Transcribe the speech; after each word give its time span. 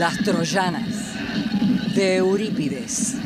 Las 0.00 0.16
Troyanas 0.16 1.12
de 1.94 2.16
Eurípides. 2.16 3.16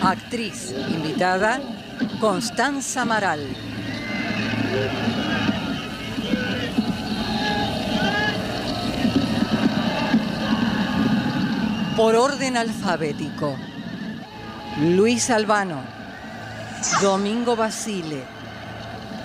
Actriz 0.00 0.72
invitada 0.88 1.60
Constanza 2.20 3.04
Maral. 3.04 3.40
Por 11.96 12.14
orden 12.14 12.56
alfabético. 12.56 13.56
Luis 14.80 15.28
Albano, 15.28 15.80
Domingo 17.00 17.56
Basile, 17.56 18.22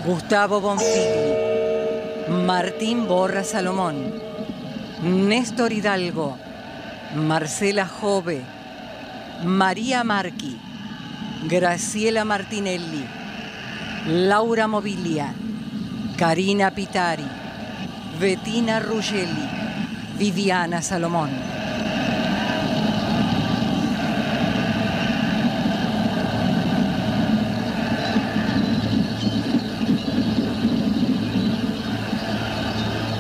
Gustavo 0.07 0.61
Bonfigli, 0.61 1.33
Martín 2.45 3.07
Borra 3.09 3.43
Salomón, 3.43 4.13
Néstor 5.03 5.73
Hidalgo, 5.73 6.37
Marcela 7.13 7.85
Jove, 7.85 8.41
María 9.43 10.05
Marqui, 10.05 10.57
Graciela 11.49 12.23
Martinelli, 12.23 13.05
Laura 14.05 14.67
Mobilia, 14.67 15.33
Karina 16.17 16.71
Pitari, 16.71 17.27
Bettina 18.17 18.79
Ruggeli, 18.79 19.49
Viviana 20.17 20.81
Salomón. 20.81 21.31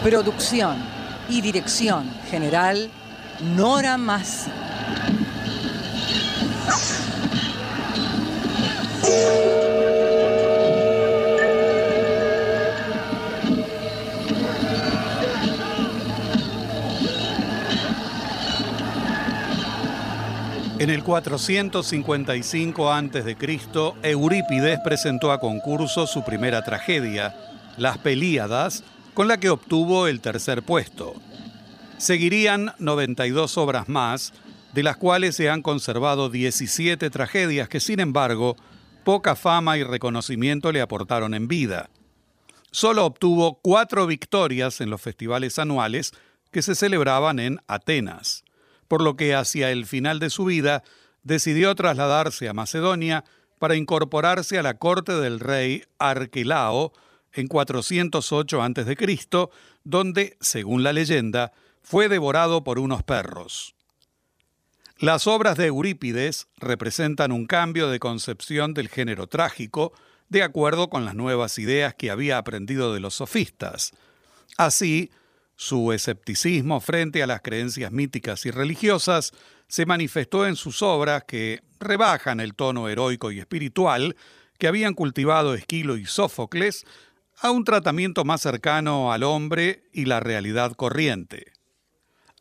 Producción 0.09 0.77
y 1.27 1.41
dirección 1.41 2.09
general, 2.29 2.89
Nora 3.57 3.97
Massi. 3.97 4.49
En 20.79 20.89
el 20.89 21.03
455 21.03 22.93
a.C., 22.93 23.37
Eurípides 24.03 24.79
presentó 24.85 25.33
a 25.33 25.41
concurso 25.41 26.07
su 26.07 26.23
primera 26.23 26.63
tragedia, 26.63 27.35
Las 27.75 27.97
Pelíadas, 27.97 28.85
con 29.17 29.27
la 29.27 29.39
que 29.39 29.49
obtuvo 29.49 30.05
el 30.05 30.21
tercer 30.21 30.61
puesto. 30.61 31.15
Seguirían 31.97 32.75
92 32.77 33.57
obras 33.57 33.89
más, 33.89 34.31
de 34.73 34.83
las 34.83 34.97
cuales 34.97 35.35
se 35.35 35.49
han 35.49 35.63
conservado 35.63 36.29
17 36.29 37.09
tragedias 37.09 37.67
que, 37.67 37.79
sin 37.79 37.99
embargo, 37.99 38.55
poca 39.03 39.35
fama 39.35 39.75
y 39.79 39.83
reconocimiento 39.83 40.71
le 40.71 40.81
aportaron 40.81 41.33
en 41.33 41.47
vida. 41.47 41.89
Solo 42.69 43.07
obtuvo 43.07 43.59
cuatro 43.63 44.05
victorias 44.05 44.81
en 44.81 44.91
los 44.91 45.01
festivales 45.01 45.57
anuales 45.57 46.11
que 46.51 46.61
se 46.61 46.75
celebraban 46.75 47.39
en 47.39 47.59
Atenas, 47.65 48.43
por 48.87 49.01
lo 49.01 49.15
que 49.15 49.33
hacia 49.33 49.71
el 49.71 49.87
final 49.87 50.19
de 50.19 50.29
su 50.29 50.45
vida 50.45 50.83
decidió 51.23 51.73
trasladarse 51.73 52.49
a 52.49 52.53
Macedonia 52.53 53.23
para 53.57 53.75
incorporarse 53.75 54.59
a 54.59 54.61
la 54.61 54.75
corte 54.75 55.13
del 55.13 55.39
rey 55.39 55.85
Arquelao, 55.97 56.93
en 57.33 57.47
408 57.47 58.61
a.C., 58.61 59.49
donde, 59.83 60.37
según 60.39 60.83
la 60.83 60.93
leyenda, 60.93 61.53
fue 61.81 62.09
devorado 62.09 62.63
por 62.63 62.79
unos 62.79 63.03
perros. 63.03 63.75
Las 64.99 65.27
obras 65.27 65.57
de 65.57 65.67
Eurípides 65.67 66.47
representan 66.57 67.31
un 67.31 67.45
cambio 67.45 67.89
de 67.89 67.99
concepción 67.99 68.73
del 68.73 68.89
género 68.89 69.27
trágico, 69.27 69.93
de 70.27 70.43
acuerdo 70.43 70.89
con 70.89 71.05
las 71.05 71.15
nuevas 71.15 71.59
ideas 71.59 71.93
que 71.93 72.09
había 72.09 72.37
aprendido 72.37 72.93
de 72.93 72.99
los 72.99 73.13
sofistas. 73.13 73.91
Así, 74.57 75.11
su 75.55 75.91
escepticismo 75.91 76.81
frente 76.81 77.21
a 77.21 77.27
las 77.27 77.41
creencias 77.41 77.91
míticas 77.91 78.45
y 78.45 78.51
religiosas 78.51 79.33
se 79.67 79.85
manifestó 79.85 80.47
en 80.47 80.55
sus 80.55 80.81
obras 80.81 81.23
que 81.27 81.61
rebajan 81.79 82.39
el 82.39 82.55
tono 82.55 82.89
heroico 82.89 83.31
y 83.31 83.39
espiritual 83.39 84.15
que 84.57 84.67
habían 84.67 84.93
cultivado 84.93 85.53
Esquilo 85.53 85.97
y 85.97 86.05
Sófocles 86.05 86.85
a 87.39 87.51
un 87.51 87.63
tratamiento 87.63 88.25
más 88.25 88.41
cercano 88.41 89.11
al 89.11 89.23
hombre 89.23 89.83
y 89.93 90.05
la 90.05 90.19
realidad 90.19 90.73
corriente. 90.73 91.53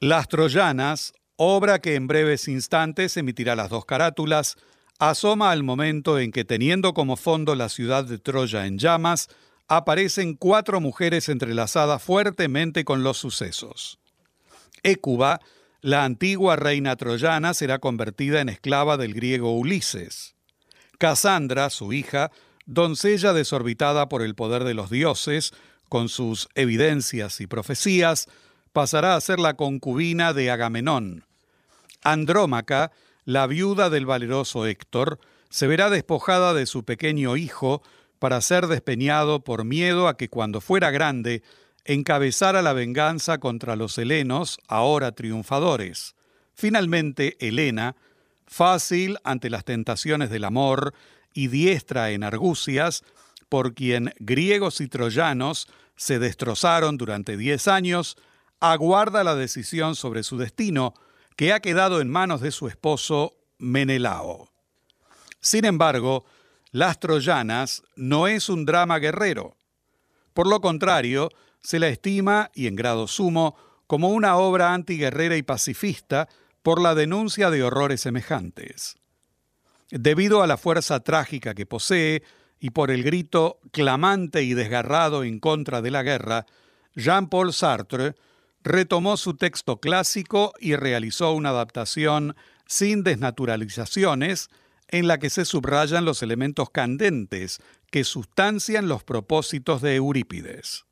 Las 0.00 0.28
Troyanas, 0.28 1.12
obra 1.36 1.80
que 1.80 1.94
en 1.94 2.06
breves 2.06 2.48
instantes 2.48 3.16
emitirá 3.16 3.56
las 3.56 3.70
dos 3.70 3.84
carátulas, 3.84 4.56
asoma 4.98 5.50
al 5.50 5.62
momento 5.62 6.18
en 6.18 6.32
que, 6.32 6.44
teniendo 6.44 6.94
como 6.94 7.16
fondo 7.16 7.54
la 7.54 7.68
ciudad 7.68 8.04
de 8.04 8.18
Troya 8.18 8.66
en 8.66 8.78
llamas, 8.78 9.28
aparecen 9.68 10.34
cuatro 10.34 10.80
mujeres 10.80 11.28
entrelazadas 11.28 12.02
fuertemente 12.02 12.84
con 12.84 13.02
los 13.02 13.18
sucesos. 13.18 13.98
Écuba, 14.82 15.40
la 15.80 16.04
antigua 16.04 16.56
reina 16.56 16.96
troyana, 16.96 17.54
será 17.54 17.78
convertida 17.78 18.40
en 18.40 18.48
esclava 18.48 18.96
del 18.96 19.14
griego 19.14 19.56
Ulises. 19.56 20.34
Casandra, 20.98 21.70
su 21.70 21.92
hija, 21.92 22.30
doncella 22.66 23.32
desorbitada 23.32 24.08
por 24.08 24.22
el 24.22 24.34
poder 24.34 24.64
de 24.64 24.74
los 24.74 24.90
dioses, 24.90 25.52
con 25.88 26.08
sus 26.08 26.48
evidencias 26.54 27.40
y 27.40 27.46
profecías, 27.46 28.28
pasará 28.72 29.14
a 29.14 29.20
ser 29.20 29.38
la 29.38 29.54
concubina 29.54 30.32
de 30.32 30.50
Agamenón. 30.50 31.24
Andrómaca, 32.02 32.92
la 33.24 33.46
viuda 33.46 33.88
del 33.88 34.04
valeroso 34.04 34.66
Héctor, 34.66 35.18
se 35.48 35.66
verá 35.66 35.90
despojada 35.90 36.52
de 36.54 36.66
su 36.66 36.84
pequeño 36.84 37.36
hijo 37.36 37.82
para 38.18 38.40
ser 38.40 38.66
despeñado 38.66 39.40
por 39.44 39.64
miedo 39.64 40.08
a 40.08 40.16
que 40.16 40.28
cuando 40.28 40.60
fuera 40.60 40.90
grande 40.90 41.42
encabezara 41.84 42.62
la 42.62 42.72
venganza 42.72 43.38
contra 43.38 43.76
los 43.76 43.96
helenos, 43.96 44.58
ahora 44.66 45.12
triunfadores. 45.12 46.14
Finalmente, 46.54 47.36
Helena, 47.38 47.96
fácil 48.46 49.18
ante 49.24 49.50
las 49.50 49.64
tentaciones 49.64 50.30
del 50.30 50.44
amor 50.44 50.94
y 51.36 51.48
diestra 51.48 52.10
en 52.10 52.24
argucias, 52.24 53.04
por 53.50 53.74
quien 53.74 54.12
griegos 54.18 54.80
y 54.80 54.88
troyanos 54.88 55.68
se 55.94 56.18
destrozaron 56.18 56.96
durante 56.96 57.36
diez 57.36 57.68
años, 57.68 58.16
aguarda 58.58 59.22
la 59.22 59.34
decisión 59.34 59.94
sobre 59.94 60.22
su 60.22 60.38
destino, 60.38 60.94
que 61.36 61.52
ha 61.52 61.60
quedado 61.60 62.00
en 62.00 62.08
manos 62.08 62.40
de 62.40 62.50
su 62.50 62.68
esposo 62.68 63.34
Menelao. 63.58 64.50
Sin 65.40 65.66
embargo, 65.66 66.24
Las 66.70 66.98
Troyanas 66.98 67.82
no 67.94 68.28
es 68.28 68.48
un 68.48 68.64
drama 68.64 68.98
guerrero. 68.98 69.56
Por 70.32 70.46
lo 70.46 70.62
contrario, 70.62 71.28
se 71.60 71.78
la 71.78 71.88
estima, 71.88 72.50
y 72.54 72.66
en 72.66 72.76
grado 72.76 73.06
sumo, 73.08 73.56
como 73.86 74.08
una 74.08 74.36
obra 74.36 74.72
antiguerrera 74.72 75.36
y 75.36 75.42
pacifista 75.42 76.28
por 76.62 76.80
la 76.80 76.94
denuncia 76.94 77.50
de 77.50 77.62
horrores 77.62 78.00
semejantes. 78.00 78.96
Debido 79.90 80.42
a 80.42 80.46
la 80.46 80.56
fuerza 80.56 81.00
trágica 81.00 81.54
que 81.54 81.66
posee 81.66 82.22
y 82.58 82.70
por 82.70 82.90
el 82.90 83.02
grito 83.04 83.60
clamante 83.72 84.42
y 84.42 84.54
desgarrado 84.54 85.24
en 85.24 85.38
contra 85.38 85.82
de 85.82 85.90
la 85.90 86.02
guerra, 86.02 86.46
Jean-Paul 86.94 87.52
Sartre 87.52 88.14
retomó 88.64 89.16
su 89.16 89.34
texto 89.34 89.78
clásico 89.78 90.52
y 90.58 90.74
realizó 90.74 91.32
una 91.32 91.50
adaptación 91.50 92.34
sin 92.66 93.04
desnaturalizaciones 93.04 94.48
en 94.88 95.06
la 95.06 95.18
que 95.18 95.30
se 95.30 95.44
subrayan 95.44 96.04
los 96.04 96.22
elementos 96.22 96.70
candentes 96.70 97.60
que 97.90 98.04
sustancian 98.04 98.88
los 98.88 99.04
propósitos 99.04 99.82
de 99.82 99.96
Eurípides. 99.96 100.84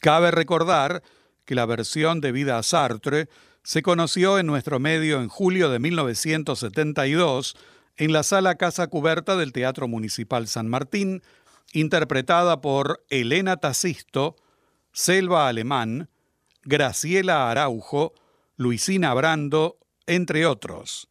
Cabe 0.00 0.30
recordar 0.30 1.02
que 1.44 1.54
la 1.54 1.66
versión 1.66 2.20
debida 2.20 2.58
a 2.58 2.62
Sartre 2.62 3.28
se 3.62 3.82
conoció 3.82 4.38
en 4.38 4.46
nuestro 4.46 4.80
medio 4.80 5.20
en 5.20 5.28
julio 5.28 5.70
de 5.70 5.78
1972 5.78 7.56
en 7.96 8.12
la 8.12 8.22
sala 8.22 8.56
Casa 8.56 8.86
Cubierta 8.86 9.36
del 9.36 9.52
Teatro 9.52 9.88
Municipal 9.88 10.48
San 10.48 10.68
Martín, 10.68 11.22
interpretada 11.72 12.60
por 12.60 13.04
Elena 13.10 13.56
Tacisto, 13.56 14.36
Selva 14.92 15.48
Alemán, 15.48 16.08
Graciela 16.64 17.50
Araujo, 17.50 18.14
Luisina 18.56 19.14
Brando, 19.14 19.78
entre 20.06 20.46
otros. 20.46 21.08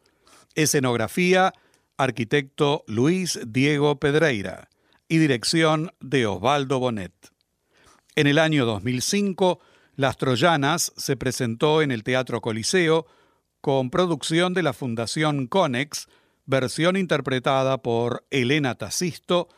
Escenografía, 0.55 1.53
arquitecto 1.97 2.83
Luis 2.87 3.39
Diego 3.45 3.99
Pedreira 3.99 4.69
y 5.07 5.17
dirección 5.17 5.91
de 5.99 6.25
Osvaldo 6.25 6.79
Bonet. 6.79 7.13
En 8.15 8.27
el 8.27 8.39
año 8.39 8.65
2005, 8.65 9.59
Las 9.95 10.17
Troyanas 10.17 10.93
se 10.97 11.15
presentó 11.15 11.81
en 11.81 11.91
el 11.91 12.03
Teatro 12.03 12.41
Coliseo 12.41 13.05
con 13.61 13.89
producción 13.89 14.53
de 14.53 14.63
la 14.63 14.73
Fundación 14.73 15.47
Conex, 15.47 16.07
versión 16.45 16.97
interpretada 16.97 17.81
por 17.81 18.25
Elena 18.31 18.75
Tacisto, 18.75 19.49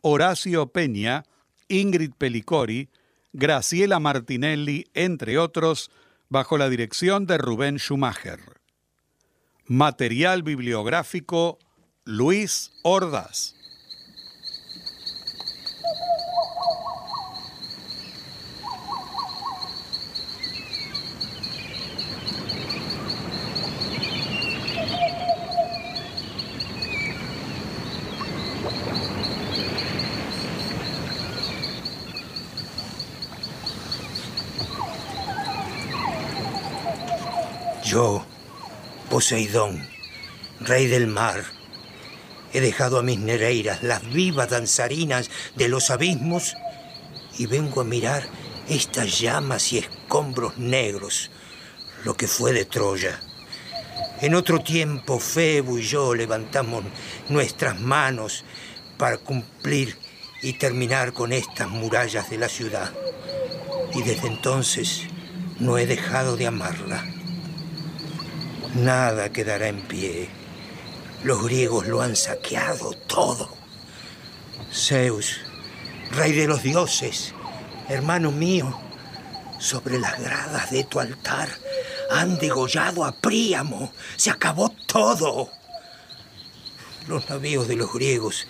Horacio 0.00 0.68
Peña 0.68 1.24
Ingrid 1.72 2.12
Pellicori, 2.18 2.90
Graciela 3.32 3.98
Martinelli, 3.98 4.86
entre 4.92 5.38
otros, 5.38 5.90
bajo 6.28 6.58
la 6.58 6.68
dirección 6.68 7.26
de 7.26 7.38
Rubén 7.38 7.78
Schumacher. 7.78 8.40
Material 9.66 10.42
bibliográfico 10.42 11.58
Luis 12.04 12.72
Ordaz. 12.82 13.54
Yo, 37.92 38.24
Poseidón, 39.10 39.86
rey 40.60 40.86
del 40.86 41.08
mar, 41.08 41.44
he 42.54 42.62
dejado 42.62 42.98
a 42.98 43.02
mis 43.02 43.18
nereiras, 43.18 43.82
las 43.82 44.10
vivas 44.10 44.48
danzarinas 44.48 45.28
de 45.56 45.68
los 45.68 45.90
abismos, 45.90 46.54
y 47.36 47.44
vengo 47.44 47.82
a 47.82 47.84
mirar 47.84 48.26
estas 48.66 49.20
llamas 49.20 49.74
y 49.74 49.78
escombros 49.80 50.56
negros, 50.56 51.30
lo 52.06 52.16
que 52.16 52.28
fue 52.28 52.54
de 52.54 52.64
Troya. 52.64 53.20
En 54.22 54.36
otro 54.36 54.60
tiempo, 54.60 55.18
Febo 55.18 55.76
y 55.76 55.82
yo 55.82 56.14
levantamos 56.14 56.84
nuestras 57.28 57.78
manos 57.78 58.42
para 58.96 59.18
cumplir 59.18 59.98
y 60.40 60.54
terminar 60.54 61.12
con 61.12 61.30
estas 61.30 61.68
murallas 61.68 62.30
de 62.30 62.38
la 62.38 62.48
ciudad. 62.48 62.90
Y 63.94 64.02
desde 64.02 64.28
entonces 64.28 65.02
no 65.58 65.76
he 65.76 65.84
dejado 65.84 66.38
de 66.38 66.46
amarla. 66.46 67.21
Nada 68.74 69.30
quedará 69.30 69.68
en 69.68 69.82
pie. 69.82 70.30
Los 71.24 71.44
griegos 71.44 71.86
lo 71.88 72.00
han 72.00 72.16
saqueado 72.16 72.92
todo. 73.06 73.54
Zeus, 74.72 75.40
rey 76.12 76.32
de 76.32 76.46
los 76.46 76.62
dioses, 76.62 77.34
hermano 77.90 78.32
mío, 78.32 78.80
sobre 79.58 79.98
las 79.98 80.18
gradas 80.18 80.70
de 80.70 80.84
tu 80.84 81.00
altar 81.00 81.50
han 82.10 82.38
degollado 82.38 83.04
a 83.04 83.12
Príamo. 83.12 83.92
Se 84.16 84.30
acabó 84.30 84.70
todo. 84.86 85.50
Los 87.08 87.28
navíos 87.28 87.68
de 87.68 87.76
los 87.76 87.92
griegos 87.92 88.46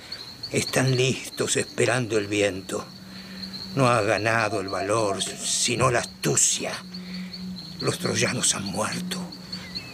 están 0.52 0.94
listos 0.94 1.56
esperando 1.56 2.16
el 2.16 2.28
viento. 2.28 2.86
No 3.74 3.88
ha 3.88 4.00
ganado 4.02 4.60
el 4.60 4.68
valor, 4.68 5.20
sino 5.20 5.90
la 5.90 5.98
astucia. 5.98 6.72
Los 7.80 7.98
troyanos 7.98 8.54
han 8.54 8.66
muerto 8.66 9.31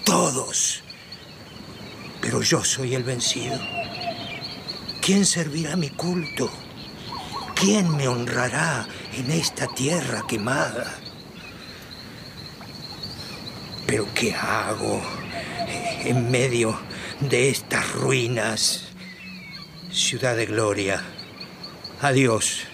todos. 0.08 0.82
Pero 2.22 2.40
yo 2.42 2.64
soy 2.64 2.94
el 2.94 3.04
vencido. 3.04 3.58
¿Quién 5.02 5.26
servirá 5.26 5.76
mi 5.76 5.90
culto? 5.90 6.50
¿Quién 7.54 7.94
me 7.96 8.08
honrará 8.08 8.86
en 9.14 9.30
esta 9.30 9.66
tierra 9.66 10.24
quemada? 10.26 10.98
Pero 13.86 14.06
¿qué 14.14 14.34
hago 14.34 15.02
en 16.04 16.30
medio 16.30 16.78
de 17.20 17.50
estas 17.50 17.92
ruinas? 17.92 18.84
Ciudad 19.92 20.36
de 20.36 20.46
gloria. 20.46 21.02
Adiós. 22.00 22.64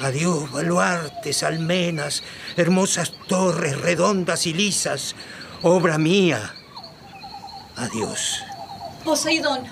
Adiós, 0.00 0.50
baluartes, 0.50 1.44
almenas, 1.44 2.24
hermosas 2.56 3.12
torres 3.28 3.80
redondas 3.80 4.46
y 4.46 4.54
lisas, 4.54 5.14
obra 5.62 5.98
mía. 5.98 6.54
Adiós. 7.76 8.42
Poseidón. 9.04 9.64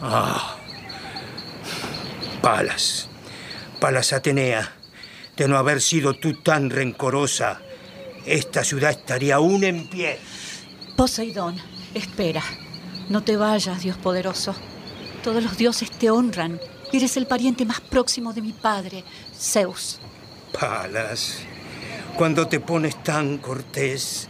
Ah. 0.00 0.56
Palas. 2.42 3.08
Palas 3.80 4.12
Atenea. 4.12 4.72
De 5.36 5.48
no 5.48 5.56
haber 5.56 5.80
sido 5.80 6.14
tú 6.14 6.34
tan 6.42 6.70
rencorosa, 6.70 7.60
esta 8.24 8.62
ciudad 8.62 8.90
estaría 8.90 9.36
aún 9.36 9.64
en 9.64 9.88
pie. 9.88 10.18
Poseidón, 10.96 11.56
espera. 11.92 12.42
No 13.08 13.22
te 13.22 13.36
vayas, 13.36 13.82
Dios 13.82 13.96
poderoso. 13.96 14.54
Todos 15.24 15.42
los 15.42 15.56
dioses 15.56 15.90
te 15.90 16.10
honran. 16.10 16.60
Eres 16.92 17.16
el 17.16 17.26
pariente 17.26 17.64
más 17.64 17.80
próximo 17.80 18.32
de 18.32 18.42
mi 18.42 18.52
padre, 18.52 19.02
Zeus. 19.36 19.98
Palas, 20.58 21.38
cuando 22.16 22.46
te 22.46 22.60
pones 22.60 23.02
tan 23.02 23.38
cortés, 23.38 24.28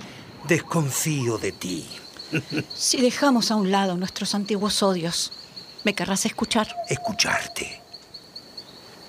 desconfío 0.49 1.39
de 1.39 1.53
ti. 1.53 1.87
Si 2.75 3.01
dejamos 3.01 3.51
a 3.51 3.57
un 3.57 3.71
lado 3.71 3.97
nuestros 3.97 4.35
antiguos 4.35 4.83
odios, 4.83 5.33
¿me 5.85 5.95
querrás 5.95 6.27
escuchar? 6.27 6.75
Escucharte. 6.89 7.81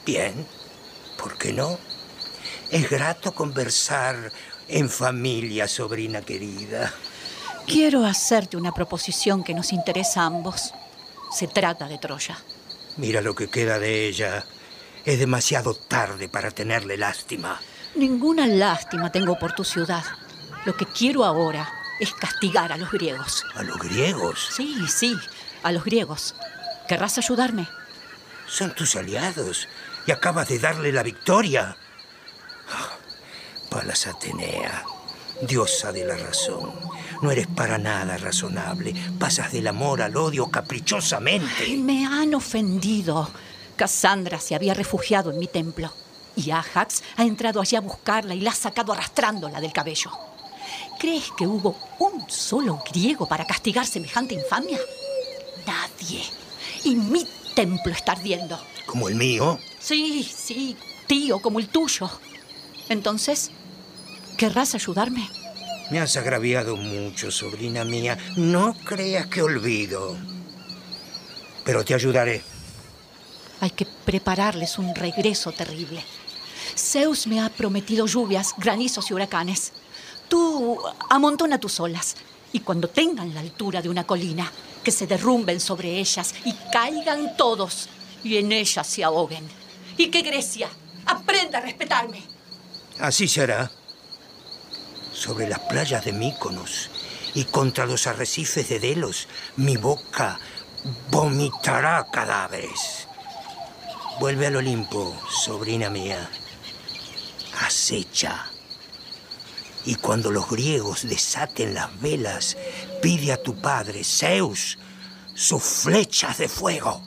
Bien, 0.05 0.45
¿por 1.17 1.37
qué 1.37 1.51
no? 1.51 1.79
Es 2.69 2.89
grato 2.89 3.33
conversar 3.33 4.31
en 4.67 4.89
familia, 4.89 5.67
sobrina 5.67 6.21
querida. 6.21 6.93
Quiero 7.65 8.05
hacerte 8.05 8.57
una 8.57 8.73
proposición 8.73 9.43
que 9.43 9.55
nos 9.55 9.73
interesa 9.73 10.21
a 10.21 10.25
ambos. 10.27 10.73
Se 11.31 11.47
trata 11.47 11.87
de 11.87 11.97
Troya. 11.97 12.37
Mira 12.97 13.21
lo 13.21 13.33
que 13.33 13.49
queda 13.49 13.79
de 13.79 14.07
ella. 14.07 14.45
Es 15.03 15.19
demasiado 15.19 15.73
tarde 15.73 16.29
para 16.29 16.51
tenerle 16.51 16.97
lástima. 16.97 17.59
Ninguna 17.95 18.45
lástima 18.45 19.11
tengo 19.11 19.37
por 19.39 19.53
tu 19.53 19.63
ciudad. 19.63 20.03
Lo 20.65 20.75
que 20.75 20.85
quiero 20.85 21.23
ahora 21.23 21.71
es 21.99 22.13
castigar 22.13 22.71
a 22.71 22.77
los 22.77 22.91
griegos. 22.91 23.43
¿A 23.55 23.63
los 23.63 23.77
griegos? 23.77 24.49
Sí, 24.51 24.75
sí, 24.87 25.15
a 25.63 25.71
los 25.71 25.83
griegos. 25.83 26.35
¿Querrás 26.87 27.17
ayudarme? 27.17 27.67
Son 28.47 28.73
tus 28.73 28.95
aliados 28.95 29.67
y 30.05 30.11
acabas 30.11 30.47
de 30.49 30.59
darle 30.59 30.91
la 30.91 31.03
victoria. 31.03 31.75
Ah, 32.71 32.97
Palas 33.69 34.07
Atenea, 34.07 34.83
diosa 35.41 35.91
de 35.91 36.05
la 36.05 36.17
razón. 36.17 36.73
No 37.21 37.31
eres 37.31 37.47
para 37.47 37.77
nada 37.77 38.17
razonable. 38.17 38.93
Pasas 39.19 39.51
del 39.51 39.67
amor 39.67 40.01
al 40.01 40.17
odio 40.17 40.47
caprichosamente. 40.49 41.47
Ay, 41.59 41.77
me 41.77 42.05
han 42.05 42.35
ofendido. 42.35 43.29
Cassandra 43.75 44.39
se 44.39 44.55
había 44.55 44.73
refugiado 44.73 45.31
en 45.31 45.39
mi 45.39 45.47
templo. 45.47 45.91
Y 46.35 46.51
Ajax 46.51 47.03
ha 47.15 47.23
entrado 47.23 47.61
allí 47.61 47.75
a 47.75 47.81
buscarla 47.81 48.35
y 48.35 48.41
la 48.41 48.51
ha 48.51 48.55
sacado 48.55 48.93
arrastrándola 48.93 49.61
del 49.61 49.71
cabello. 49.71 50.11
¿Crees 50.99 51.31
que 51.37 51.45
hubo 51.45 51.77
un 51.99 52.29
solo 52.29 52.81
griego 52.91 53.27
para 53.27 53.45
castigar 53.45 53.85
semejante 53.85 54.35
infamia? 54.35 54.79
Nadie. 55.65 56.23
Y 56.83 56.95
mi 56.95 57.27
templo 57.55 57.91
está 57.91 58.13
ardiendo. 58.13 58.59
¿Como 58.85 59.09
el 59.09 59.15
mío? 59.15 59.59
Sí, 59.79 60.23
sí, 60.23 60.77
tío, 61.07 61.39
como 61.41 61.59
el 61.59 61.67
tuyo. 61.69 62.09
Entonces, 62.89 63.51
¿querrás 64.37 64.75
ayudarme? 64.75 65.29
Me 65.91 65.99
has 65.99 66.15
agraviado 66.17 66.75
mucho, 66.75 67.31
sobrina 67.31 67.83
mía. 67.83 68.17
No 68.37 68.75
creas 68.85 69.27
que 69.27 69.41
olvido. 69.41 70.17
Pero 71.63 71.83
te 71.83 71.93
ayudaré. 71.93 72.41
Hay 73.61 73.71
que 73.71 73.85
prepararles 73.85 74.77
un 74.77 74.93
regreso 74.95 75.51
terrible. 75.51 76.03
Zeus 76.75 77.27
me 77.27 77.39
ha 77.39 77.49
prometido 77.49 78.05
lluvias, 78.05 78.53
granizos 78.57 79.09
y 79.09 79.13
huracanes. 79.13 79.73
Tú 80.27 80.79
amontona 81.09 81.59
tus 81.59 81.79
olas 81.79 82.15
y 82.51 82.61
cuando 82.61 82.87
tengan 82.87 83.33
la 83.33 83.41
altura 83.41 83.81
de 83.81 83.89
una 83.89 84.05
colina, 84.05 84.51
que 84.85 84.91
se 84.91 85.07
derrumben 85.07 85.59
sobre 85.59 85.99
ellas 85.99 86.35
y 86.45 86.53
caigan 86.71 87.35
todos 87.35 87.89
y 88.23 88.37
en 88.37 88.51
ellas 88.51 88.87
se 88.87 89.03
ahoguen. 89.03 89.45
Y 89.97 90.09
que 90.09 90.21
Grecia 90.21 90.69
aprenda 91.05 91.57
a 91.57 91.61
respetarme. 91.61 92.23
Así 92.99 93.27
será. 93.27 93.71
Sobre 95.11 95.49
las 95.49 95.59
playas 95.59 96.05
de 96.05 96.13
Míconos 96.13 96.89
y 97.33 97.45
contra 97.45 97.85
los 97.85 98.05
arrecifes 98.07 98.69
de 98.69 98.79
Delos, 98.79 99.27
mi 99.57 99.75
boca 99.75 100.39
vomitará 101.09 102.07
cadáveres. 102.11 103.07
Vuelve 104.19 104.47
al 104.47 104.57
Olimpo, 104.57 105.13
sobrina 105.29 105.89
mía. 105.89 106.29
Acecha. 107.59 108.51
Y 109.85 109.95
cuando 109.95 110.31
los 110.31 110.49
griegos 110.49 111.07
desaten 111.07 111.73
las 111.75 112.01
velas, 112.01 112.57
pide 113.01 113.31
a 113.31 113.37
tu 113.37 113.55
padre, 113.55 114.03
Zeus, 114.03 114.79
sus 115.35 115.61
flechas 115.61 116.37
de 116.39 116.47
fuego. 116.47 117.01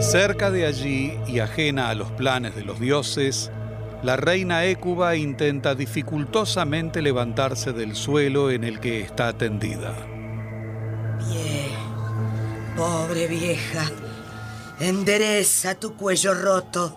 Cerca 0.00 0.50
de 0.50 0.66
allí 0.66 1.18
y 1.26 1.40
ajena 1.40 1.90
a 1.90 1.94
los 1.94 2.10
planes 2.12 2.56
de 2.56 2.64
los 2.64 2.80
dioses, 2.80 3.50
la 4.02 4.16
reina 4.16 4.64
Écuba 4.64 5.14
intenta 5.14 5.74
dificultosamente 5.74 7.02
levantarse 7.02 7.72
del 7.74 7.94
suelo 7.94 8.50
en 8.50 8.64
el 8.64 8.80
que 8.80 9.02
está 9.02 9.36
tendida. 9.36 9.94
Bien, 11.28 11.76
pobre 12.74 13.26
vieja. 13.26 13.90
Endereza 14.80 15.74
tu 15.74 15.94
cuello 15.94 16.32
roto. 16.32 16.96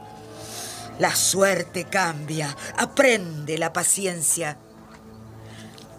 La 0.99 1.15
suerte 1.15 1.85
cambia. 1.85 2.55
Aprende 2.77 3.57
la 3.57 3.73
paciencia. 3.73 4.57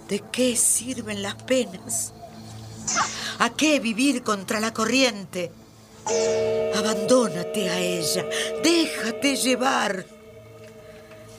¿De 0.08 0.22
qué 0.30 0.56
sirven 0.56 1.22
las 1.22 1.34
penas? 1.34 2.12
¿A 3.38 3.50
qué 3.50 3.80
vivir 3.80 4.22
contra 4.22 4.60
la 4.60 4.72
corriente? 4.72 5.50
Abandónate 6.74 7.70
a 7.70 7.78
ella. 7.78 8.26
Déjate 8.62 9.36
llevar. 9.36 10.06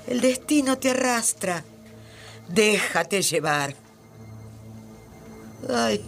El 0.08 0.22
destino 0.22 0.78
te 0.78 0.92
arrastra. 0.92 1.64
Déjate 2.48 3.22
llevar. 3.22 3.76
Ay, 5.70 6.04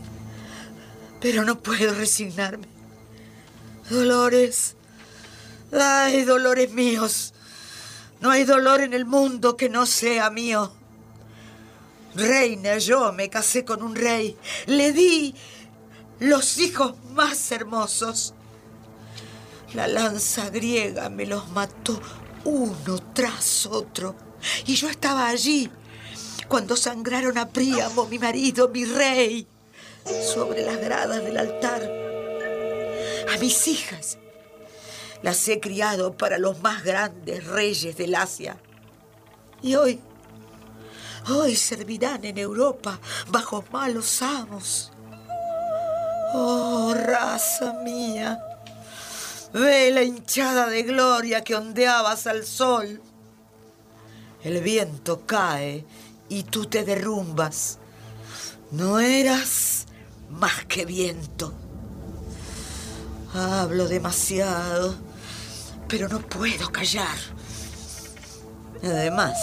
pero 1.19 1.43
no 1.45 1.61
puedo 1.61 1.93
resignarme. 1.93 2.67
Dolores. 3.89 4.75
Ay, 5.71 6.23
dolores 6.23 6.71
míos. 6.71 7.33
No 8.19 8.31
hay 8.31 8.45
dolor 8.45 8.81
en 8.81 8.93
el 8.93 9.05
mundo 9.05 9.57
que 9.57 9.69
no 9.69 9.85
sea 9.85 10.29
mío. 10.29 10.71
Reina, 12.15 12.77
yo 12.79 13.11
me 13.13 13.29
casé 13.29 13.63
con 13.63 13.83
un 13.83 13.95
rey. 13.95 14.35
Le 14.65 14.91
di 14.91 15.35
los 16.19 16.57
hijos 16.57 16.95
más 17.11 17.51
hermosos. 17.51 18.33
La 19.73 19.87
lanza 19.87 20.49
griega 20.49 21.09
me 21.09 21.25
los 21.25 21.49
mató 21.49 22.01
uno 22.43 22.99
tras 23.13 23.67
otro. 23.67 24.15
Y 24.65 24.75
yo 24.75 24.89
estaba 24.89 25.27
allí 25.27 25.69
cuando 26.47 26.75
sangraron 26.75 27.37
a 27.37 27.49
Príamo, 27.49 28.05
mi 28.07 28.17
marido, 28.17 28.69
mi 28.69 28.85
rey, 28.85 29.45
sobre 30.33 30.65
las 30.65 30.77
gradas 30.77 31.23
del 31.23 31.37
altar. 31.37 31.81
A 33.33 33.37
mis 33.39 33.67
hijas 33.67 34.17
las 35.21 35.47
he 35.47 35.59
criado 35.59 36.15
para 36.15 36.37
los 36.37 36.61
más 36.61 36.83
grandes 36.83 37.45
reyes 37.45 37.97
del 37.97 38.15
Asia. 38.15 38.57
Y 39.61 39.75
hoy, 39.75 39.99
hoy 41.29 41.55
servirán 41.55 42.23
en 42.25 42.37
Europa 42.37 42.99
bajo 43.29 43.63
malos 43.71 44.21
amos. 44.21 44.91
Oh, 46.33 46.93
raza 46.93 47.73
mía, 47.83 48.39
ve 49.53 49.91
la 49.91 50.03
hinchada 50.03 50.67
de 50.67 50.83
gloria 50.83 51.43
que 51.43 51.55
ondeabas 51.55 52.27
al 52.27 52.45
sol. 52.45 53.01
El 54.43 54.61
viento 54.61 55.25
cae 55.25 55.85
y 56.29 56.43
tú 56.43 56.65
te 56.65 56.83
derrumbas. 56.83 57.79
No 58.71 58.99
eras 58.99 59.85
más 60.29 60.65
que 60.65 60.85
viento. 60.85 61.53
Hablo 63.33 63.87
demasiado, 63.87 64.95
pero 65.87 66.07
no 66.07 66.19
puedo 66.19 66.71
callar. 66.71 67.17
Además, 68.83 69.37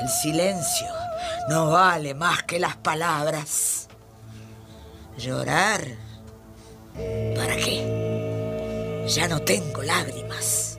el 0.00 0.08
silencio 0.08 0.88
no 1.48 1.70
vale 1.70 2.14
más 2.14 2.42
que 2.44 2.58
las 2.58 2.76
palabras. 2.76 3.88
Llorar. 5.16 5.82
¿Para 7.36 7.56
qué? 7.56 9.04
Ya 9.08 9.28
no 9.28 9.40
tengo 9.42 9.82
lágrimas. 9.82 10.78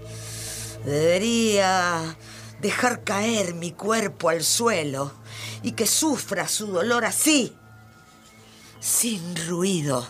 Debería 0.86 2.16
dejar 2.62 3.04
caer 3.04 3.54
mi 3.54 3.72
cuerpo 3.72 4.30
al 4.30 4.44
suelo 4.44 5.12
y 5.62 5.74
que 5.74 5.88
sufra 5.88 6.48
su 6.48 6.68
dolor 6.68 7.06
así, 7.06 7.56
sin 8.80 9.36
ruido, 9.48 10.06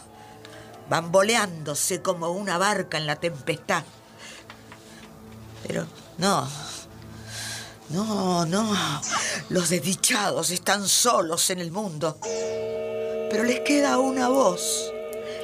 bamboleándose 0.89 2.01
como 2.01 2.29
una 2.29 2.57
barca 2.57 2.97
en 2.97 3.05
la 3.05 3.15
tempestad. 3.17 3.83
Pero 5.65 5.87
no, 6.17 6.47
no, 7.89 8.45
no, 8.45 9.01
los 9.49 9.69
desdichados 9.69 10.49
están 10.51 10.87
solos 10.87 11.49
en 11.49 11.59
el 11.59 11.71
mundo, 11.71 12.17
pero 13.29 13.43
les 13.43 13.61
queda 13.61 13.97
una 13.97 14.29
voz, 14.29 14.91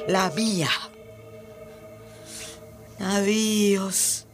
la 0.06 0.30
mía. 0.30 0.70
Navíos. 2.98 4.26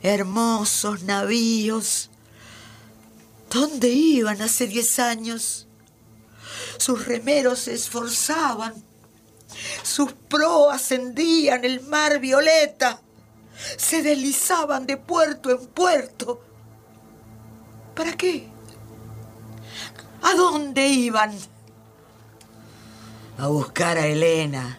Hermosos 0.00 1.02
navíos. 1.02 2.10
¿Dónde 3.50 3.88
iban 3.88 4.40
hace 4.42 4.68
diez 4.68 5.00
años? 5.00 5.66
Sus 6.78 7.06
remeros 7.06 7.60
se 7.60 7.74
esforzaban, 7.74 8.74
sus 9.82 10.12
proas 10.12 10.92
hendían 10.92 11.64
el 11.64 11.80
mar 11.80 12.20
violeta, 12.20 13.00
se 13.76 14.02
deslizaban 14.02 14.86
de 14.86 14.96
puerto 14.96 15.50
en 15.50 15.66
puerto. 15.66 16.42
¿Para 17.94 18.12
qué? 18.12 18.48
¿A 20.22 20.34
dónde 20.34 20.86
iban? 20.86 21.36
A 23.38 23.48
buscar 23.48 23.98
a 23.98 24.06
Helena, 24.06 24.78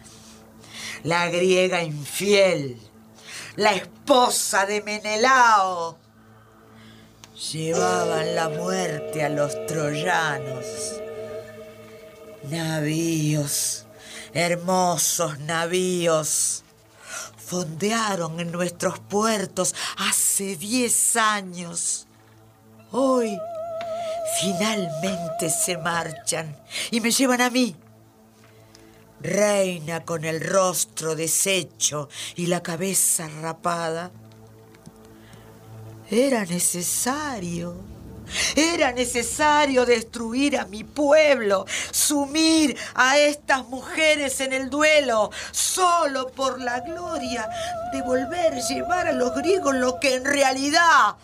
la 1.04 1.28
griega 1.28 1.82
infiel 1.82 2.88
la 3.58 3.72
esposa 3.72 4.66
de 4.66 4.82
Menelao. 4.82 5.98
Llevaban 7.52 8.36
la 8.36 8.48
muerte 8.48 9.24
a 9.24 9.28
los 9.28 9.66
troyanos. 9.66 10.64
Navíos, 12.44 13.84
hermosos 14.32 15.40
navíos, 15.40 16.62
fondearon 17.48 18.40
en 18.40 18.52
nuestros 18.52 18.98
puertos 18.98 19.74
hace 19.96 20.56
diez 20.56 21.16
años. 21.16 22.06
Hoy 22.90 23.38
finalmente 24.40 25.50
se 25.50 25.78
marchan 25.78 26.56
y 26.90 27.00
me 27.00 27.10
llevan 27.10 27.40
a 27.40 27.50
mí 27.50 27.74
reina 29.20 30.04
con 30.04 30.24
el 30.24 30.40
rostro 30.40 31.14
deshecho 31.14 32.08
y 32.36 32.46
la 32.46 32.62
cabeza 32.62 33.28
rapada. 33.40 34.10
Era 36.10 36.44
necesario, 36.44 37.76
era 38.56 38.92
necesario 38.92 39.84
destruir 39.86 40.58
a 40.58 40.64
mi 40.66 40.84
pueblo, 40.84 41.66
sumir 41.90 42.76
a 42.94 43.18
estas 43.18 43.66
mujeres 43.68 44.40
en 44.40 44.52
el 44.52 44.70
duelo, 44.70 45.30
solo 45.50 46.28
por 46.28 46.60
la 46.60 46.80
gloria 46.80 47.48
de 47.92 48.02
volver 48.02 48.54
a 48.54 48.68
llevar 48.68 49.08
a 49.08 49.12
los 49.12 49.34
griegos 49.34 49.74
lo 49.74 49.98
que 50.00 50.14
en 50.14 50.24
realidad 50.24 51.16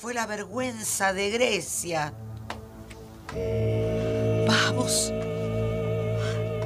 fue 0.00 0.14
la 0.14 0.26
vergüenza 0.26 1.12
de 1.12 1.30
Grecia. 1.30 2.12
Vamos, 4.46 5.12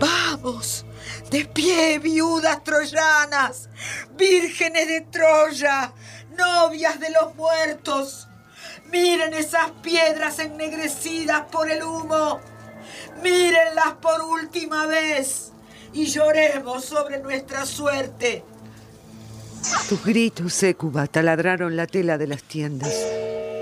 Vamos, 0.00 0.86
de 1.30 1.44
pie, 1.44 1.98
viudas 1.98 2.64
troyanas, 2.64 3.68
vírgenes 4.16 4.88
de 4.88 5.02
Troya, 5.02 5.92
novias 6.38 6.98
de 6.98 7.10
los 7.10 7.34
muertos. 7.34 8.29
Miren 8.90 9.34
esas 9.34 9.70
piedras 9.82 10.38
ennegrecidas 10.38 11.46
por 11.50 11.70
el 11.70 11.82
humo. 11.82 12.40
Mírenlas 13.22 13.94
por 14.00 14.22
última 14.22 14.86
vez 14.86 15.52
y 15.92 16.06
lloremos 16.06 16.84
sobre 16.84 17.18
nuestra 17.18 17.66
suerte. 17.66 18.44
Tus 19.88 20.04
gritos, 20.04 20.62
Écuba, 20.62 21.06
taladraron 21.06 21.76
la 21.76 21.86
tela 21.86 22.18
de 22.18 22.26
las 22.26 22.42
tiendas 22.42 22.94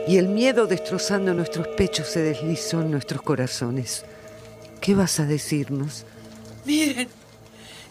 y 0.07 0.17
el 0.17 0.29
miedo 0.29 0.67
destrozando 0.67 1.35
nuestros 1.35 1.69
pechos 1.69 2.07
se 2.09 2.21
deslizó 2.21 2.81
en 2.81 2.91
nuestros 2.91 3.21
corazones. 3.21 4.05
¿Qué 4.81 4.95
vas 4.95 5.21
a 5.21 5.27
decirnos? 5.27 6.07
Miren, 6.65 7.09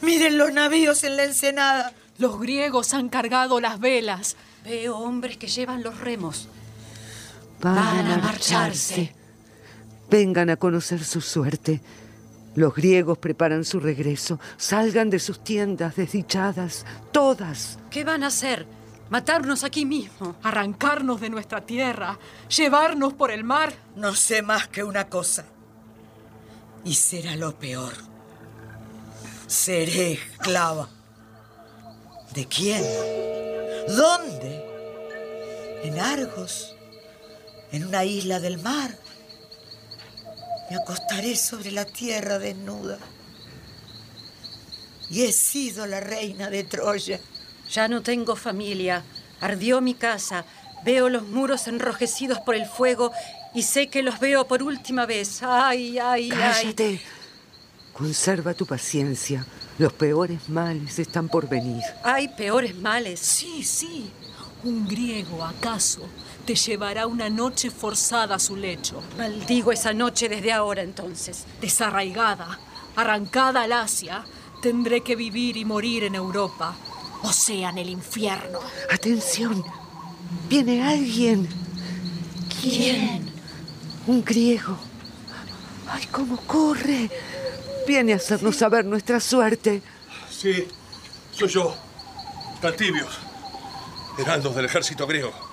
miren 0.01 0.37
los 0.37 0.51
navíos 0.53 1.03
en 1.03 1.17
la 1.17 1.25
ensenada. 1.25 1.93
Los 2.17 2.39
griegos 2.39 2.93
han 2.93 3.09
cargado 3.09 3.59
las 3.59 3.79
velas. 3.79 4.37
Veo 4.63 4.97
hombres 4.97 5.37
que 5.37 5.47
llevan 5.47 5.83
los 5.83 5.99
remos. 5.99 6.47
Van, 7.61 8.07
a 8.11 8.17
marcharse. 8.17 9.13
Vengan 10.09 10.49
a 10.49 10.57
conocer 10.57 11.03
su 11.03 11.21
suerte. 11.21 11.81
Los 12.55 12.73
griegos 12.73 13.17
preparan 13.17 13.65
su 13.65 13.79
regreso. 13.79 14.39
Salgan 14.57 15.09
de 15.09 15.19
sus 15.19 15.43
tiendas 15.43 15.95
desdichadas, 15.95 16.85
todas. 17.11 17.79
¿Qué 17.89 18.03
van 18.03 18.23
a 18.23 18.27
hacer? 18.27 18.65
¿Matarnos 19.09 19.63
aquí 19.63 19.85
mismo? 19.85 20.35
Arrancarnos 20.43 21.21
de 21.21 21.29
nuestra 21.29 21.65
tierra, 21.65 22.17
llevarnos 22.49 23.13
por 23.13 23.31
el 23.31 23.43
mar. 23.43 23.73
No 23.95 24.13
sé 24.13 24.41
más 24.41 24.67
que 24.67 24.83
una 24.83 25.07
cosa. 25.07 25.45
Y 26.83 26.93
será 26.93 27.35
lo 27.35 27.57
peor. 27.57 27.93
Seré 29.47 30.13
esclava. 30.13 30.89
¿De 32.33 32.45
quién? 32.47 32.83
¿Dónde? 33.87 34.65
¿En 35.83 35.99
Argos? 35.99 36.76
¿En 37.71 37.85
una 37.85 38.03
isla 38.05 38.39
del 38.39 38.57
mar? 38.59 38.97
Me 40.69 40.75
acostaré 40.77 41.35
sobre 41.35 41.71
la 41.71 41.85
tierra 41.85 42.39
desnuda. 42.39 42.97
y 45.09 45.21
he 45.23 45.31
sido 45.31 45.85
la 45.85 46.01
reina 46.01 46.49
de 46.49 46.65
Troya. 46.65 47.19
Ya 47.71 47.87
no 47.87 48.01
tengo 48.01 48.35
familia. 48.35 49.03
Ardió 49.39 49.79
mi 49.79 49.93
casa. 49.93 50.43
Veo 50.83 51.07
los 51.09 51.23
muros 51.23 51.67
enrojecidos 51.67 52.39
por 52.39 52.55
el 52.55 52.65
fuego 52.65 53.11
y 53.53 53.63
sé 53.63 53.87
que 53.87 54.03
los 54.03 54.19
veo 54.19 54.47
por 54.47 54.63
última 54.63 55.05
vez. 55.05 55.41
Ay, 55.43 55.97
ay, 55.97 56.29
ay. 56.31 56.63
Cállate. 56.63 57.01
Conserva 57.93 58.53
tu 58.53 58.65
paciencia. 58.65 59.45
Los 59.79 59.93
peores 59.93 60.49
males 60.49 60.99
están 60.99 61.29
por 61.29 61.47
venir. 61.47 61.81
Hay 62.03 62.27
peores 62.27 62.75
males. 62.75 63.19
Sí, 63.21 63.63
sí. 63.63 64.11
Un 64.63 64.87
griego, 64.87 65.43
acaso, 65.45 66.01
te 66.47 66.55
llevará 66.55 67.07
una 67.07 67.29
noche 67.29 67.69
forzada 67.69 68.35
a 68.35 68.39
su 68.39 68.55
lecho. 68.55 69.03
Maldigo 69.17 69.73
esa 69.73 69.93
noche 69.93 70.29
desde 70.29 70.53
ahora 70.53 70.81
entonces. 70.81 71.43
Desarraigada, 71.59 72.57
arrancada 72.95 73.63
al 73.63 73.73
Asia, 73.73 74.23
tendré 74.61 75.01
que 75.01 75.17
vivir 75.17 75.57
y 75.57 75.65
morir 75.65 76.05
en 76.05 76.15
Europa, 76.15 76.73
o 77.21 77.33
sea, 77.33 77.69
en 77.71 77.79
el 77.79 77.89
infierno. 77.89 78.59
Atención. 78.89 79.61
Viene 80.47 80.87
alguien. 80.87 81.49
¿Quién? 82.61 83.29
Un 84.07 84.23
griego. 84.23 84.77
¡Ay, 85.89 86.05
cómo 86.05 86.37
corre! 86.47 87.11
Viene 87.85 88.13
a 88.13 88.15
hacernos 88.15 88.55
saber 88.55 88.85
nuestra 88.85 89.19
suerte. 89.19 89.81
Sí, 90.29 90.65
soy 91.31 91.49
yo. 91.49 91.75
Taltibios, 92.61 93.17
heraldos 94.17 94.55
del 94.55 94.63
ejército 94.63 95.05
griego. 95.05 95.46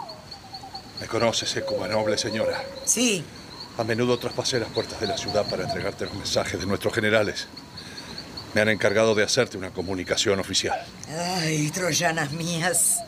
Me 1.01 1.07
conoces, 1.07 1.55
Ecuba, 1.57 1.89
noble 1.89 2.17
señora. 2.19 2.63
Sí, 2.85 3.25
A 3.77 3.83
menudo 3.85 4.17
traspasé 4.19 4.61
las 4.61 4.69
puertas 4.71 5.01
de 5.01 5.07
la 5.09 5.19
ciudad 5.19 5.45
para 5.51 5.65
entregarte 5.65 6.05
los 6.05 6.15
mensajes 6.15 6.61
de 6.61 6.67
nuestros 6.67 6.95
generales. 6.95 7.49
Me 8.55 8.61
han 8.61 8.69
encargado 8.69 9.17
de 9.17 9.25
hacerte 9.25 9.59
una 9.59 9.71
comunicación 9.71 10.39
oficial. 10.39 10.79
ay, 11.09 11.71
troyanas 11.73 12.31
mías. 12.31 12.99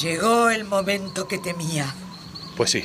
Llegó 0.00 0.48
el 0.48 0.64
momento 0.64 1.28
que 1.28 1.36
temía. 1.38 1.94
Pues 2.56 2.70
sí, 2.70 2.82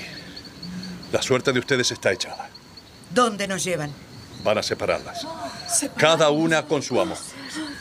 la 1.13 1.21
suerte 1.21 1.53
de 1.53 1.59
ustedes 1.59 1.89
está 1.91 2.11
echada. 2.11 2.49
¿Dónde 3.11 3.47
nos 3.47 3.63
llevan? 3.63 3.91
Van 4.43 4.57
a 4.57 4.63
separarlas. 4.63 5.25
Cada 5.95 6.29
una 6.31 6.65
con 6.65 6.83
su 6.83 6.99
amo. 6.99 7.15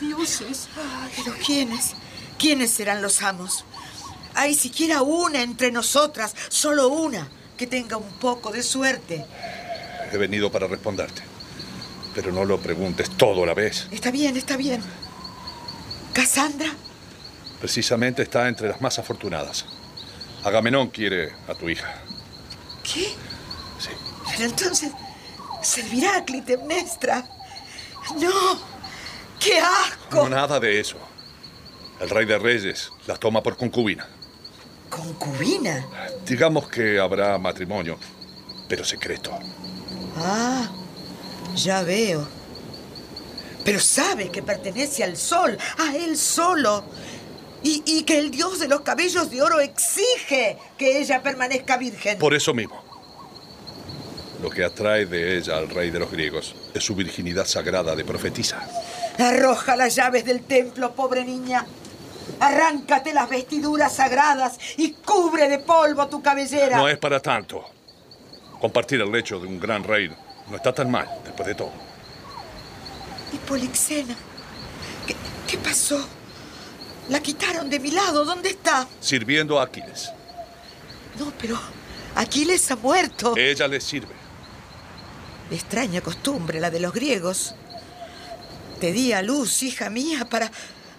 Dioses. 0.01 0.69
¿Pero 1.17 1.37
quiénes? 1.45 1.93
¿Quiénes 2.39 2.71
serán 2.71 3.03
los 3.03 3.21
amos? 3.23 3.65
Hay 4.39 4.55
siquiera 4.55 5.03
una 5.03 5.43
entre 5.43 5.73
nosotras, 5.73 6.33
solo 6.49 6.87
una, 6.87 7.27
que 7.57 7.67
tenga 7.67 7.97
un 7.97 8.13
poco 8.21 8.53
de 8.53 8.63
suerte. 8.63 9.27
He 10.13 10.17
venido 10.17 10.53
para 10.53 10.69
responderte. 10.69 11.23
Pero 12.15 12.31
no 12.31 12.45
lo 12.45 12.61
preguntes 12.61 13.11
todo 13.17 13.43
a 13.43 13.47
la 13.47 13.55
vez. 13.55 13.89
Está 13.91 14.13
bien, 14.13 14.37
está 14.37 14.57
bien. 14.57 14.81
¿Cassandra? 16.13 16.69
Precisamente 17.59 18.23
está 18.23 18.47
entre 18.47 18.69
las 18.69 18.81
más 18.81 19.01
afortunadas. 19.01 19.67
Agamenón 20.45 20.91
quiere 20.91 21.33
a 21.49 21.55
tu 21.55 21.69
hija. 21.69 21.93
¿Qué? 22.85 23.09
Sí. 23.81 23.91
Pero 24.31 24.45
entonces, 24.45 24.93
¿servirá 25.63 26.19
a 26.19 26.25
Clitemnestra? 26.25 27.29
¡No! 28.21 28.61
¡Qué 29.41 29.59
asco! 29.59 30.29
Nada 30.29 30.61
de 30.61 30.79
eso. 30.79 30.97
El 31.99 32.09
rey 32.09 32.25
de 32.25 32.39
reyes 32.39 32.93
la 33.09 33.17
toma 33.17 33.43
por 33.43 33.57
concubina. 33.57 34.07
¿Concubina? 34.91 35.87
Digamos 36.27 36.69
que 36.69 36.99
habrá 36.99 37.39
matrimonio, 37.39 37.99
pero 38.69 38.85
secreto. 38.85 39.39
Ah, 40.17 40.69
ya 41.55 41.83
veo. 41.83 42.27
Pero 43.65 43.81
sabe 43.81 44.31
que 44.31 44.43
pertenece 44.43 45.05
al 45.05 45.17
sol, 45.17 45.57
a 45.79 45.95
él 45.97 46.17
solo. 46.17 46.85
Y, 47.63 47.83
y 47.85 48.03
que 48.05 48.19
el 48.19 48.31
dios 48.31 48.61
de 48.61 48.69
los 48.69 48.83
cabellos 48.83 49.31
de 49.31 49.43
oro 49.43 49.61
exige 49.61 50.57
que 50.79 51.01
ella 51.01 51.23
permanezca 51.23 51.77
virgen. 51.77 52.19
Por 52.19 52.35
eso 52.35 52.55
mismo. 52.55 52.83
Lo 54.41 54.49
que 54.51 54.65
atrae 54.65 55.07
de 55.07 55.37
ella 55.37 55.57
al 55.59 55.69
rey 55.69 55.91
de 55.91 55.99
los 55.99 56.11
griegos 56.11 56.55
es 56.73 56.85
su 56.85 56.95
virginidad 56.95 57.45
sagrada 57.45 57.97
de 57.97 58.05
profetisa. 58.05 58.61
Arroja 59.19 59.75
las 59.75 59.97
llaves 59.97 60.25
del 60.25 60.43
templo, 60.43 60.95
pobre 60.95 61.25
niña. 61.25 61.67
Arráncate 62.41 63.13
las 63.13 63.29
vestiduras 63.29 63.95
sagradas 63.97 64.59
y 64.77 64.93
cubre 64.93 65.49
de 65.49 65.59
polvo 65.59 66.07
tu 66.09 66.23
cabellera. 66.23 66.77
No 66.77 66.89
es 66.89 66.99
para 66.99 67.21
tanto. 67.21 67.65
Compartir 68.61 69.01
el 69.01 69.11
lecho 69.11 69.39
de 69.41 69.47
un 69.47 69.59
gran 69.59 69.85
rey 69.85 70.11
no 70.49 70.57
está 70.57 70.73
tan 70.73 70.91
mal, 70.91 71.09
después 71.25 71.47
de 71.47 71.55
todo. 71.55 71.73
¿Y 73.33 73.37
Polixena? 73.39 74.15
¿Qué, 75.07 75.15
qué 75.47 75.59
pasó? 75.59 76.07
La 77.09 77.21
quitaron 77.21 77.69
de 77.71 77.79
mi 77.79 77.91
lado. 77.91 78.25
¿Dónde 78.25 78.51
está? 78.51 78.87
Sirviendo 79.01 79.59
a 79.59 79.65
Aquiles. 79.65 80.11
No, 81.19 81.33
pero 81.41 81.59
Aquiles 82.15 82.71
ha 82.71 82.77
muerto. 82.77 83.35
Ella 83.37 83.69
le 83.69 83.81
sirve. 83.81 84.15
Extraña 85.51 86.01
costumbre 86.01 86.61
la 86.61 86.71
de 86.71 86.81
los 86.81 86.93
griegos. 86.93 87.55
Te 88.81 88.93
di 88.93 89.13
a 89.13 89.23
luz, 89.23 89.63
hija 89.63 89.91
mía, 89.91 90.29
para, 90.29 90.51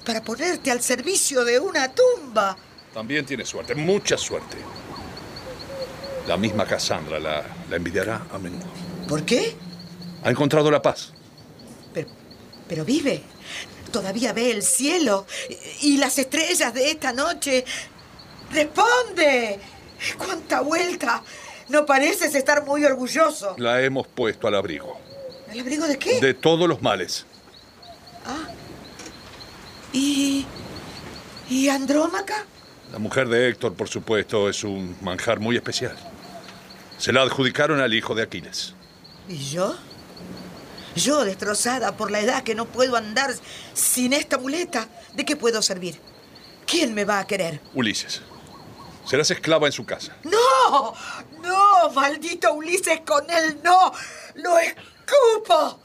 para 0.10 0.24
ponerte 0.24 0.72
al 0.72 0.82
servicio 0.82 1.46
de 1.46 1.60
una 1.60 1.94
tumba. 1.94 2.58
También 2.96 3.28
tiene 3.28 3.46
suerte, 3.46 3.76
mucha 3.76 4.18
suerte. 4.18 4.58
La 6.28 6.36
misma 6.36 6.66
Cassandra 6.66 7.20
la, 7.20 7.46
la 7.70 7.76
envidiará 7.76 8.26
a 8.34 8.40
menudo. 8.40 8.66
¿Por 9.08 9.24
qué? 9.24 9.56
Ha 10.24 10.32
encontrado 10.32 10.72
la 10.72 10.82
paz. 10.82 11.14
Pero, 11.94 12.10
pero 12.68 12.84
vive. 12.84 13.22
Todavía 13.92 14.34
ve 14.34 14.50
el 14.50 14.64
cielo 14.64 15.28
y 15.82 15.98
las 15.98 16.18
estrellas 16.18 16.74
de 16.74 16.90
esta 16.90 17.14
noche. 17.14 17.64
¡Responde! 18.52 19.60
¡Cuánta 20.18 20.62
vuelta! 20.62 21.22
No 21.68 21.86
pareces 21.86 22.34
estar 22.34 22.66
muy 22.66 22.84
orgulloso. 22.84 23.54
La 23.60 23.80
hemos 23.84 24.08
puesto 24.08 24.48
al 24.48 24.56
abrigo. 24.56 25.00
¿El 25.52 25.60
abrigo 25.60 25.86
de 25.86 26.00
qué? 26.00 26.20
De 26.20 26.34
todos 26.34 26.68
los 26.68 26.82
males. 26.82 27.28
¿Y. 29.94 30.46
¿Y 31.50 31.70
Andrómaca? 31.70 32.46
La 32.92 33.00
mujer 33.00 33.28
de 33.28 33.50
Héctor, 33.50 33.74
por 33.74 33.88
supuesto, 33.88 34.50
es 34.50 34.64
un 34.64 34.96
manjar 35.02 35.40
muy 35.40 35.56
especial. 35.56 35.96
Se 36.98 37.14
la 37.14 37.22
adjudicaron 37.22 37.80
al 37.80 37.94
hijo 37.94 38.14
de 38.14 38.24
Aquiles. 38.24 38.74
¿Y 39.28 39.38
yo? 39.50 39.76
Yo, 40.96 41.24
destrozada 41.24 41.96
por 41.96 42.12
la 42.12 42.20
edad 42.20 42.44
que 42.44 42.56
no 42.56 42.66
puedo 42.66 42.98
andar 42.98 43.32
sin 43.74 44.14
esta 44.14 44.38
muleta, 44.38 44.88
¿de 45.14 45.24
qué 45.24 45.36
puedo 45.36 45.62
servir? 45.62 46.00
¿Quién 46.66 46.94
me 46.94 47.06
va 47.06 47.20
a 47.20 47.28
querer? 47.28 47.62
Ulises. 47.74 48.22
Serás 49.06 49.32
esclava 49.32 49.68
en 49.68 49.74
su 49.74 49.86
casa. 49.86 50.16
¡No! 50.24 50.94
¡No! 51.42 51.90
¡Maldito 51.94 52.54
Ulises 52.54 53.02
con 53.02 53.28
él! 53.30 53.60
¡No! 53.64 53.92
¡Lo 54.36 54.58
escupo! 54.60 55.80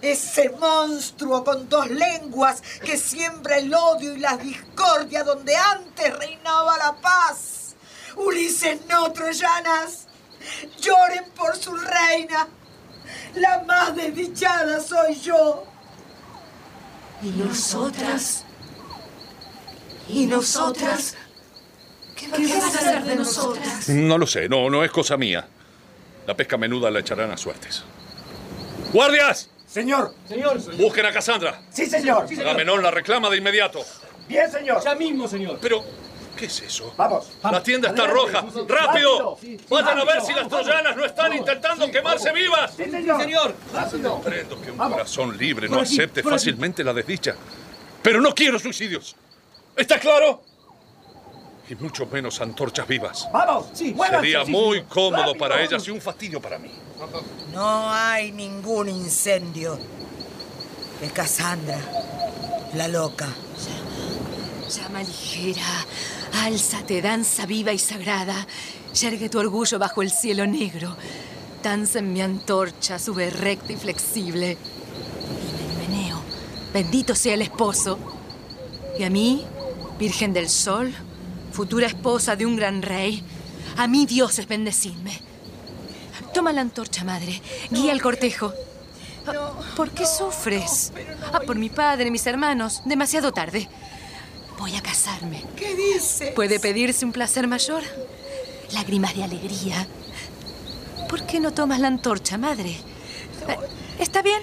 Ese 0.00 0.50
monstruo 0.50 1.42
con 1.42 1.68
dos 1.68 1.90
lenguas 1.90 2.62
que 2.84 2.96
siembra 2.96 3.58
el 3.58 3.74
odio 3.74 4.14
y 4.14 4.18
la 4.18 4.36
discordia 4.36 5.24
donde 5.24 5.56
antes 5.56 6.16
reinaba 6.16 6.78
la 6.78 6.94
paz. 7.00 7.74
Ulises 8.16 8.80
no, 8.88 9.12
troyanas. 9.12 10.06
Lloren 10.80 11.24
por 11.36 11.56
su 11.56 11.74
reina. 11.74 12.48
La 13.34 13.64
más 13.64 13.96
desdichada 13.96 14.80
soy 14.80 15.18
yo. 15.20 15.64
¿Y 17.22 17.30
nosotras? 17.30 18.44
¿Y 20.08 20.26
nosotras? 20.26 21.16
¿Qué 22.14 22.28
vas 22.28 22.74
a 22.74 22.78
hacer 22.78 23.04
de 23.04 23.16
nosotras? 23.16 23.88
No 23.88 24.18
lo 24.18 24.26
sé, 24.26 24.48
no, 24.48 24.70
no 24.70 24.84
es 24.84 24.90
cosa 24.90 25.16
mía. 25.16 25.46
La 26.26 26.36
pesca 26.36 26.56
menuda 26.56 26.90
la 26.90 27.00
echarán 27.00 27.30
a 27.30 27.36
suertes. 27.36 27.82
¡Guardias! 28.92 29.50
Señor, 29.68 30.14
señor. 30.26 30.58
Busquen 30.76 31.04
a 31.06 31.12
Cassandra. 31.12 31.60
Sí, 31.70 31.86
señor. 31.86 32.24
Agamenón 32.40 32.82
la 32.82 32.90
reclama 32.90 33.28
de 33.28 33.36
inmediato. 33.36 33.80
Bien, 34.26 34.50
señor. 34.50 34.82
Ya 34.82 34.94
mismo, 34.94 35.28
señor. 35.28 35.58
Pero, 35.60 35.84
¿qué 36.36 36.46
es 36.46 36.62
eso? 36.62 36.94
Vamos. 36.96 37.30
La 37.42 37.62
tienda 37.62 37.90
está 37.90 38.06
roja. 38.06 38.44
¡Rápido! 38.66 39.38
Vayan 39.68 39.98
a 39.98 40.04
ver 40.04 40.22
si 40.22 40.32
las 40.32 40.48
troyanas 40.48 40.96
no 40.96 41.04
están 41.04 41.34
intentando 41.34 41.90
quemarse 41.90 42.32
vivas. 42.32 42.72
Sí, 42.76 42.90
señor. 42.90 43.20
Señor. 43.20 43.54
Comprendo 44.02 44.60
que 44.62 44.70
un 44.70 44.78
corazón 44.78 45.36
libre 45.36 45.68
no 45.68 45.80
acepte 45.80 46.22
fácilmente 46.22 46.82
la 46.82 46.94
desdicha. 46.94 47.34
Pero 48.02 48.20
no 48.22 48.34
quiero 48.34 48.58
suicidios. 48.58 49.16
¿Está 49.76 49.98
claro? 50.00 50.42
Y 51.68 51.74
mucho 51.74 52.06
menos 52.06 52.40
antorchas 52.40 52.88
vivas. 52.88 53.28
Vamos. 53.30 53.66
Sí, 53.74 53.94
Sería 54.10 54.44
sí, 54.46 54.50
muy 54.50 54.78
señor. 54.78 54.88
cómodo 54.88 55.22
Rápido. 55.24 55.38
para 55.38 55.62
ellas 55.62 55.86
y 55.86 55.90
un 55.90 56.00
fastidio 56.00 56.40
para 56.40 56.58
mí. 56.58 56.70
No 57.52 57.90
hay 57.90 58.32
ningún 58.32 58.88
incendio. 58.88 59.78
Es 61.00 61.12
Cassandra, 61.12 61.78
la 62.74 62.88
loca. 62.88 63.28
Llama 64.68 65.02
ligera, 65.02 65.62
álzate, 66.44 67.00
danza 67.00 67.46
viva 67.46 67.72
y 67.72 67.78
sagrada. 67.78 68.46
Yergue 69.00 69.28
tu 69.28 69.38
orgullo 69.38 69.78
bajo 69.78 70.02
el 70.02 70.10
cielo 70.10 70.46
negro. 70.46 70.96
Danza 71.62 72.00
en 72.00 72.12
mi 72.12 72.20
antorcha, 72.20 72.98
sube 72.98 73.30
recta 73.30 73.72
y 73.72 73.76
flexible. 73.76 74.52
Y 74.52 75.78
me 75.78 75.86
meneo, 75.86 76.20
Bendito 76.72 77.14
sea 77.14 77.34
el 77.34 77.42
esposo. 77.42 77.98
Y 78.98 79.04
a 79.04 79.10
mí, 79.10 79.44
Virgen 79.98 80.32
del 80.32 80.48
Sol, 80.48 80.92
futura 81.52 81.86
esposa 81.86 82.34
de 82.36 82.44
un 82.44 82.56
gran 82.56 82.82
rey, 82.82 83.22
a 83.76 83.86
mí 83.86 84.04
dioses 84.04 84.48
bendecidme. 84.48 85.27
Toma 86.34 86.52
la 86.52 86.60
antorcha, 86.60 87.04
madre. 87.04 87.40
Guía 87.70 87.92
el 87.92 88.02
cortejo. 88.02 88.52
¿Por 89.76 89.90
qué 89.90 90.06
sufres? 90.06 90.92
Ah, 91.32 91.40
por 91.40 91.56
mi 91.56 91.68
padre, 91.68 92.10
mis 92.10 92.26
hermanos. 92.26 92.82
Demasiado 92.84 93.32
tarde. 93.32 93.68
Voy 94.58 94.74
a 94.76 94.82
casarme. 94.82 95.44
¿Qué 95.56 95.74
dices? 95.74 96.32
¿Puede 96.34 96.58
pedirse 96.58 97.04
un 97.04 97.12
placer 97.12 97.46
mayor? 97.46 97.82
Lágrimas 98.72 99.14
de 99.14 99.24
alegría. 99.24 99.86
¿Por 101.08 101.24
qué 101.26 101.40
no 101.40 101.52
tomas 101.52 101.80
la 101.80 101.88
antorcha, 101.88 102.36
madre? 102.38 102.70
Eh, 103.48 103.56
Está 103.98 104.22
bien, 104.22 104.42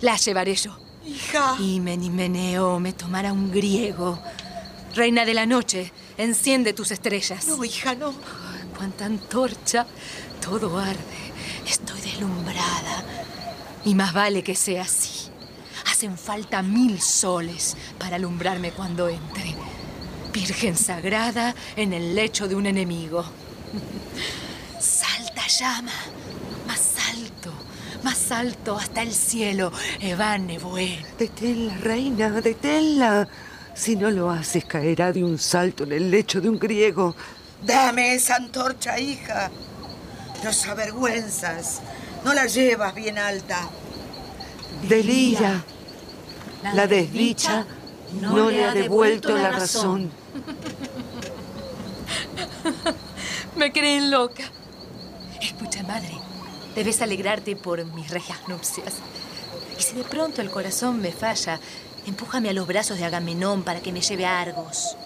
la 0.00 0.16
llevaré 0.16 0.54
yo. 0.54 0.76
Hija. 1.04 1.56
Y 1.60 1.78
Menimeneo 1.80 2.80
me 2.80 2.92
tomará 2.92 3.32
un 3.32 3.50
griego. 3.52 4.18
Reina 4.94 5.24
de 5.24 5.34
la 5.34 5.46
noche, 5.46 5.92
enciende 6.16 6.72
tus 6.72 6.90
estrellas. 6.90 7.46
No, 7.46 7.62
hija, 7.64 7.94
no. 7.94 8.14
Cuánta 8.76 9.04
antorcha, 9.04 9.86
todo 10.40 10.78
arde. 10.78 11.25
Estoy 11.66 12.00
deslumbrada. 12.00 13.04
Y 13.84 13.94
más 13.94 14.12
vale 14.12 14.42
que 14.42 14.54
sea 14.54 14.82
así. 14.82 15.28
Hacen 15.90 16.16
falta 16.16 16.62
mil 16.62 17.00
soles 17.00 17.76
para 17.98 18.16
alumbrarme 18.16 18.72
cuando 18.72 19.08
entre. 19.08 19.54
Virgen 20.32 20.76
sagrada 20.76 21.54
en 21.76 21.92
el 21.92 22.14
lecho 22.14 22.48
de 22.48 22.54
un 22.54 22.66
enemigo. 22.66 23.24
Salta 24.78 25.46
llama, 25.46 25.92
más 26.66 26.94
alto, 27.12 27.52
más 28.02 28.30
alto 28.30 28.76
hasta 28.76 29.02
el 29.02 29.12
cielo. 29.12 29.72
Evane 30.00 30.58
Boé. 30.58 31.04
Deténla, 31.18 31.76
reina, 31.78 32.30
deténla. 32.40 33.28
Si 33.74 33.96
no 33.96 34.10
lo 34.10 34.30
haces, 34.30 34.64
caerá 34.64 35.12
de 35.12 35.24
un 35.24 35.38
salto 35.38 35.84
en 35.84 35.92
el 35.92 36.10
lecho 36.10 36.40
de 36.40 36.48
un 36.48 36.58
griego. 36.58 37.14
Dame 37.62 38.14
esa 38.14 38.36
antorcha, 38.36 38.98
hija. 38.98 39.50
Nos 40.44 40.66
avergüenzas. 40.66 41.80
No 42.24 42.34
la 42.34 42.46
llevas 42.46 42.94
bien 42.94 43.18
alta. 43.18 43.68
Delira. 44.88 45.64
La 46.74 46.86
desdicha 46.86 47.66
no 48.20 48.50
le 48.50 48.64
ha 48.64 48.72
devuelto 48.72 49.36
la 49.36 49.50
razón. 49.50 50.10
Me 53.56 53.72
creen 53.72 54.10
loca. 54.10 54.44
Escucha, 55.40 55.82
madre, 55.82 56.18
debes 56.74 57.00
alegrarte 57.02 57.56
por 57.56 57.84
mis 57.84 58.10
regias 58.10 58.38
nupcias. 58.48 58.94
Y 59.78 59.82
si 59.82 59.94
de 59.94 60.04
pronto 60.04 60.42
el 60.42 60.50
corazón 60.50 61.00
me 61.00 61.12
falla, 61.12 61.60
empújame 62.06 62.50
a 62.50 62.52
los 62.52 62.66
brazos 62.66 62.98
de 62.98 63.04
Agamenón 63.04 63.62
para 63.62 63.80
que 63.80 63.92
me 63.92 64.00
lleve 64.00 64.26
a 64.26 64.40
Argos. 64.40 64.96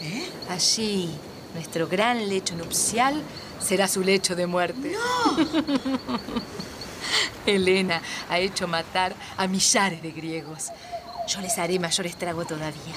¿Eh? 0.00 0.28
Allí, 0.48 1.10
nuestro 1.54 1.88
gran 1.88 2.28
lecho 2.28 2.56
nupcial 2.56 3.22
será 3.62 3.88
su 3.88 4.02
lecho 4.02 4.34
de 4.34 4.46
muerte. 4.46 4.92
¡No! 4.92 5.36
Helena 7.46 8.00
ha 8.28 8.38
hecho 8.38 8.68
matar 8.68 9.14
a 9.36 9.46
millares 9.46 10.02
de 10.02 10.12
griegos. 10.12 10.68
Yo 11.28 11.40
les 11.40 11.58
haré 11.58 11.78
mayor 11.78 12.06
estrago 12.06 12.44
todavía. 12.44 12.94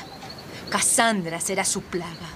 Casandra 0.69 1.39
será 1.39 1.65
su 1.65 1.81
plaga. 1.83 2.29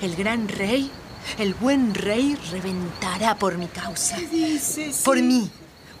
El 0.00 0.16
gran 0.16 0.48
rey, 0.48 0.90
el 1.38 1.54
buen 1.54 1.94
rey, 1.94 2.36
reventará 2.50 3.36
por 3.36 3.58
mi 3.58 3.66
causa. 3.66 4.16
¿Qué 4.16 4.26
dices? 4.26 5.02
Por 5.04 5.20
mí, 5.20 5.50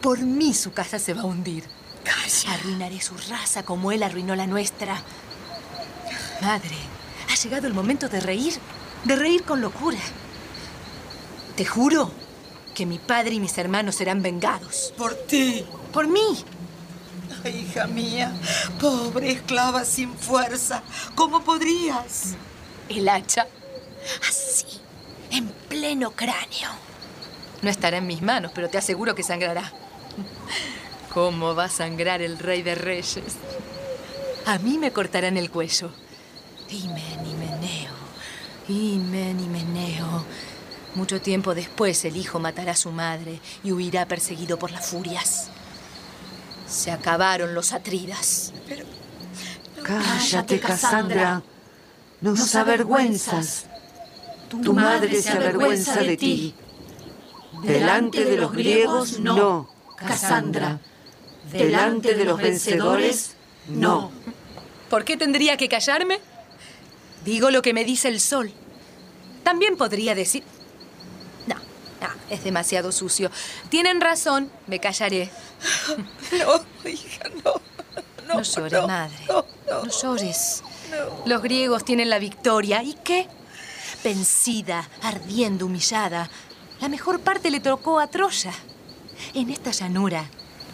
por 0.00 0.20
mí 0.20 0.54
su 0.54 0.72
casa 0.72 0.98
se 0.98 1.14
va 1.14 1.22
a 1.22 1.26
hundir. 1.26 1.64
Calla. 2.04 2.54
Arruinaré 2.54 3.00
su 3.00 3.16
raza 3.28 3.64
como 3.64 3.90
él 3.90 4.02
arruinó 4.02 4.36
la 4.36 4.46
nuestra. 4.46 5.02
Madre, 6.40 6.76
ha 7.30 7.34
llegado 7.34 7.66
el 7.66 7.74
momento 7.74 8.08
de 8.08 8.20
reír, 8.20 8.54
de 9.04 9.16
reír 9.16 9.42
con 9.42 9.60
locura. 9.60 9.98
Te 11.56 11.64
juro 11.64 12.10
que 12.74 12.84
mi 12.84 12.98
padre 12.98 13.34
y 13.34 13.40
mis 13.40 13.56
hermanos 13.56 13.96
serán 13.96 14.22
vengados. 14.22 14.92
Por 14.98 15.14
ti. 15.14 15.64
Por 15.92 16.06
mí. 16.06 16.44
Ay, 17.44 17.66
hija 17.68 17.86
mía, 17.86 18.32
pobre 18.80 19.32
esclava 19.32 19.84
sin 19.84 20.14
fuerza. 20.14 20.82
¿Cómo 21.14 21.42
podrías? 21.42 22.34
El 22.88 23.08
hacha, 23.08 23.46
así, 24.28 24.66
en 25.30 25.48
pleno 25.68 26.12
cráneo. 26.12 26.70
No 27.62 27.70
estará 27.70 27.96
en 27.96 28.06
mis 28.06 28.22
manos, 28.22 28.52
pero 28.54 28.68
te 28.68 28.78
aseguro 28.78 29.14
que 29.14 29.22
sangrará. 29.22 29.72
¿Cómo 31.12 31.54
va 31.54 31.64
a 31.64 31.70
sangrar 31.70 32.20
el 32.20 32.38
rey 32.38 32.62
de 32.62 32.74
reyes? 32.74 33.24
A 34.44 34.58
mí 34.58 34.78
me 34.78 34.92
cortarán 34.92 35.36
el 35.36 35.50
cuello. 35.50 35.90
Imen 36.68 37.26
y 37.26 37.34
meneo, 37.34 37.92
Imen 38.68 39.40
y 39.40 39.48
meneo. 39.48 40.24
Mucho 40.96 41.20
tiempo 41.20 41.54
después 41.54 42.06
el 42.06 42.16
hijo 42.16 42.40
matará 42.40 42.72
a 42.72 42.76
su 42.76 42.90
madre 42.90 43.38
y 43.62 43.70
huirá 43.70 44.08
perseguido 44.08 44.58
por 44.58 44.70
las 44.70 44.86
furias. 44.86 45.48
Se 46.66 46.90
acabaron 46.90 47.54
los 47.54 47.72
atridas. 47.72 48.54
Cállate, 49.82 50.58
Cassandra. 50.58 51.42
Nos 52.22 52.54
avergüenzas. 52.54 53.66
Tu 54.48 54.72
madre 54.72 55.20
se 55.20 55.32
avergüenza 55.32 56.00
de 56.00 56.16
ti. 56.16 56.54
Delante 57.62 58.24
de 58.24 58.38
los 58.38 58.52
griegos, 58.52 59.20
no, 59.20 59.68
Cassandra. 59.98 60.80
Delante 61.52 62.14
de 62.14 62.24
los 62.24 62.40
vencedores, 62.40 63.34
no. 63.68 64.10
¿Por 64.88 65.04
qué 65.04 65.18
tendría 65.18 65.58
que 65.58 65.68
callarme? 65.68 66.20
Digo 67.22 67.50
lo 67.50 67.60
que 67.60 67.74
me 67.74 67.84
dice 67.84 68.08
el 68.08 68.18
sol. 68.18 68.50
También 69.44 69.76
podría 69.76 70.14
decir... 70.14 70.42
No, 72.00 72.08
es 72.30 72.44
demasiado 72.44 72.92
sucio. 72.92 73.30
Tienen 73.68 74.00
razón, 74.00 74.50
me 74.66 74.80
callaré. 74.80 75.30
No, 76.32 76.90
hija, 76.90 77.28
no. 77.44 77.54
No, 78.26 78.34
No 78.34 78.42
llores, 78.42 78.72
no, 78.72 78.86
madre. 78.86 79.16
No, 79.28 79.46
no, 79.70 79.88
llores. 79.88 80.62
Los 81.24 81.42
griegos 81.42 81.84
tienen 81.84 82.10
la 82.10 82.18
victoria. 82.18 82.82
¿Y 82.82 82.94
qué? 82.94 83.28
Vencida, 84.02 84.88
ardiendo, 85.02 85.66
humillada. 85.66 86.28
La 86.80 86.88
mejor 86.88 87.20
parte 87.20 87.50
le 87.50 87.60
tocó 87.60 88.00
a 88.00 88.08
Troya. 88.08 88.52
En 89.34 89.50
esta 89.50 89.70
llanura, 89.70 90.28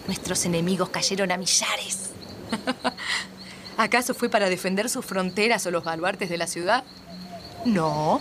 nuestros 0.07 0.45
enemigos 0.47 0.89
cayeron 0.89 1.31
a 1.31 1.37
millares. 1.37 2.11
¿Acaso 3.77 4.15
fue 4.15 4.29
para 4.29 4.49
defender 4.49 4.89
sus 4.91 5.05
fronteras 5.05 5.65
o 5.67 5.71
los 5.71 5.85
baluartes 5.85 6.29
de 6.29 6.39
la 6.39 6.47
ciudad? 6.47 6.85
No, 7.65 8.21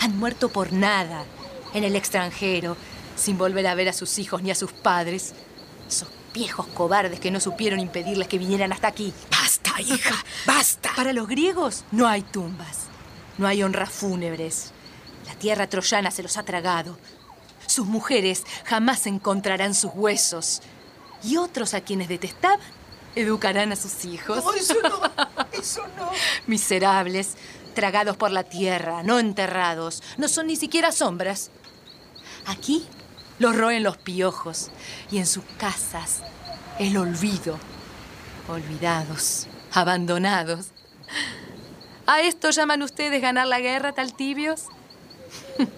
han 0.00 0.16
muerto 0.18 0.48
por 0.48 0.72
nada, 0.72 1.24
en 1.74 1.84
el 1.84 1.96
extranjero, 1.96 2.76
sin 3.16 3.38
volver 3.38 3.66
a 3.66 3.74
ver 3.74 3.88
a 3.88 3.92
sus 3.92 4.18
hijos 4.18 4.42
ni 4.42 4.50
a 4.50 4.54
sus 4.54 4.72
padres. 4.72 5.34
Esos 5.88 6.08
viejos 6.34 6.66
cobardes 6.68 7.20
que 7.20 7.30
no 7.30 7.40
supieron 7.40 7.80
impedirles 7.80 8.28
que 8.28 8.38
vinieran 8.38 8.72
hasta 8.72 8.88
aquí. 8.88 9.12
Basta, 9.30 9.80
hija, 9.80 10.14
basta. 10.46 10.90
Para 10.94 11.12
los 11.12 11.28
griegos 11.28 11.84
no 11.90 12.06
hay 12.06 12.22
tumbas, 12.22 12.86
no 13.38 13.46
hay 13.46 13.62
honras 13.62 13.90
fúnebres. 13.90 14.72
La 15.26 15.34
tierra 15.34 15.68
troyana 15.68 16.10
se 16.10 16.22
los 16.22 16.36
ha 16.36 16.42
tragado. 16.42 16.98
Sus 17.66 17.86
mujeres 17.86 18.44
jamás 18.64 19.06
encontrarán 19.06 19.74
sus 19.74 19.92
huesos. 19.94 20.62
Y 21.22 21.36
otros 21.36 21.74
a 21.74 21.80
quienes 21.80 22.08
detestaban 22.08 22.60
educarán 23.14 23.72
a 23.72 23.76
sus 23.76 24.04
hijos. 24.04 24.44
No, 24.44 24.52
eso 24.52 24.74
no, 24.82 25.00
eso 25.52 25.82
no. 25.96 26.10
Miserables, 26.46 27.36
tragados 27.74 28.16
por 28.16 28.30
la 28.30 28.44
tierra, 28.44 29.02
no 29.02 29.18
enterrados, 29.18 30.02
no 30.16 30.28
son 30.28 30.46
ni 30.46 30.56
siquiera 30.56 30.92
sombras. 30.92 31.50
Aquí 32.46 32.86
los 33.38 33.56
roen 33.56 33.82
los 33.82 33.96
piojos 33.96 34.70
y 35.10 35.18
en 35.18 35.26
sus 35.26 35.44
casas 35.58 36.22
el 36.78 36.96
olvido. 36.96 37.58
Olvidados, 38.48 39.46
abandonados. 39.72 40.68
¿A 42.06 42.22
esto 42.22 42.50
llaman 42.50 42.82
ustedes 42.82 43.20
ganar 43.20 43.46
la 43.46 43.60
guerra, 43.60 43.92
tal 43.92 44.14
tibios? 44.14 44.64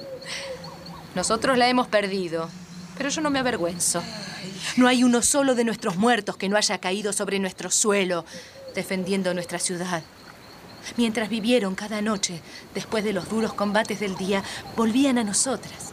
Nosotros 1.14 1.58
la 1.58 1.68
hemos 1.68 1.88
perdido, 1.88 2.48
pero 2.96 3.08
yo 3.08 3.20
no 3.20 3.30
me 3.30 3.40
avergüenzo. 3.40 4.02
No 4.76 4.86
hay 4.86 5.02
uno 5.02 5.22
solo 5.22 5.56
de 5.56 5.64
nuestros 5.64 5.96
muertos 5.96 6.36
que 6.36 6.48
no 6.48 6.56
haya 6.56 6.78
caído 6.78 7.12
sobre 7.12 7.40
nuestro 7.40 7.70
suelo 7.70 8.24
defendiendo 8.74 9.34
nuestra 9.34 9.58
ciudad. 9.58 10.04
Mientras 10.96 11.28
vivieron 11.28 11.74
cada 11.74 12.02
noche, 12.02 12.40
después 12.74 13.04
de 13.04 13.12
los 13.12 13.28
duros 13.28 13.54
combates 13.54 14.00
del 14.00 14.16
día, 14.16 14.42
volvían 14.76 15.18
a 15.18 15.24
nosotras. 15.24 15.92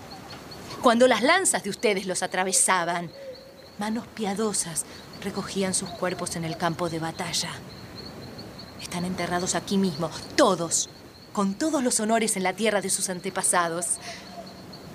Cuando 0.81 1.07
las 1.07 1.21
lanzas 1.21 1.63
de 1.63 1.69
ustedes 1.69 2.05
los 2.05 2.23
atravesaban, 2.23 3.11
manos 3.77 4.07
piadosas 4.07 4.85
recogían 5.23 5.73
sus 5.73 5.89
cuerpos 5.89 6.35
en 6.35 6.45
el 6.45 6.57
campo 6.57 6.89
de 6.89 6.99
batalla. 6.99 7.51
Están 8.81 9.05
enterrados 9.05 9.55
aquí 9.55 9.77
mismo, 9.77 10.09
todos, 10.35 10.89
con 11.33 11.55
todos 11.55 11.83
los 11.83 11.99
honores 11.99 12.37
en 12.37 12.43
la 12.43 12.53
tierra 12.53 12.81
de 12.81 12.89
sus 12.89 13.09
antepasados. 13.09 13.97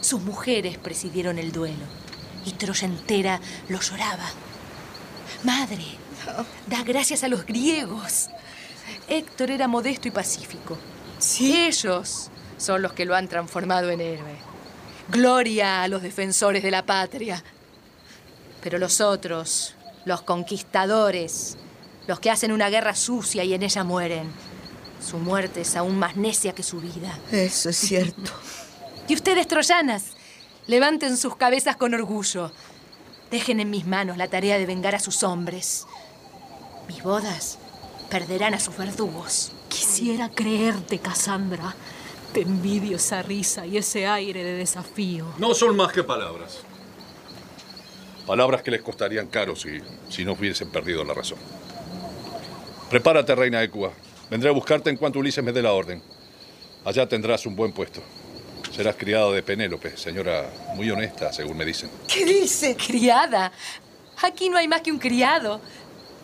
Sus 0.01 0.23
mujeres 0.23 0.79
presidieron 0.79 1.39
el 1.39 1.53
duelo 1.53 1.85
y 2.45 2.53
Troya 2.53 2.87
entera 2.87 3.41
lo 3.69 3.81
lloraba. 3.81 4.29
Madre, 5.45 5.85
Da 6.67 6.83
gracias 6.83 7.25
a 7.25 7.29
los 7.29 7.45
griegos. 7.47 8.29
Héctor 9.13 9.51
era 9.51 9.69
modesto 9.69 10.09
y 10.09 10.11
pacífico. 10.11 10.79
Ellos 11.39 12.31
son 12.57 12.81
los 12.81 12.95
que 12.95 13.05
lo 13.05 13.15
han 13.15 13.29
transformado 13.29 13.91
en 13.91 14.01
héroe. 14.01 14.37
Gloria 15.11 15.83
a 15.83 15.89
los 15.89 16.01
defensores 16.01 16.63
de 16.63 16.71
la 16.71 16.87
patria. 16.87 17.45
Pero 18.63 18.79
los 18.79 19.03
otros, 19.03 19.75
los 20.07 20.23
conquistadores, 20.23 21.59
los 22.07 22.21
que 22.21 22.31
hacen 22.31 22.53
una 22.53 22.71
guerra 22.71 22.95
sucia 22.95 23.45
y 23.45 23.53
en 23.53 23.63
ella 23.63 23.85
mueren, 23.85 24.33
su 25.07 25.19
muerte 25.19 25.61
es 25.61 25.77
aún 25.77 25.99
más 25.99 26.17
necia 26.17 26.55
que 26.55 26.63
su 26.63 26.81
vida. 26.81 27.19
Eso 27.31 27.69
es 27.69 27.77
cierto. 27.77 28.33
Y 29.09 29.15
ustedes, 29.15 29.47
troyanas, 29.47 30.13
levanten 30.67 31.19
sus 31.19 31.37
cabezas 31.37 31.77
con 31.77 31.93
orgullo. 31.93 32.51
Dejen 33.31 33.61
en 33.61 33.69
mis 33.69 33.85
manos 33.85 34.17
la 34.17 34.29
tarea 34.29 34.57
de 34.57 34.65
vengar 34.65 34.95
a 34.95 35.01
sus 35.01 35.23
hombres. 35.23 35.87
Mis 36.89 37.03
bodas 37.03 37.59
perderán 38.13 38.53
a 38.53 38.61
sus 38.61 38.77
verdugos. 38.77 39.53
Quisiera 39.71 40.29
creerte, 40.29 40.99
Cassandra. 40.99 41.75
Te 42.35 42.43
envidio 42.43 42.97
esa 42.97 43.23
risa 43.23 43.65
y 43.65 43.79
ese 43.79 44.07
aire 44.07 44.45
de 44.45 44.53
desafío. 44.53 45.25
No 45.39 45.55
son 45.55 45.75
más 45.77 45.95
que 45.95 46.05
palabras. 46.05 46.61
Palabras 48.27 48.61
que 48.61 48.71
les 48.71 48.83
costarían 48.83 49.29
caro 49.29 49.57
si, 49.57 49.81
si 50.11 50.27
no 50.27 50.33
hubiesen 50.33 50.71
perdido 50.71 51.03
la 51.05 51.15
razón. 51.15 51.39
Prepárate, 52.91 53.35
reina 53.35 53.61
de 53.61 53.71
Cuba. 53.71 53.93
Vendré 54.29 54.51
a 54.51 54.53
buscarte 54.53 54.91
en 54.91 54.99
cuanto 54.99 55.19
Ulises 55.19 55.43
me 55.43 55.53
dé 55.53 55.63
la 55.63 55.73
orden. 55.73 56.03
Allá 56.85 57.09
tendrás 57.09 57.47
un 57.47 57.57
buen 57.57 57.73
puesto. 57.73 58.03
Serás 58.77 58.97
criado 58.97 59.33
de 59.33 59.43
Penélope, 59.43 59.97
señora 59.97 60.51
muy 60.75 60.91
honesta, 60.91 61.33
según 61.33 61.57
me 61.57 61.65
dicen. 61.65 61.91
¿Qué 62.09 62.27
dice? 62.27 62.77
Criada. 62.77 63.51
Aquí 64.23 64.51
no 64.51 64.59
hay 64.59 64.69
más 64.69 64.83
que 64.83 64.93
un 64.93 64.99
criado. 64.99 65.63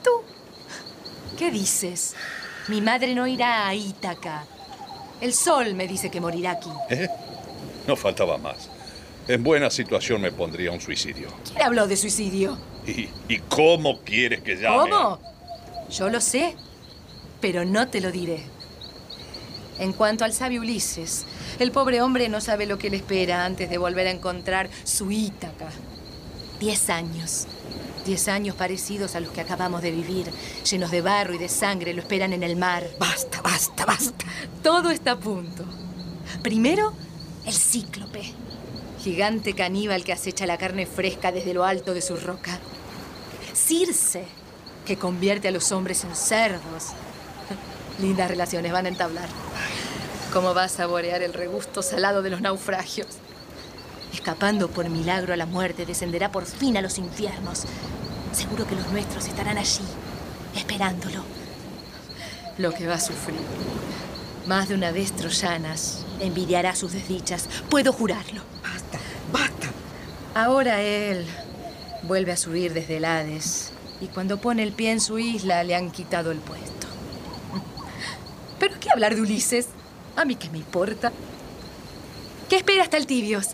Tú. 0.05 0.38
¿Qué 1.38 1.53
dices? 1.53 2.14
Mi 2.66 2.81
madre 2.81 3.14
no 3.14 3.27
irá 3.27 3.68
a 3.68 3.74
Ítaca. 3.74 4.44
El 5.20 5.33
sol 5.33 5.74
me 5.74 5.87
dice 5.87 6.11
que 6.11 6.20
morirá 6.20 6.53
aquí. 6.53 6.70
¿Eh? 6.90 7.09
No 7.87 7.94
faltaba 7.96 8.38
más. 8.38 8.68
En 9.29 9.44
buena 9.44 9.70
situación 9.70 10.20
me 10.20 10.33
pondría 10.33 10.72
un 10.72 10.81
suicidio. 10.81 11.29
¿Quién 11.44 11.62
habló 11.62 11.87
de 11.87 11.96
suicidio? 11.96 12.59
¿Y, 12.87 13.09
y 13.29 13.38
cómo 13.48 14.01
quieres 14.01 14.40
que 14.42 14.57
llame? 14.57 14.90
¿Cómo? 14.90 15.20
Yo 15.90 16.09
lo 16.09 16.20
sé, 16.20 16.57
pero 17.40 17.64
no 17.64 17.88
te 17.88 18.01
lo 18.01 18.11
diré. 18.11 18.44
En 19.79 19.92
cuanto 19.92 20.24
al 20.24 20.33
sabio 20.33 20.61
Ulises, 20.62 21.24
el 21.61 21.70
pobre 21.70 22.03
hombre 22.03 22.29
no 22.29 22.40
sabe 22.40 22.66
lo 22.66 22.79
que 22.79 22.90
le 22.90 22.96
espera 22.96 23.44
antes 23.44 23.70
de 23.70 23.79
volver 23.79 24.09
a 24.09 24.11
encontrar 24.11 24.68
su 24.83 25.12
Ítaca. 25.12 25.68
Diez 26.59 26.90
años. 26.90 27.46
Diez 28.05 28.29
años 28.29 28.57
parecidos 28.57 29.15
a 29.15 29.21
los 29.21 29.31
que 29.31 29.41
acabamos 29.41 29.83
de 29.83 29.91
vivir, 29.91 30.31
llenos 30.69 30.91
de 30.91 31.03
barro 31.03 31.35
y 31.35 31.39
de 31.39 31.49
sangre, 31.49 31.93
lo 31.93 32.03
esperan 32.03 32.33
en 32.33 32.43
el 32.43 32.57
mar. 32.57 32.89
Basta, 32.99 33.41
basta, 33.43 33.85
basta. 33.85 34.25
Todo 34.63 34.91
está 34.91 35.13
a 35.13 35.19
punto. 35.19 35.65
Primero, 36.43 36.95
el 37.47 37.55
cíclope. 37.55 38.33
Gigante 39.03 39.55
caníbal 39.55 40.05
que 40.05 40.13
acecha 40.13 40.47
la 40.47 40.59
carne 40.59 40.87
fresca 40.87 41.33
desde 41.33 41.55
lo 41.55 41.65
alto 41.65 41.95
de 41.95 42.03
su 42.03 42.17
roca. 42.17 42.59
Circe, 43.55 44.25
que 44.87 44.97
convierte 44.97 45.49
a 45.49 45.51
los 45.51 45.71
hombres 45.73 46.05
en 46.05 46.15
cerdos. 46.17 46.87
Lindas 48.01 48.29
relaciones 48.29 48.73
van 48.73 48.87
a 48.87 48.89
entablar. 48.89 49.29
¿Cómo 50.33 50.55
va 50.55 50.65
a 50.65 50.69
saborear 50.69 51.23
el 51.23 51.33
regusto 51.33 51.83
salado 51.83 52.23
de 52.23 52.31
los 52.31 52.41
naufragios? 52.41 53.07
Escapando 54.12 54.68
por 54.68 54.88
milagro 54.88 55.33
a 55.33 55.37
la 55.37 55.47
muerte, 55.47 55.87
descenderá 55.87 56.33
por 56.33 56.47
fin 56.47 56.77
a 56.77 56.81
los 56.81 56.99
infiernos. 56.99 57.64
Seguro 58.33 58.66
que 58.66 58.75
los 58.75 58.88
nuestros 58.90 59.27
estarán 59.27 59.59
allí, 59.59 59.85
esperándolo. 60.55 61.23
Lo 62.57 62.73
que 62.73 62.87
va 62.87 62.94
a 62.94 63.01
sufrir. 63.01 63.40
Más 64.47 64.68
de 64.68 64.75
una 64.75 64.92
vez 64.92 65.12
troyanas 65.12 66.05
envidiará 66.21 66.75
sus 66.75 66.92
desdichas, 66.92 67.49
puedo 67.68 67.92
jurarlo. 67.92 68.40
Basta, 68.62 68.99
basta. 69.33 69.68
Ahora 70.35 70.81
él 70.83 71.27
vuelve 72.03 72.33
a 72.33 72.37
subir 72.37 72.73
desde 72.73 72.97
el 72.97 73.05
Hades 73.05 73.73
y 74.01 74.07
cuando 74.07 74.40
pone 74.40 74.62
el 74.62 74.73
pie 74.73 74.92
en 74.92 75.01
su 75.01 75.18
isla 75.18 75.62
le 75.64 75.75
han 75.75 75.90
quitado 75.90 76.31
el 76.31 76.38
puesto. 76.38 76.87
¿Pero 78.59 78.75
qué 78.81 78.90
hablar 78.90 79.14
de 79.14 79.21
Ulises? 79.21 79.68
¿A 80.16 80.25
mí 80.25 80.35
qué 80.37 80.49
me 80.51 80.59
importa? 80.59 81.12
¿Qué 82.49 82.57
espera 82.57 82.83
hasta 82.83 82.97
el 82.97 83.07
tibios? 83.07 83.49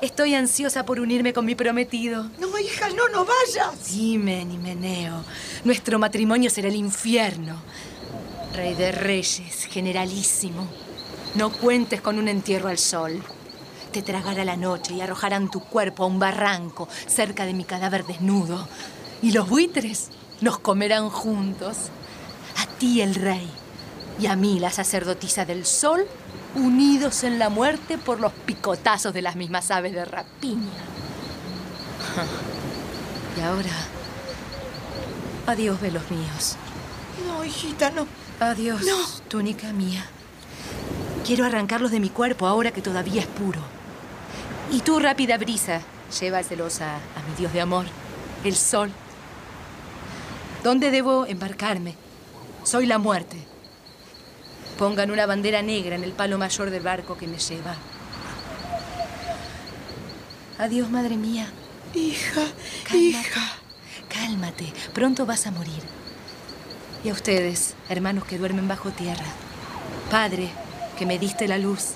Estoy 0.00 0.34
ansiosa 0.34 0.84
por 0.84 1.00
unirme 1.00 1.32
con 1.32 1.46
mi 1.46 1.54
prometido. 1.54 2.28
No, 2.38 2.58
hija, 2.58 2.88
no, 2.90 3.08
no 3.08 3.24
vayas. 3.24 3.92
Dime, 3.92 4.44
Meneo. 4.44 5.24
Nuestro 5.64 5.98
matrimonio 5.98 6.50
será 6.50 6.68
el 6.68 6.76
infierno. 6.76 7.56
Rey 8.54 8.74
de 8.74 8.92
reyes, 8.92 9.64
generalísimo. 9.70 10.66
No 11.34 11.50
cuentes 11.50 12.00
con 12.00 12.18
un 12.18 12.28
entierro 12.28 12.68
al 12.68 12.78
sol. 12.78 13.22
Te 13.92 14.02
tragará 14.02 14.44
la 14.44 14.56
noche 14.56 14.94
y 14.94 15.00
arrojarán 15.00 15.50
tu 15.50 15.60
cuerpo 15.60 16.04
a 16.04 16.06
un 16.06 16.18
barranco 16.18 16.88
cerca 17.06 17.46
de 17.46 17.54
mi 17.54 17.64
cadáver 17.64 18.04
desnudo. 18.04 18.68
Y 19.22 19.32
los 19.32 19.48
buitres 19.48 20.10
nos 20.40 20.58
comerán 20.58 21.08
juntos. 21.08 21.76
A 22.58 22.66
ti 22.78 23.00
el 23.00 23.14
rey 23.14 23.48
y 24.20 24.26
a 24.26 24.36
mí 24.36 24.60
la 24.60 24.70
sacerdotisa 24.70 25.44
del 25.44 25.64
sol, 25.64 26.06
unidos 26.54 27.24
en 27.24 27.38
la 27.38 27.48
muerte 27.48 27.98
por 27.98 28.20
los 28.20 28.32
picotazos 28.32 29.12
de 29.14 29.22
las 29.22 29.36
mismas 29.36 29.70
aves 29.70 29.92
de 29.92 30.04
rapiña. 30.04 30.70
Y 33.36 33.40
ahora, 33.40 33.70
adiós 35.46 35.80
velos 35.80 36.10
míos. 36.10 36.56
No, 37.26 37.44
hijita, 37.44 37.90
no. 37.90 38.06
Adiós, 38.40 38.82
No. 38.84 38.96
túnica 39.28 39.72
mía. 39.72 40.04
Quiero 41.26 41.44
arrancarlos 41.44 41.90
de 41.90 42.00
mi 42.00 42.10
cuerpo 42.10 42.46
ahora 42.46 42.70
que 42.72 42.82
todavía 42.82 43.20
es 43.22 43.26
puro. 43.26 43.60
Y 44.70 44.80
tú, 44.80 44.98
rápida 44.98 45.38
brisa, 45.38 45.80
llévaselos 46.20 46.80
a, 46.80 46.96
a 46.96 47.28
mi 47.28 47.34
Dios 47.38 47.52
de 47.52 47.60
amor, 47.60 47.86
el 48.44 48.54
sol. 48.56 48.90
¿Dónde 50.62 50.90
debo 50.90 51.26
embarcarme? 51.26 51.94
Soy 52.64 52.86
la 52.86 52.98
muerte. 52.98 53.36
Pongan 54.78 55.10
una 55.10 55.26
bandera 55.26 55.62
negra 55.62 55.94
en 55.94 56.04
el 56.04 56.12
palo 56.12 56.36
mayor 56.38 56.70
del 56.70 56.82
barco 56.82 57.16
que 57.16 57.26
me 57.26 57.38
lleva. 57.38 57.76
Adiós, 60.58 60.90
madre 60.90 61.16
mía. 61.16 61.48
Hija, 61.94 62.42
Cálmate. 62.84 62.98
hija. 62.98 63.58
Cálmate, 64.08 64.72
pronto 64.92 65.26
vas 65.26 65.46
a 65.46 65.50
morir. 65.50 65.82
Y 67.04 67.08
a 67.10 67.12
ustedes, 67.12 67.74
hermanos 67.88 68.24
que 68.24 68.38
duermen 68.38 68.66
bajo 68.66 68.90
tierra. 68.90 69.24
Padre, 70.10 70.48
que 70.98 71.06
me 71.06 71.18
diste 71.18 71.46
la 71.48 71.58
luz. 71.58 71.94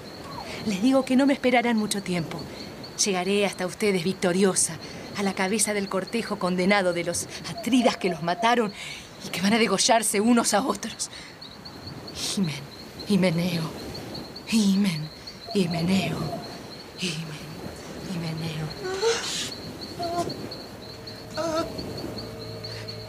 Les 0.67 0.83
digo 0.83 1.05
que 1.05 1.17
no 1.17 1.27
me 1.27 1.33
esperarán 1.33 1.77
mucho 1.77 2.03
tiempo. 2.03 2.41
Llegaré 3.05 3.47
hasta 3.47 3.67
ustedes 3.67 4.05
victoriosa, 4.05 4.77
a 5.17 5.23
la 5.23 5.35
cabeza 5.35 5.73
del 5.75 5.89
cortejo 5.89 6.39
condenado 6.39 6.93
de 6.93 7.05
los 7.05 7.27
atridas 7.49 7.97
que 7.97 8.11
los 8.11 8.23
mataron 8.23 8.73
y 9.25 9.31
que 9.31 9.41
van 9.41 9.53
a 9.55 9.59
degollarse 9.59 10.21
unos 10.21 10.53
a 10.55 10.63
otros. 10.63 11.11
Himen, 12.19 12.63
Himeneo, 13.09 13.63
Himen, 14.51 15.09
Himeneo, 15.55 16.19
Himen, 17.01 17.49
Himeneo. 18.13 18.67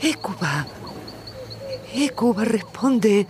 Écuba. 0.01 0.67
Écuba, 1.93 2.45
responde. 2.45 3.25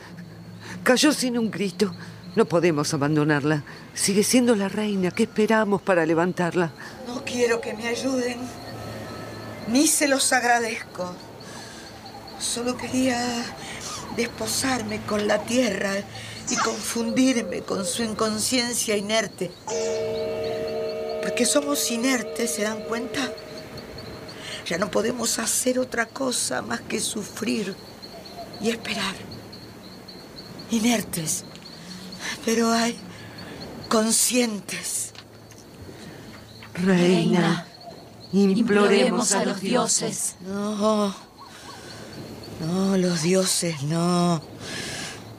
Cayó 0.84 1.14
sin 1.14 1.38
un 1.38 1.50
grito. 1.50 1.94
No 2.36 2.46
podemos 2.46 2.94
abandonarla. 2.94 3.64
Sigue 3.94 4.24
siendo 4.24 4.56
la 4.56 4.68
reina. 4.68 5.12
¿Qué 5.12 5.24
esperamos 5.24 5.82
para 5.82 6.06
levantarla? 6.06 6.72
No 7.08 7.24
quiero 7.24 7.62
que 7.62 7.74
me 7.74 7.88
ayuden. 7.88 8.38
Ni 9.70 9.88
se 9.88 10.08
los 10.08 10.32
agradezco. 10.34 11.14
Solo 12.38 12.76
quería 12.76 13.46
desposarme 14.16 15.02
con 15.02 15.28
la 15.28 15.44
tierra 15.44 15.94
y 16.50 16.56
confundirme 16.58 17.62
con 17.62 17.86
su 17.86 18.04
inconsciencia 18.04 18.98
inerte. 18.98 19.52
Porque 21.22 21.46
somos 21.46 21.90
inertes, 21.92 22.56
¿se 22.56 22.64
dan 22.64 22.82
cuenta? 22.84 23.32
Ya 24.66 24.78
no 24.78 24.92
podemos 24.92 25.40
hacer 25.40 25.80
otra 25.80 26.06
cosa 26.06 26.62
más 26.62 26.82
que 26.82 27.00
sufrir 27.00 27.76
y 28.62 28.70
esperar. 28.70 29.16
Inertes. 30.72 31.44
Pero 32.46 32.72
hay 32.72 32.96
conscientes. 33.88 35.12
Reina, 36.74 37.68
imploremos 38.32 39.32
a 39.34 39.44
los 39.44 39.60
dioses. 39.60 40.36
No, 40.42 41.29
no, 42.60 42.98
los 42.98 43.24
dioses 43.24 43.84
no. 43.84 44.42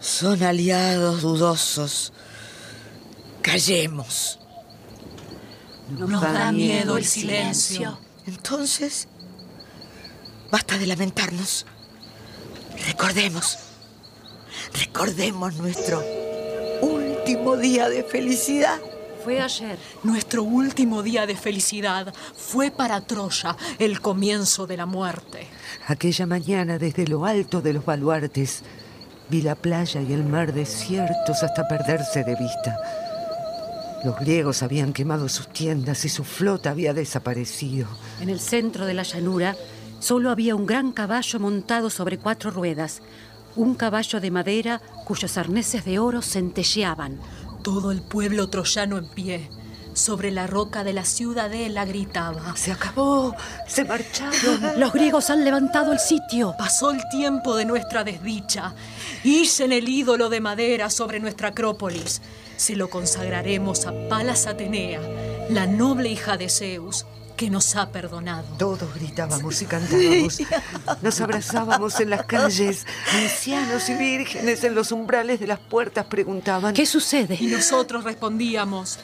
Son 0.01 0.43
aliados 0.43 1.23
dudosos. 1.23 2.13
Callemos. 3.43 4.39
Nos 5.91 6.23
da 6.23 6.53
miedo 6.53 6.97
el 6.97 7.05
silencio. 7.05 7.99
Entonces, 8.27 9.09
basta 10.51 10.79
de 10.79 10.87
lamentarnos. 10.87 11.67
Recordemos, 12.87 13.59
recordemos 14.73 15.57
nuestro 15.57 16.03
último 16.81 17.57
día 17.57 17.89
de 17.89 18.03
felicidad. 18.05 18.81
Fue 19.25 19.41
ayer. 19.41 19.79
Nuestro 20.03 20.43
último 20.43 21.03
día 21.03 21.27
de 21.27 21.37
felicidad 21.37 22.13
fue 22.35 22.71
para 22.71 23.01
Troya 23.03 23.57
el 23.79 24.01
comienzo 24.01 24.67
de 24.67 24.77
la 24.77 24.87
muerte. 24.87 25.47
Aquella 25.87 26.27
mañana, 26.27 26.79
desde 26.79 27.07
lo 27.07 27.27
alto 27.27 27.61
de 27.61 27.75
los 27.75 27.85
baluartes, 27.85 28.63
vi 29.29 29.43
la 29.43 29.57
playa 29.57 30.01
y 30.01 30.13
el 30.13 30.25
mar 30.25 30.55
desiertos 30.55 31.43
hasta 31.43 31.69
perderse 31.69 32.25
de 32.25 32.35
vista. 32.37 32.79
Los 34.05 34.19
griegos 34.19 34.63
habían 34.63 34.95
quemado 34.95 35.29
sus 35.29 35.49
tiendas 35.49 36.05
y 36.07 36.09
su 36.09 36.25
flota 36.25 36.71
había 36.71 36.95
desaparecido. 36.95 37.89
En 38.21 38.31
el 38.31 38.41
centro 38.41 38.87
de 38.87 38.95
la 38.95 39.03
llanura 39.03 39.55
solo 39.99 40.31
había 40.31 40.57
un 40.57 40.65
gran 40.65 40.93
caballo 40.93 41.39
montado 41.39 41.91
sobre 41.91 42.17
cuatro 42.17 42.51
ruedas, 42.51 43.03
un 43.57 43.75
caballo 43.75 44.21
de 44.21 44.31
madera 44.31 44.81
cuyos 45.05 45.37
arneses 45.37 45.85
de 45.85 45.99
oro 45.99 46.23
centelleaban. 46.23 47.19
Todo 47.63 47.91
el 47.91 48.01
pueblo 48.01 48.49
troyano 48.49 48.97
en 48.97 49.07
pie. 49.07 49.51
Sobre 49.93 50.31
la 50.31 50.47
roca 50.47 50.85
de 50.85 50.93
la 50.93 51.05
ciudadela 51.05 51.85
gritaba. 51.85 52.57
Se 52.57 52.73
acabó, 52.73 53.35
se 53.67 53.85
marcharon. 53.85 54.61
Los 54.81 54.93
griegos 54.93 55.31
han 55.31 55.45
levantado 55.45 55.93
el 55.93 55.99
sitio. 55.99 56.55
Pasó 56.57 56.91
el 56.91 57.01
tiempo 57.11 57.57
de 57.57 57.65
nuestra 57.65 58.05
desdicha. 58.05 58.75
Hicen 59.25 59.73
el 59.73 59.89
ídolo 59.89 60.29
de 60.29 60.41
madera 60.41 60.91
sobre 60.91 61.21
nuestra 61.21 61.49
acrópolis. 61.49 62.23
Se 62.57 62.77
lo 62.77 62.89
consagraremos 62.89 63.87
a 63.87 63.93
Palas 64.09 64.47
Atenea, 64.47 65.01
la 65.51 65.67
noble 65.67 66.11
hija 66.11 66.37
de 66.37 66.49
Zeus, 66.49 67.07
que 67.41 67.49
nos 67.49 67.75
ha 67.75 67.91
perdonado. 67.91 68.45
Todos 68.59 68.95
gritábamos 68.95 69.63
y 69.63 69.65
cantábamos. 69.65 70.43
Nos 71.01 71.23
abrazábamos 71.23 71.99
en 71.99 72.11
las 72.11 72.27
calles. 72.27 72.85
Ancianos 73.15 73.89
y 73.89 73.95
vírgenes 73.95 74.63
en 74.63 74.75
los 74.75 74.93
umbrales 74.93 75.41
de 75.41 75.47
las 75.47 75.59
puertas 75.59 76.05
preguntaban. 76.05 76.75
¿Qué 76.75 76.85
sucede? 76.85 77.39
Y 77.41 77.47
nosotros 77.47 78.05
respondíamos. 78.05 78.99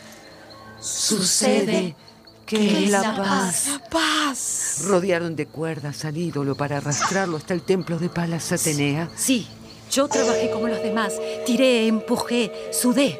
Sucede 0.79 1.97
que 2.45 2.85
es 2.85 2.91
la 2.91 3.17
paz. 3.17 3.69
La 3.69 3.89
paz. 3.89 4.83
Rodearon 4.85 5.35
de 5.35 5.47
cuerdas 5.47 6.05
al 6.05 6.19
ídolo 6.19 6.55
para 6.55 6.77
arrastrarlo 6.77 7.39
hasta 7.39 7.55
el 7.55 7.63
templo 7.63 7.99
de 7.99 8.11
Palas 8.11 8.53
Atenea. 8.53 9.09
Sí, 9.17 9.49
yo 9.91 10.09
trabajé 10.09 10.51
como 10.51 10.69
los 10.69 10.83
demás. 10.83 11.15
Tiré, 11.47 11.87
empujé, 11.87 12.53
sudé. 12.71 13.19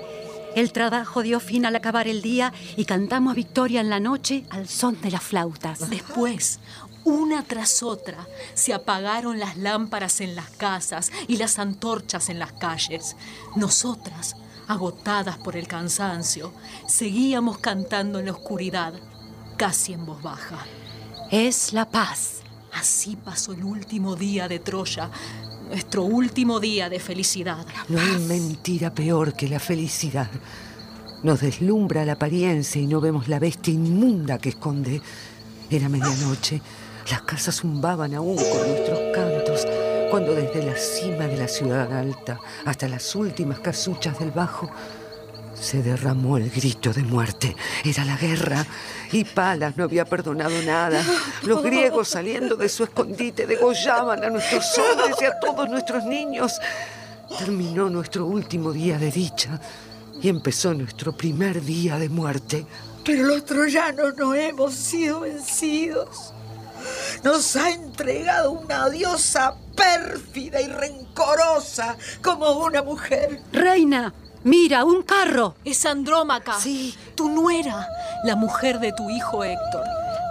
El 0.57 0.73
trabajo 0.73 1.23
dio 1.23 1.39
fin 1.39 1.67
al 1.67 1.77
acabar 1.77 2.09
el 2.09 2.23
día 2.23 2.51
y 2.79 2.87
cantamos 2.87 3.35
victoria 3.35 3.83
en 3.83 3.91
la 3.91 4.01
noche 4.01 4.47
al 4.49 4.67
son 4.67 4.99
de 5.03 5.11
las 5.11 5.23
flautas. 5.23 5.91
Después, 5.91 6.61
una 7.05 7.43
tras 7.43 7.83
otra, 7.83 8.27
se 8.55 8.73
apagaron 8.73 9.39
las 9.39 9.59
lámparas 9.59 10.23
en 10.23 10.35
las 10.35 10.49
casas 10.49 11.13
y 11.29 11.37
las 11.37 11.59
antorchas 11.59 12.31
en 12.31 12.39
las 12.39 12.55
calles. 12.55 13.17
Nosotras, 13.55 14.35
agotadas 14.67 15.37
por 15.37 15.59
el 15.59 15.69
cansancio, 15.69 16.55
seguíamos 16.89 17.59
cantando 17.59 18.19
en 18.19 18.25
la 18.25 18.33
oscuridad, 18.33 18.95
casi 19.59 19.93
en 19.93 20.07
voz 20.07 20.23
baja. 20.23 20.65
Es 21.31 21.75
la 21.75 21.91
paz. 21.91 22.41
Así 22.73 23.15
pasó 23.17 23.53
el 23.53 23.63
último 23.63 24.17
día 24.17 24.49
de 24.49 24.59
Troya, 24.59 25.11
nuestro 25.69 26.03
último 26.03 26.61
día 26.61 26.89
de 26.89 27.01
felicidad. 27.01 27.67
No 27.89 28.01
hay 28.01 28.19
mentira 28.21 28.93
peor 28.93 29.35
que 29.35 29.49
la 29.49 29.59
felicidad. 29.59 30.31
Nos 31.23 31.41
deslumbra 31.41 32.05
la 32.05 32.13
apariencia 32.13 32.81
y 32.81 32.87
no 32.87 33.01
vemos 33.01 33.29
la 33.29 33.39
bestia 33.39 33.75
inmunda 33.75 34.39
que 34.39 34.51
esconde. 34.51 35.01
Era 35.71 35.89
medianoche. 35.89 36.61
Las 37.11 37.23
casas 37.23 37.57
zumbaban 37.57 38.15
aún 38.15 38.37
con 38.37 38.69
nuestros 38.69 38.99
cantos, 39.15 39.67
cuando 40.11 40.35
desde 40.35 40.65
la 40.65 40.77
cima 40.77 41.27
de 41.27 41.37
la 41.37 41.49
ciudad 41.49 41.93
alta 41.93 42.41
hasta 42.65 42.89
las 42.89 43.15
últimas 43.15 43.61
casuchas 43.61 44.19
del 44.19 44.31
bajo 44.31 44.71
se 45.61 45.83
derramó 45.83 46.37
el 46.37 46.51
grito 46.51 46.93
de 46.93 47.03
muerte. 47.03 47.57
Era 47.85 48.05
la 48.05 48.17
guerra 48.17 48.67
y 49.13 49.25
Palas 49.25 49.77
no 49.77 49.85
había 49.85 50.05
perdonado 50.05 50.63
nada. 50.63 51.03
Los 51.43 51.63
griegos 51.63 52.09
saliendo 52.09 52.57
de 52.57 52.69
su 52.69 52.85
escondite 52.85 53.47
degollaban 53.47 54.23
a 54.25 54.31
nuestros 54.31 54.79
hombres 54.79 55.17
y 55.21 55.25
a 55.25 55.39
todos 55.39 55.69
nuestros 55.69 56.05
niños. 56.05 56.59
Terminó 57.39 57.91
nuestro 57.91 58.27
último 58.27 58.73
día 58.73 58.99
de 58.99 59.11
dicha 59.11 59.61
y 60.21 60.29
empezó 60.29 60.75
nuestro 60.75 61.17
primer 61.17 61.63
día 61.63 61.99
de 61.99 62.09
muerte. 62.09 62.67
Pero 63.05 63.25
los 63.25 63.45
troyanos 63.45 64.17
no 64.17 64.35
hemos 64.35 64.75
sido 64.75 65.21
vencidos. 65.21 66.33
Nos 67.25 67.57
ha 67.57 67.71
entregado 67.71 68.53
una 68.53 68.89
diosa 68.89 69.57
pérfida 69.77 70.61
y 70.61 70.69
rencorosa 70.69 71.97
como 72.23 72.51
una 72.65 72.83
mujer. 72.83 73.41
Reina, 73.53 74.13
mira, 74.47 74.85
un 74.85 75.03
carro. 75.03 75.55
Es 75.65 75.85
Andrómaca. 75.85 76.59
Sí. 76.59 76.97
Tu 77.15 77.29
nuera, 77.29 77.89
la 78.25 78.37
mujer 78.37 78.79
de 78.81 78.93
tu 78.93 79.11
hijo 79.11 79.45
Héctor. 79.45 79.85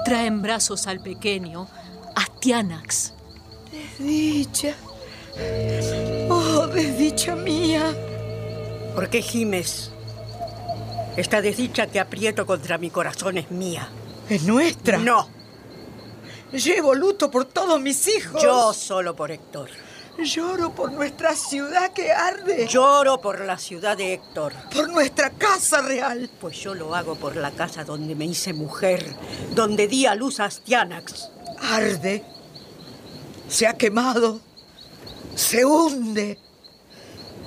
Trae 0.03 0.25
en 0.27 0.41
brazos 0.41 0.87
al 0.87 0.99
pequeño, 0.99 1.67
Astianax. 2.15 3.13
Desdicha. 3.71 4.73
Oh, 6.29 6.67
desdicha 6.67 7.35
mía. 7.35 7.93
¿Por 8.95 9.09
qué 9.09 9.21
gimes? 9.21 9.91
Esta 11.17 11.41
desdicha 11.41 11.87
que 11.87 11.99
aprieto 11.99 12.45
contra 12.45 12.77
mi 12.77 12.89
corazón 12.89 13.37
es 13.37 13.51
mía. 13.51 13.89
¿Es 14.29 14.43
nuestra? 14.43 14.97
No, 14.97 15.29
Llevo 16.51 16.93
luto 16.95 17.29
por 17.29 17.45
todos 17.45 17.81
mis 17.81 18.07
hijos. 18.07 18.41
yo 18.41 18.73
solo 18.73 19.15
por 19.15 19.31
Héctor. 19.31 19.69
Lloro 20.17 20.73
por 20.73 20.91
nuestra 20.93 21.35
ciudad 21.35 21.91
que 21.91 22.11
arde. 22.11 22.67
Lloro 22.67 23.19
por 23.19 23.41
la 23.41 23.57
ciudad 23.57 23.97
de 23.97 24.13
Héctor. 24.13 24.53
Por 24.73 24.89
nuestra 24.89 25.29
casa 25.29 25.81
real. 25.81 26.29
Pues 26.39 26.57
yo 26.57 26.73
lo 26.73 26.95
hago 26.95 27.15
por 27.15 27.35
la 27.35 27.51
casa 27.51 27.83
donde 27.83 28.15
me 28.15 28.25
hice 28.25 28.53
mujer, 28.53 29.05
donde 29.53 29.87
di 29.87 30.05
a 30.05 30.15
luz 30.15 30.39
a 30.39 30.45
Astianax. 30.45 31.29
Arde. 31.59 32.23
Se 33.49 33.67
ha 33.67 33.73
quemado. 33.73 34.39
Se 35.35 35.65
hunde. 35.65 36.39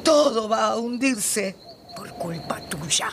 Todo 0.05 0.49
va 0.49 0.67
a 0.67 0.77
hundirse. 0.77 1.57
Por 1.97 2.13
culpa 2.15 2.61
tuya. 2.69 3.09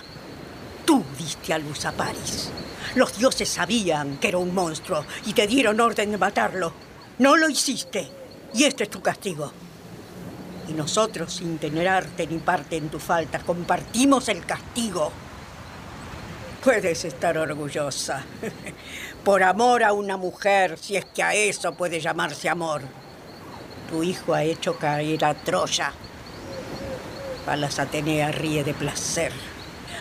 Tú 0.86 1.02
diste 1.18 1.54
a 1.54 1.58
luz 1.58 1.86
a 1.86 1.94
Paris. 1.94 2.50
Los 2.96 3.18
dioses 3.18 3.50
sabían 3.50 4.18
que 4.18 4.28
era 4.28 4.38
un 4.38 4.54
monstruo 4.54 5.06
y 5.26 5.34
te 5.34 5.48
dieron 5.48 5.80
orden 5.80 6.12
de 6.12 6.18
matarlo. 6.18 6.74
No 7.20 7.38
lo 7.38 7.50
hiciste. 7.50 8.25
Y 8.56 8.63
este 8.63 8.86
es 8.86 8.89
tu 8.89 9.02
castigo. 9.02 9.52
Y 10.70 10.74
nosotros, 10.74 11.34
sin 11.34 11.58
tener 11.58 11.89
arte 11.89 12.26
ni 12.26 12.38
parte 12.38 12.78
en 12.78 12.88
tu 12.88 13.00
falta, 13.00 13.39
compartimos 13.39 14.30
el 14.30 14.46
castigo. 14.46 15.12
Puedes 16.63 17.04
estar 17.04 17.38
orgullosa. 17.38 18.24
Por 19.26 19.44
amor 19.44 19.84
a 19.84 19.91
una 19.91 20.15
mujer, 20.15 20.78
si 20.80 20.96
es 20.96 21.04
que 21.04 21.22
a 21.22 21.34
eso 21.34 21.74
puede 21.74 22.00
llamarse 22.00 22.48
amor. 22.48 22.82
Tu 23.89 24.04
hijo 24.04 24.34
ha 24.34 24.44
hecho 24.44 24.78
caer 24.78 25.26
a 25.26 25.34
Troya. 25.34 25.91
Palas 27.46 27.78
Atenea 27.78 28.32
ríe 28.32 28.63
de 28.63 28.74
placer. 28.74 29.34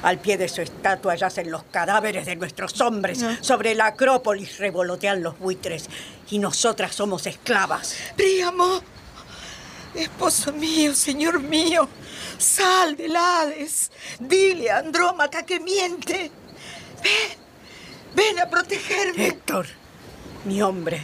Al 0.04 0.18
pie 0.18 0.36
de 0.36 0.48
su 0.48 0.60
estatua 0.60 1.14
yacen 1.14 1.50
los 1.50 1.64
cadáveres 1.64 2.26
de 2.26 2.36
nuestros 2.36 2.78
hombres. 2.82 3.24
Sobre 3.40 3.74
la 3.74 3.86
Acrópolis 3.86 4.58
revolotean 4.58 5.22
los 5.22 5.38
buitres. 5.38 5.88
Y 6.30 6.38
nosotras 6.38 6.94
somos 6.94 7.26
esclavas. 7.26 7.96
Príamo. 8.14 8.82
Esposo 9.94 10.52
mío, 10.52 10.94
señor 10.94 11.40
mío. 11.40 11.88
Sal 12.36 12.96
del 12.96 13.16
Hades. 13.16 13.90
Dile 14.20 14.70
a 14.70 14.78
Andrómaca 14.78 15.44
que 15.44 15.58
miente. 15.58 16.30
Ven. 17.02 17.38
Ven 18.14 18.38
a 18.38 18.48
protegerme. 18.50 19.26
Héctor, 19.26 19.66
mi 20.44 20.60
hombre, 20.62 21.02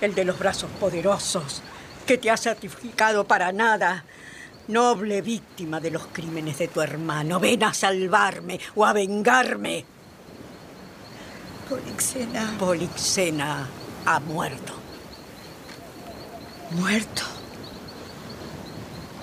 el 0.00 0.14
de 0.14 0.24
los 0.24 0.38
brazos 0.38 0.70
poderosos, 0.80 1.62
que 2.06 2.18
te 2.18 2.30
ha 2.30 2.36
sacrificado 2.36 3.24
para 3.26 3.52
nada. 3.52 4.04
Noble 4.68 5.22
víctima 5.22 5.80
de 5.80 5.90
los 5.90 6.06
crímenes 6.12 6.58
de 6.58 6.68
tu 6.68 6.80
hermano, 6.80 7.40
ven 7.40 7.64
a 7.64 7.74
salvarme 7.74 8.60
o 8.76 8.84
a 8.84 8.92
vengarme. 8.92 9.84
Polixena. 11.68 12.56
Polixena 12.58 13.68
ha 14.06 14.20
muerto. 14.20 14.72
¿Muerto? 16.72 17.22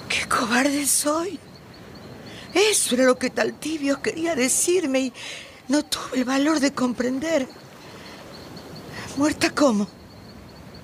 ¡Qué 0.09 0.27
cobarde 0.27 0.85
soy! 0.85 1.39
Eso 2.53 2.95
era 2.95 3.05
lo 3.05 3.17
que 3.17 3.29
Taltibios 3.29 3.99
quería 3.99 4.35
decirme 4.35 4.99
y 4.99 5.13
no 5.67 5.83
tuve 5.85 6.17
el 6.17 6.25
valor 6.25 6.59
de 6.59 6.73
comprender. 6.73 7.47
¿Muerta 9.17 9.51
cómo? 9.51 9.87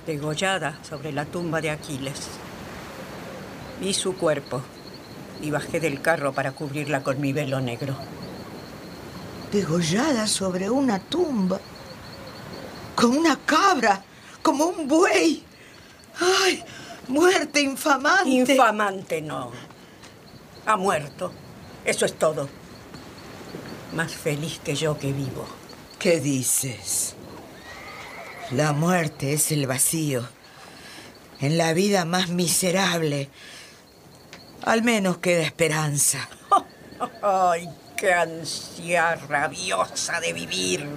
Degollada 0.05 0.79
sobre 0.87 1.11
la 1.11 1.25
tumba 1.25 1.61
de 1.61 1.71
Aquiles. 1.71 2.29
Vi 3.79 3.93
su 3.93 4.15
cuerpo 4.15 4.61
y 5.41 5.51
bajé 5.51 5.79
del 5.79 6.01
carro 6.01 6.33
para 6.33 6.51
cubrirla 6.51 7.03
con 7.03 7.19
mi 7.19 7.33
velo 7.33 7.59
negro. 7.61 7.95
Degollada 9.51 10.27
sobre 10.27 10.69
una 10.69 10.99
tumba. 10.99 11.59
Como 12.95 13.19
una 13.19 13.37
cabra, 13.45 14.03
como 14.41 14.65
un 14.65 14.87
buey. 14.87 15.43
¡Ay! 16.19 16.63
Muerte 17.07 17.61
infamante. 17.61 18.29
Infamante 18.53 19.21
no. 19.21 19.51
Ha 20.65 20.77
muerto. 20.77 21.31
Eso 21.83 22.05
es 22.05 22.17
todo. 22.17 22.49
Más 23.93 24.11
feliz 24.13 24.59
que 24.63 24.75
yo 24.75 24.97
que 24.97 25.13
vivo. 25.13 25.45
¿Qué 25.99 26.19
dices? 26.19 27.15
La 28.51 28.73
muerte 28.73 29.33
es 29.33 29.51
el 29.51 29.67
vacío. 29.67 30.27
En 31.39 31.57
la 31.57 31.73
vida 31.73 32.05
más 32.05 32.29
miserable. 32.29 33.29
Al 34.65 34.81
menos 34.81 35.19
queda 35.19 35.43
esperanza. 35.43 36.27
Ay, 37.21 37.69
qué 37.95 38.13
ansia 38.13 39.13
rabiosa 39.15 40.19
de 40.19 40.33
vivir. 40.33 40.89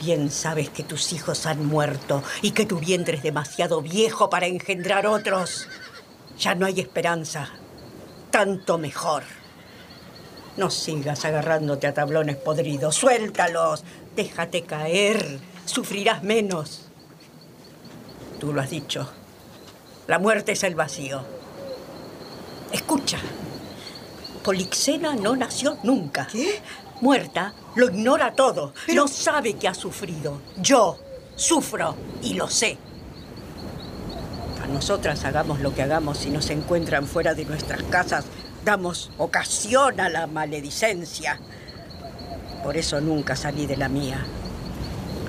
Bien 0.00 0.28
sabes 0.30 0.68
que 0.68 0.82
tus 0.82 1.12
hijos 1.12 1.46
han 1.46 1.64
muerto 1.64 2.24
y 2.42 2.50
que 2.50 2.66
tu 2.66 2.80
vientre 2.80 3.18
es 3.18 3.22
demasiado 3.22 3.80
viejo 3.82 4.30
para 4.30 4.46
engendrar 4.46 5.06
otros. 5.06 5.68
Ya 6.36 6.56
no 6.56 6.66
hay 6.66 6.80
esperanza. 6.80 7.50
Tanto 8.32 8.78
mejor. 8.78 9.22
No 10.56 10.70
sigas 10.70 11.24
agarrándote 11.24 11.86
a 11.86 11.94
tablones 11.94 12.36
podridos. 12.36 12.96
Suéltalos. 12.96 13.84
Déjate 14.16 14.62
caer. 14.62 15.38
Sufrirás 15.66 16.24
menos. 16.24 16.88
Tú 18.40 18.52
lo 18.52 18.60
has 18.60 18.70
dicho. 18.70 19.08
La 20.08 20.18
muerte 20.18 20.52
es 20.52 20.64
el 20.64 20.74
vacío. 20.74 21.33
Escucha. 22.74 23.18
Polixena 24.42 25.14
no 25.14 25.36
nació 25.36 25.78
nunca. 25.84 26.26
¿Qué? 26.26 26.60
Muerta, 27.00 27.54
lo 27.76 27.86
ignora 27.86 28.34
todo. 28.34 28.74
No 28.92 29.06
sabe 29.06 29.54
que 29.54 29.68
ha 29.68 29.74
sufrido. 29.74 30.40
Yo 30.56 30.98
sufro 31.36 31.94
y 32.20 32.34
lo 32.34 32.48
sé. 32.48 32.76
A 34.60 34.66
nosotras 34.66 35.24
hagamos 35.24 35.60
lo 35.60 35.72
que 35.72 35.84
hagamos 35.84 36.18
si 36.18 36.30
nos 36.30 36.50
encuentran 36.50 37.06
fuera 37.06 37.34
de 37.34 37.44
nuestras 37.44 37.84
casas, 37.84 38.24
damos 38.64 39.12
ocasión 39.18 40.00
a 40.00 40.08
la 40.08 40.26
maledicencia. 40.26 41.38
Por 42.64 42.76
eso 42.76 43.00
nunca 43.00 43.36
salí 43.36 43.66
de 43.66 43.76
la 43.76 43.88
mía. 43.88 44.26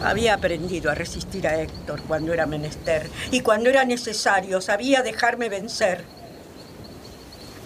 Había 0.03 0.33
aprendido 0.33 0.89
a 0.89 0.95
resistir 0.95 1.47
a 1.47 1.61
Héctor 1.61 2.01
cuando 2.07 2.33
era 2.33 2.47
menester 2.47 3.07
y 3.29 3.41
cuando 3.41 3.69
era 3.69 3.85
necesario 3.85 4.61
sabía 4.61 5.03
dejarme 5.03 5.47
vencer. 5.47 6.15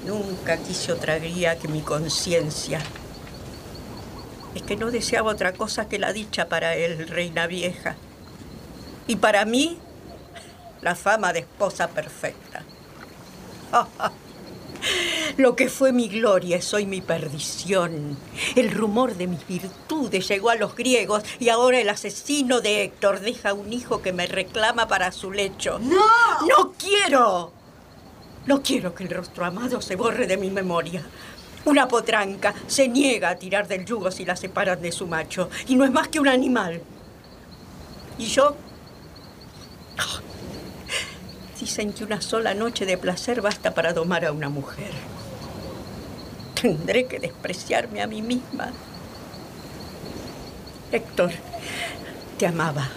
Nunca 0.05 0.57
quise 0.57 0.91
otra 0.91 1.17
guía 1.19 1.59
que 1.59 1.67
mi 1.67 1.81
conciencia. 1.81 2.81
Es 4.55 4.63
que 4.63 4.75
no 4.75 4.91
deseaba 4.91 5.31
otra 5.31 5.53
cosa 5.53 5.87
que 5.87 5.99
la 5.99 6.13
dicha 6.13 6.49
para 6.49 6.75
él, 6.75 7.07
reina 7.07 7.47
vieja. 7.47 7.95
Y 9.07 9.17
para 9.17 9.45
mí, 9.45 9.77
la 10.81 10.95
fama 10.95 11.33
de 11.33 11.39
esposa 11.39 11.89
perfecta. 11.89 12.63
Lo 15.37 15.55
que 15.55 15.69
fue 15.69 15.91
mi 15.91 16.07
gloria 16.07 16.57
es 16.57 16.73
hoy 16.73 16.85
mi 16.85 17.01
perdición. 17.01 18.17
El 18.55 18.71
rumor 18.71 19.15
de 19.15 19.27
mis 19.27 19.45
virtudes 19.47 20.27
llegó 20.27 20.49
a 20.49 20.55
los 20.55 20.75
griegos 20.75 21.23
y 21.39 21.49
ahora 21.49 21.79
el 21.79 21.89
asesino 21.89 22.61
de 22.61 22.83
Héctor 22.83 23.19
deja 23.19 23.53
un 23.53 23.71
hijo 23.71 24.01
que 24.01 24.13
me 24.13 24.27
reclama 24.27 24.87
para 24.87 25.11
su 25.11 25.31
lecho. 25.31 25.79
¡No! 25.79 26.05
¡No 26.47 26.73
quiero! 26.77 27.58
No 28.49 28.63
quiero 28.63 28.95
que 28.95 29.03
el 29.03 29.11
rostro 29.11 29.45
amado 29.45 29.79
se 29.79 29.95
borre 29.95 30.25
de 30.25 30.35
mi 30.35 30.49
memoria. 30.49 31.03
Una 31.65 31.87
potranca 31.87 32.55
se 32.65 32.87
niega 32.87 33.29
a 33.29 33.35
tirar 33.35 33.67
del 33.67 33.85
yugo 33.85 34.09
si 34.09 34.25
la 34.25 34.35
separan 34.35 34.81
de 34.81 34.91
su 34.91 35.05
macho 35.05 35.51
y 35.67 35.75
no 35.75 35.85
es 35.85 35.91
más 35.91 36.07
que 36.07 36.19
un 36.19 36.27
animal. 36.27 36.81
¿Y 38.17 38.25
yo? 38.25 38.55
Dicen 41.59 41.93
que 41.93 42.03
una 42.03 42.21
sola 42.21 42.55
noche 42.55 42.87
de 42.87 42.97
placer 42.97 43.39
basta 43.39 43.75
para 43.75 43.93
domar 43.93 44.25
a 44.25 44.31
una 44.31 44.49
mujer. 44.49 44.93
Tendré 46.59 47.05
que 47.05 47.19
despreciarme 47.19 48.01
a 48.01 48.07
mí 48.07 48.23
misma. 48.23 48.71
Héctor, 50.91 51.33
te 52.39 52.47
amaba, 52.47 52.89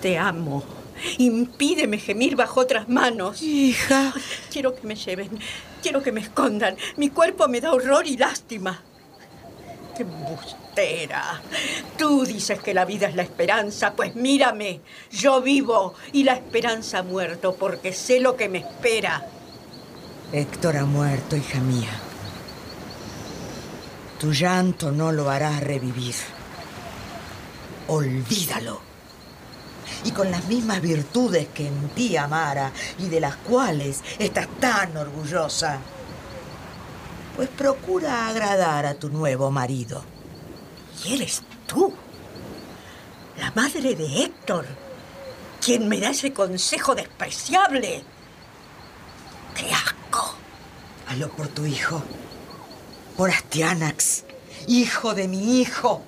te 0.00 0.18
amo. 0.18 0.81
Impídeme 1.18 1.98
gemir 1.98 2.36
bajo 2.36 2.60
otras 2.60 2.88
manos. 2.88 3.42
Hija. 3.42 4.12
Quiero 4.50 4.74
que 4.74 4.86
me 4.86 4.94
lleven, 4.94 5.38
quiero 5.82 6.02
que 6.02 6.12
me 6.12 6.20
escondan. 6.20 6.76
Mi 6.96 7.10
cuerpo 7.10 7.48
me 7.48 7.60
da 7.60 7.72
horror 7.72 8.06
y 8.06 8.16
lástima. 8.16 8.82
¡Qué 9.96 10.02
embustera! 10.04 11.42
Tú 11.98 12.24
dices 12.24 12.60
que 12.60 12.72
la 12.72 12.84
vida 12.84 13.08
es 13.08 13.14
la 13.14 13.22
esperanza, 13.22 13.94
pues 13.94 14.14
mírame, 14.14 14.80
yo 15.10 15.42
vivo 15.42 15.94
y 16.12 16.24
la 16.24 16.32
esperanza 16.32 17.00
ha 17.00 17.02
muerto 17.02 17.54
porque 17.56 17.92
sé 17.92 18.20
lo 18.20 18.36
que 18.36 18.48
me 18.48 18.58
espera. 18.58 19.26
Héctor 20.32 20.78
ha 20.78 20.86
muerto, 20.86 21.36
hija 21.36 21.60
mía. 21.60 21.90
Tu 24.18 24.32
llanto 24.32 24.92
no 24.92 25.12
lo 25.12 25.28
hará 25.28 25.60
revivir. 25.60 26.14
Olvídalo. 27.88 28.91
Y 30.04 30.12
con 30.12 30.30
las 30.30 30.46
mismas 30.46 30.80
virtudes 30.80 31.48
que 31.48 31.68
en 31.68 31.88
ti 31.90 32.16
amara 32.16 32.72
y 32.98 33.08
de 33.08 33.20
las 33.20 33.36
cuales 33.36 34.02
estás 34.18 34.48
tan 34.60 34.96
orgullosa, 34.96 35.78
pues 37.36 37.48
procura 37.48 38.28
agradar 38.28 38.86
a 38.86 38.94
tu 38.94 39.08
nuevo 39.08 39.50
marido. 39.50 40.04
Y 41.04 41.14
eres 41.14 41.42
tú, 41.66 41.92
la 43.38 43.50
madre 43.52 43.94
de 43.94 44.24
Héctor, 44.24 44.66
quien 45.64 45.88
me 45.88 46.00
da 46.00 46.10
ese 46.10 46.32
consejo 46.32 46.94
despreciable. 46.94 48.04
¡Qué 49.54 49.72
asco! 49.72 50.34
Hazlo 51.08 51.28
por 51.30 51.48
tu 51.48 51.64
hijo, 51.66 52.02
por 53.16 53.30
Astianax, 53.30 54.24
hijo 54.66 55.14
de 55.14 55.28
mi 55.28 55.60
hijo, 55.60 56.02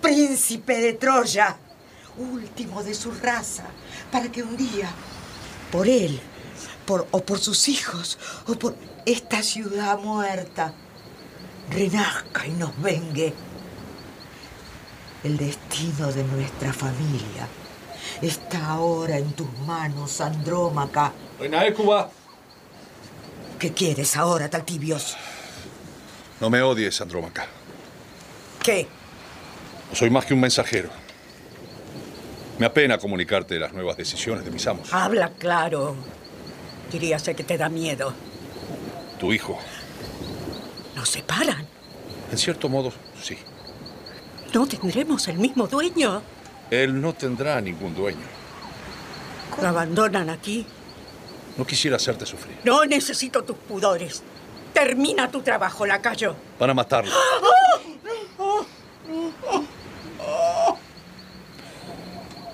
príncipe 0.00 0.80
de 0.80 0.94
Troya, 0.94 1.56
último 2.20 2.82
de 2.82 2.94
su 2.94 3.10
raza, 3.10 3.64
para 4.12 4.30
que 4.30 4.42
un 4.42 4.56
día, 4.56 4.90
por 5.72 5.88
él, 5.88 6.20
por, 6.86 7.06
o 7.10 7.24
por 7.24 7.38
sus 7.38 7.68
hijos, 7.68 8.18
o 8.46 8.54
por 8.54 8.76
esta 9.06 9.42
ciudad 9.42 9.98
muerta, 9.98 10.74
renazca 11.70 12.46
y 12.46 12.50
nos 12.50 12.80
vengue. 12.80 13.32
El 15.22 15.36
destino 15.36 16.12
de 16.12 16.24
nuestra 16.24 16.72
familia 16.72 17.46
está 18.22 18.66
ahora 18.68 19.18
en 19.18 19.32
tus 19.32 19.50
manos, 19.66 20.20
Andrómaca. 20.20 21.12
Reina 21.38 21.66
Écuba. 21.66 22.10
¿Qué 23.58 23.72
quieres 23.72 24.16
ahora, 24.16 24.48
Taltibios? 24.48 25.16
No 26.40 26.48
me 26.48 26.62
odies, 26.62 27.00
Andrómaca. 27.00 27.46
¿Qué? 28.62 28.88
No 29.90 29.96
soy 29.96 30.08
más 30.08 30.24
que 30.24 30.32
un 30.32 30.40
mensajero. 30.40 30.99
Me 32.60 32.66
apena 32.66 32.98
comunicarte 32.98 33.58
las 33.58 33.72
nuevas 33.72 33.96
decisiones 33.96 34.44
de 34.44 34.50
mis 34.50 34.66
amos. 34.66 34.92
Habla 34.92 35.30
claro. 35.30 35.96
Diría 36.92 37.18
ser 37.18 37.34
que 37.34 37.42
te 37.42 37.56
da 37.56 37.70
miedo. 37.70 38.12
Tu 39.18 39.32
hijo. 39.32 39.58
¿Nos 40.94 41.08
separan? 41.08 41.66
En 42.30 42.36
cierto 42.36 42.68
modo, 42.68 42.92
sí. 43.22 43.38
¿No 44.52 44.66
tendremos 44.66 45.26
el 45.28 45.38
mismo 45.38 45.68
dueño? 45.68 46.20
Él 46.70 47.00
no 47.00 47.14
tendrá 47.14 47.58
ningún 47.62 47.94
dueño. 47.94 48.26
¿Lo 49.62 49.68
abandonan 49.68 50.28
aquí? 50.28 50.66
No 51.56 51.66
quisiera 51.66 51.96
hacerte 51.96 52.26
sufrir. 52.26 52.58
No 52.62 52.84
necesito 52.84 53.42
tus 53.42 53.56
pudores. 53.56 54.22
Termina 54.74 55.30
tu 55.30 55.40
trabajo, 55.40 55.86
lacayo. 55.86 56.36
Van 56.58 56.68
a 56.68 56.74
matarlo. 56.74 57.10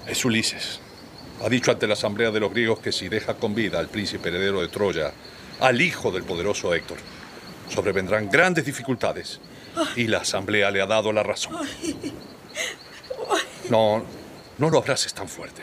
Es 0.07 0.25
Ulises. 0.25 0.81
Ha 1.45 1.49
dicho 1.49 1.71
ante 1.71 1.87
la 1.87 1.95
asamblea 1.95 2.31
de 2.31 2.41
los 2.41 2.53
griegos 2.53 2.79
que 2.79 2.93
si 2.93 3.09
deja 3.09 3.35
con 3.35 3.55
vida 3.55 3.79
al 3.79 3.89
príncipe 3.89 4.29
heredero 4.29 4.61
de 4.61 4.69
Troya, 4.69 5.13
al 5.61 5.81
hijo 5.81 6.11
del 6.11 6.23
poderoso 6.23 6.75
Héctor, 6.75 6.99
sobrevendrán 7.69 8.31
grandes 8.31 8.65
dificultades. 8.65 9.41
Y 9.97 10.07
la 10.07 10.19
asamblea 10.19 10.71
le 10.71 10.81
ha 10.81 10.87
dado 10.87 11.13
la 11.13 11.23
razón. 11.23 11.57
No, 13.69 14.05
no 14.59 14.71
lo 14.71 14.79
abraces 14.79 15.13
tan 15.13 15.29
fuerte. 15.29 15.63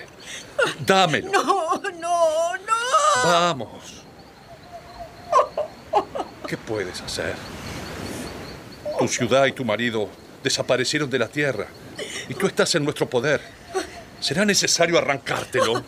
Dámelo. 0.86 1.32
No, 1.32 1.82
no, 2.00 2.58
no. 2.58 3.24
Vamos. 3.24 4.04
¿Qué 6.48 6.58
puedes 6.58 7.02
hacer? 7.02 7.36
Tu 9.00 9.08
ciudad 9.08 9.46
y 9.48 9.54
tu 9.54 9.66
marido 9.66 10.10
desaparecieron 10.44 11.10
de 11.10 11.18
la 11.18 11.28
tierra 11.28 11.68
y 12.30 12.34
tú 12.36 12.46
estás 12.46 12.76
en 12.76 12.84
nuestro 12.84 13.10
poder. 13.10 13.42
Será 14.24 14.46
necesario 14.46 14.98
arrancártelo. 14.98 15.84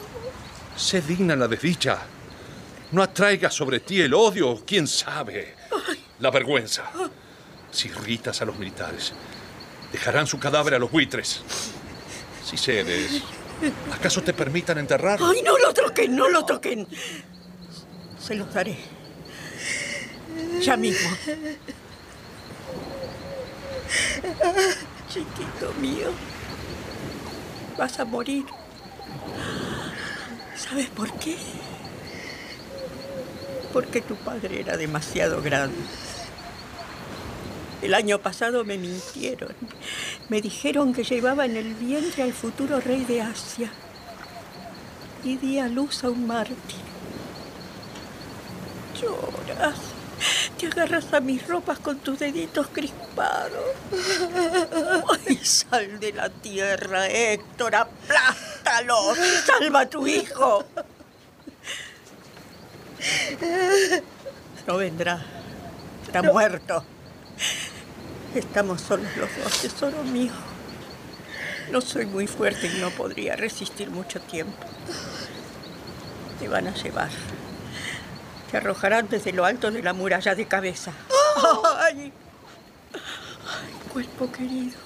Sé 0.76 1.00
digna 1.00 1.34
la 1.34 1.48
desdicha. 1.48 1.98
No 2.92 3.02
atraiga 3.02 3.50
sobre 3.50 3.80
ti 3.80 4.00
el 4.00 4.14
odio, 4.14 4.62
quién 4.64 4.86
sabe, 4.86 5.56
la 6.20 6.30
vergüenza. 6.30 6.84
Si 7.72 7.88
irritas 7.88 8.40
a 8.40 8.44
los 8.44 8.56
militares, 8.56 9.12
dejarán 9.90 10.28
su 10.28 10.38
cadáver 10.38 10.74
a 10.74 10.78
los 10.78 10.92
buitres. 10.92 11.42
Si 12.44 12.56
cedes, 12.56 13.20
¿Acaso 13.92 14.22
te 14.22 14.32
permitan 14.32 14.78
enterrarlo? 14.78 15.26
¡Ay, 15.26 15.42
no 15.42 15.58
lo 15.58 15.74
toquen, 15.74 16.14
no 16.14 16.28
lo 16.28 16.44
toquen! 16.44 16.86
Se 18.20 18.36
los 18.36 18.54
daré. 18.54 18.76
Ya 20.60 20.76
mismo. 20.76 21.10
Chiquito 25.08 25.72
mío, 25.80 26.12
vas 27.76 27.98
a 28.00 28.04
morir. 28.04 28.44
¿Sabes 30.56 30.88
por 30.88 31.12
qué? 31.18 31.36
Porque 33.72 34.00
tu 34.00 34.16
padre 34.16 34.60
era 34.60 34.76
demasiado 34.76 35.42
grande. 35.42 35.76
El 37.82 37.94
año 37.94 38.20
pasado 38.20 38.64
me 38.64 38.78
mintieron. 38.78 39.54
Me 40.28 40.40
dijeron 40.40 40.92
que 40.92 41.04
llevaba 41.04 41.44
en 41.44 41.56
el 41.56 41.74
vientre 41.74 42.22
al 42.22 42.32
futuro 42.32 42.80
rey 42.80 43.04
de 43.04 43.20
Asia. 43.22 43.70
Y 45.22 45.36
di 45.36 45.58
a 45.58 45.68
luz 45.68 46.02
a 46.04 46.10
un 46.10 46.26
mártir. 46.26 46.56
Lloras. 49.00 49.95
Te 50.58 50.66
agarras 50.68 51.12
a 51.12 51.20
mis 51.20 51.46
ropas 51.46 51.78
con 51.78 51.98
tus 51.98 52.18
deditos 52.18 52.68
crispados. 52.72 53.74
¡Ay, 55.26 55.36
sal 55.44 56.00
de 56.00 56.12
la 56.12 56.30
tierra, 56.30 57.08
Héctor! 57.08 57.74
¡Aplástalo! 57.74 59.14
¡Salva 59.44 59.80
a 59.80 59.90
tu 59.90 60.06
hijo! 60.06 60.64
No 64.66 64.76
vendrá. 64.78 65.24
Está 66.06 66.22
muerto. 66.22 66.84
Estamos 68.34 68.80
solos 68.80 69.14
los 69.16 69.28
dos, 69.42 69.60
tesoro 69.60 70.02
mío. 70.04 70.32
No 71.70 71.80
soy 71.80 72.06
muy 72.06 72.26
fuerte 72.26 72.68
y 72.68 72.80
no 72.80 72.90
podría 72.90 73.36
resistir 73.36 73.90
mucho 73.90 74.20
tiempo. 74.20 74.66
Te 76.38 76.48
van 76.48 76.68
a 76.68 76.74
llevar. 76.74 77.10
Arrojarán 78.56 79.08
desde 79.08 79.32
lo 79.32 79.44
alto 79.44 79.70
de 79.70 79.82
la 79.82 79.92
muralla 79.92 80.34
de 80.34 80.46
cabeza. 80.46 80.92
¡Ay! 81.78 82.12
¡Ay, 82.92 83.92
cuerpo 83.92 84.30
querido! 84.32 84.78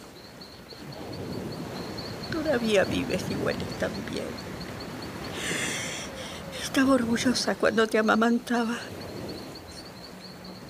Todavía 2.32 2.84
vives 2.84 3.24
y 3.30 3.34
hueles 3.34 3.68
tan 3.78 3.92
bien. 4.10 4.24
Estaba 6.62 6.94
orgullosa 6.94 7.54
cuando 7.54 7.86
te 7.86 7.98
amamantaba. 7.98 8.78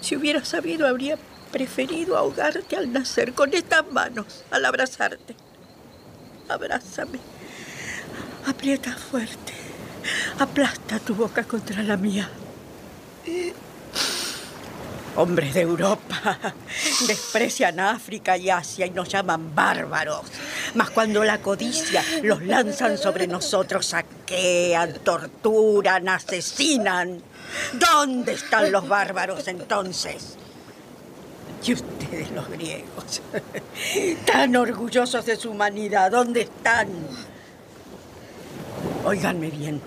Si 0.01 0.17
hubiera 0.17 0.45
sabido, 0.45 0.87
habría 0.87 1.19
preferido 1.53 2.17
ahogarte 2.17 2.77
al 2.77 2.93
nacer 2.93 3.35
con 3.35 3.53
estas 3.55 3.87
manos, 3.93 4.45
al 4.51 4.65
abrazarte. 4.65 5.37
Abrázame. 6.49 7.21
Aprieta 8.47 8.97
fuerte. 8.97 9.53
Aplasta 10.39 10.99
tu 10.99 11.15
boca 11.15 11.45
contra 11.45 11.83
la 11.83 11.97
mía. 11.97 12.29
Hombres 15.17 15.55
de 15.55 15.63
Europa 15.63 16.39
desprecian 17.07 17.81
África 17.81 18.37
y 18.37 18.49
Asia 18.49 18.87
y 18.87 18.91
nos 18.91 19.09
llaman 19.09 19.55
bárbaros. 19.55 20.23
Mas 20.75 20.91
cuando 20.91 21.25
la 21.25 21.39
codicia 21.39 22.03
los 22.23 22.43
lanzan 22.43 22.97
sobre 22.97 23.27
nosotros, 23.27 23.87
saquean, 23.87 24.95
torturan, 25.01 26.09
asesinan. 26.09 27.21
¿Dónde 27.73 28.33
están 28.33 28.71
los 28.71 28.89
bárbaros 28.89 29.49
entonces? 29.49 30.37
Y 31.65 31.75
ustedes 31.75 32.31
los 32.31 32.49
griegos, 32.49 33.21
tan 34.27 34.57
orgullosos 34.57 35.27
de 35.27 35.37
su 35.37 35.51
humanidad, 35.51 36.11
¿dónde 36.11 36.43
están? 36.43 36.89
Óiganme 39.05 39.51
bien. 39.51 39.83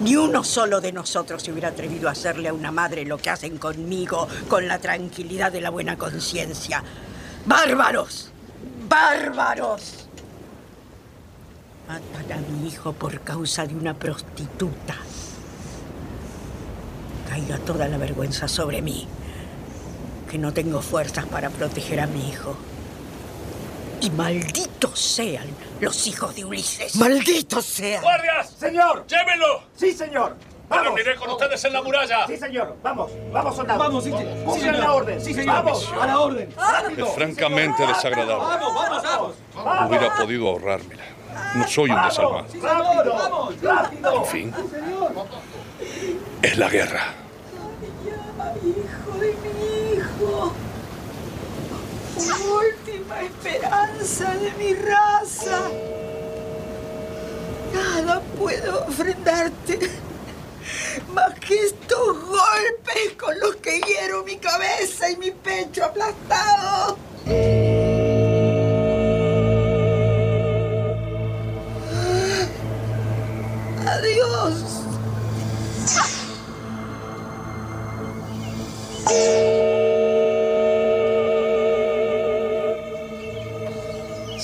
Ni 0.00 0.14
uno 0.14 0.44
solo 0.44 0.80
de 0.80 0.92
nosotros 0.92 1.42
se 1.42 1.50
hubiera 1.50 1.68
atrevido 1.68 2.08
a 2.08 2.12
hacerle 2.12 2.48
a 2.48 2.52
una 2.52 2.70
madre 2.70 3.06
lo 3.06 3.16
que 3.16 3.30
hacen 3.30 3.56
conmigo 3.56 4.28
con 4.48 4.68
la 4.68 4.78
tranquilidad 4.78 5.50
de 5.50 5.62
la 5.62 5.70
buena 5.70 5.96
conciencia. 5.96 6.84
¡Bárbaros! 7.46 8.30
¡Bárbaros! 8.88 10.06
Matan 11.88 12.44
a 12.44 12.48
mi 12.48 12.68
hijo 12.68 12.92
por 12.92 13.20
causa 13.20 13.64
de 13.64 13.74
una 13.74 13.94
prostituta. 13.94 14.96
Caiga 17.30 17.58
toda 17.58 17.88
la 17.88 17.96
vergüenza 17.96 18.48
sobre 18.48 18.82
mí, 18.82 19.06
que 20.30 20.36
no 20.36 20.52
tengo 20.52 20.82
fuerzas 20.82 21.24
para 21.26 21.48
proteger 21.48 22.00
a 22.00 22.06
mi 22.06 22.28
hijo. 22.28 22.56
Y 24.00 24.10
malditos 24.10 24.98
sean 25.00 25.46
los 25.80 26.06
hijos 26.06 26.34
de 26.36 26.44
Ulises. 26.44 26.96
¡Malditos 26.96 27.64
sean! 27.64 28.02
¡Guardias! 28.02 28.50
¡Señor! 28.58 29.06
¡Llévenlo! 29.06 29.62
¡Sí, 29.74 29.92
señor! 29.92 30.36
¡Me 30.36 30.76
¡Vamos! 30.76 30.84
reuniré 30.84 31.16
con 31.16 31.30
ustedes 31.30 31.64
en 31.64 31.72
la 31.72 31.82
muralla! 31.82 32.26
Sí, 32.26 32.36
señor. 32.36 32.76
Vamos, 32.82 33.10
vamos, 33.32 33.56
soldados. 33.56 33.86
Vamos, 33.86 34.04
sí, 34.04 34.10
sí. 34.10 34.60
Señor. 34.60 34.74
la 34.78 34.92
orden. 34.92 35.20
Sí, 35.20 35.32
señor. 35.34 35.54
Vamos. 35.56 35.92
A 36.00 36.06
la 36.06 36.20
orden. 36.20 36.54
Es 36.96 37.08
francamente 37.14 37.86
desagradable. 37.86 38.44
Vamos, 38.44 38.74
vamos, 38.74 39.34
vamos. 39.54 39.88
Hubiera 39.88 40.14
podido 40.14 40.48
ahorrármela. 40.48 41.04
No 41.54 41.68
soy 41.68 41.90
un 41.90 42.02
desalmado. 42.02 42.46
Sí, 42.50 42.60
señor. 42.60 43.08
Vamos, 43.08 43.62
rápido. 43.62 44.16
En 44.16 44.26
fin, 44.26 44.54
es 46.42 46.58
la 46.58 46.68
guerra. 46.68 47.14
Hijo 48.62 49.18
de 49.18 49.34
mi 49.42 49.98
hijo. 49.98 50.52
Última 52.16 53.22
esperanza 53.22 54.34
de 54.36 54.50
mi 54.52 54.74
raza. 54.74 55.68
Nada 57.74 58.22
puedo 58.38 58.86
ofrendarte 58.86 59.78
más 61.12 61.38
que 61.40 61.54
estos 61.54 62.24
golpes 62.24 63.12
con 63.18 63.38
los 63.38 63.56
que 63.56 63.80
hiero 63.82 64.24
mi 64.24 64.36
cabeza 64.36 65.10
y 65.10 65.16
mi 65.16 65.30
pecho 65.30 65.84
aplastado. 65.84 66.96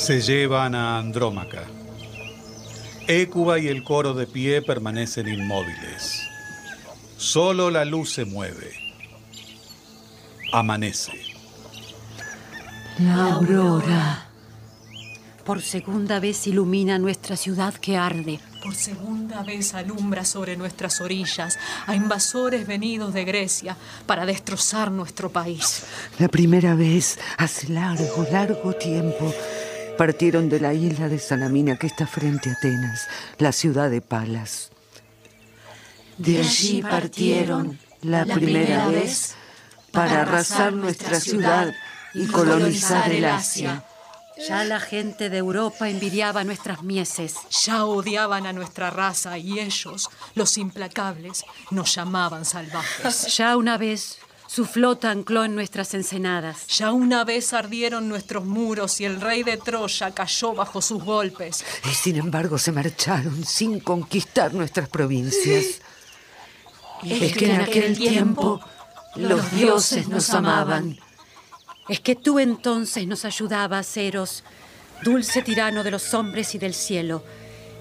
Se 0.02 0.20
llevan 0.20 0.74
a 0.74 0.98
Andrómaca. 0.98 1.62
Écuba 3.06 3.60
y 3.60 3.68
el 3.68 3.84
coro 3.84 4.14
de 4.14 4.26
pie 4.26 4.60
permanecen 4.60 5.28
inmóviles. 5.28 6.22
Solo 7.16 7.70
la 7.70 7.84
luz 7.84 8.14
se 8.14 8.24
mueve. 8.24 8.72
Amanece. 10.52 11.12
La 12.98 13.34
aurora. 13.34 14.26
Por 15.44 15.62
segunda 15.62 16.18
vez 16.18 16.48
ilumina 16.48 16.98
nuestra 16.98 17.36
ciudad 17.36 17.72
que 17.72 17.96
arde. 17.96 18.40
Por 18.60 18.74
segunda 18.74 19.44
vez 19.44 19.72
alumbra 19.72 20.24
sobre 20.24 20.56
nuestras 20.56 21.00
orillas 21.00 21.60
a 21.86 21.94
invasores 21.94 22.66
venidos 22.66 23.14
de 23.14 23.24
Grecia 23.24 23.76
para 24.06 24.26
destrozar 24.26 24.90
nuestro 24.90 25.30
país. 25.30 25.84
La 26.18 26.26
primera 26.26 26.74
vez, 26.74 27.20
hace 27.38 27.68
largo, 27.68 28.26
largo 28.32 28.72
tiempo, 28.72 29.32
partieron 30.06 30.48
de 30.48 30.58
la 30.58 30.74
isla 30.74 31.08
de 31.08 31.20
Salamina 31.20 31.76
que 31.76 31.86
está 31.86 32.08
frente 32.08 32.50
a 32.50 32.54
Atenas, 32.54 33.06
la 33.38 33.52
ciudad 33.52 33.88
de 33.88 34.00
Palas. 34.00 34.72
De 36.18 36.40
allí 36.40 36.82
partieron 36.82 37.78
la 38.00 38.24
primera 38.24 38.88
vez 38.88 39.36
para 39.92 40.22
arrasar 40.22 40.72
nuestra 40.72 41.20
ciudad 41.20 41.72
y 42.14 42.26
colonizar 42.26 43.12
el 43.12 43.24
Asia. 43.24 43.84
Ya 44.48 44.64
la 44.64 44.80
gente 44.80 45.30
de 45.30 45.38
Europa 45.38 45.88
envidiaba 45.88 46.42
nuestras 46.42 46.82
mieses. 46.82 47.36
Ya 47.64 47.84
odiaban 47.84 48.46
a 48.46 48.52
nuestra 48.52 48.90
raza 48.90 49.38
y 49.38 49.60
ellos, 49.60 50.10
los 50.34 50.58
implacables, 50.58 51.44
nos 51.70 51.94
llamaban 51.94 52.44
salvajes. 52.44 53.36
Ya 53.36 53.56
una 53.56 53.78
vez 53.78 54.18
su 54.52 54.66
flota 54.66 55.10
ancló 55.10 55.44
en 55.44 55.54
nuestras 55.54 55.94
ensenadas. 55.94 56.66
Ya 56.66 56.92
una 56.92 57.24
vez 57.24 57.54
ardieron 57.54 58.06
nuestros 58.10 58.44
muros 58.44 59.00
y 59.00 59.06
el 59.06 59.18
rey 59.18 59.44
de 59.44 59.56
Troya 59.56 60.10
cayó 60.10 60.52
bajo 60.52 60.82
sus 60.82 61.02
golpes. 61.02 61.64
Y 61.90 61.94
sin 61.94 62.16
embargo 62.16 62.58
se 62.58 62.70
marcharon 62.70 63.46
sin 63.46 63.80
conquistar 63.80 64.52
nuestras 64.52 64.90
provincias. 64.90 65.80
Es 67.02 67.34
que 67.34 67.46
en 67.46 67.62
aquel 67.62 67.96
tiempo 67.96 68.60
los 69.16 69.52
dioses 69.52 70.08
nos 70.08 70.28
amaban. 70.28 70.98
Es 71.88 72.00
que 72.00 72.14
tú 72.14 72.38
entonces 72.38 73.06
nos 73.06 73.24
ayudabas, 73.24 73.96
Eros, 73.96 74.44
dulce 75.02 75.40
tirano 75.40 75.82
de 75.82 75.92
los 75.92 76.12
hombres 76.12 76.54
y 76.54 76.58
del 76.58 76.74
cielo. 76.74 77.24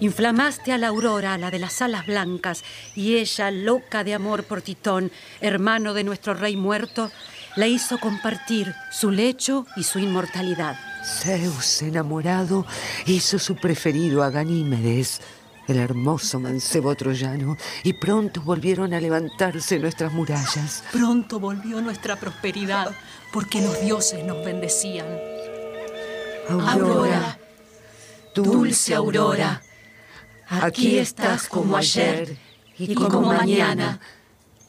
Inflamaste 0.02 0.74
a 0.74 0.80
la 0.80 0.88
aurora, 0.88 1.38
la 1.38 1.52
de 1.52 1.60
las 1.60 1.80
alas 1.80 2.08
blancas, 2.08 2.64
y 2.95 3.18
ella, 3.18 3.52
loca 3.52 4.04
de 4.04 4.16
amor 4.16 4.45
por 4.45 4.64
Titón, 4.64 5.12
hermano 5.41 5.93
de 5.93 6.04
nuestro 6.04 6.34
rey 6.34 6.58
muerto, 6.58 7.12
la 7.56 7.68
hizo 7.68 7.99
compartir 7.99 8.74
su 8.91 9.12
lecho 9.12 9.68
y 9.76 9.84
su 9.84 9.99
inmortalidad. 9.99 10.76
Zeus, 11.06 11.84
enamorado, 11.84 12.66
hizo 13.06 13.38
su 13.38 13.56
preferido 13.56 14.24
a 14.24 14.32
Ganímedes, 14.32 15.22
el 15.68 15.78
hermoso 15.78 16.39
mancebo 16.39 16.95
troyano, 16.95 17.56
y 17.84 17.93
pronto 17.93 18.41
volvieron 18.41 18.95
a 18.95 18.99
levantarse 18.99 19.78
nuestras 19.78 20.12
murallas. 20.14 20.84
Pronto 20.91 21.39
volvió 21.39 21.80
nuestra 21.80 22.16
prosperidad, 22.16 22.95
porque 23.32 23.62
los 23.62 23.80
dioses 23.80 24.26
nos 24.26 24.43
bendecían. 24.43 25.06
Aurora, 26.49 27.38
dulce 28.34 28.95
aurora, 28.95 29.62
aquí 30.52 30.97
estás 30.97 31.47
como 31.47 31.78
ayer 31.78 32.38
y 32.78 32.93
como 32.93 33.22
mañana, 33.22 33.99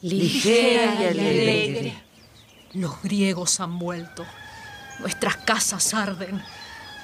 ligera 0.01 0.95
y 1.01 1.05
alegre. 1.05 2.03
Los 2.73 3.01
griegos 3.01 3.59
han 3.59 3.77
vuelto, 3.77 4.25
nuestras 4.99 5.37
casas 5.37 5.93
arden, 5.93 6.41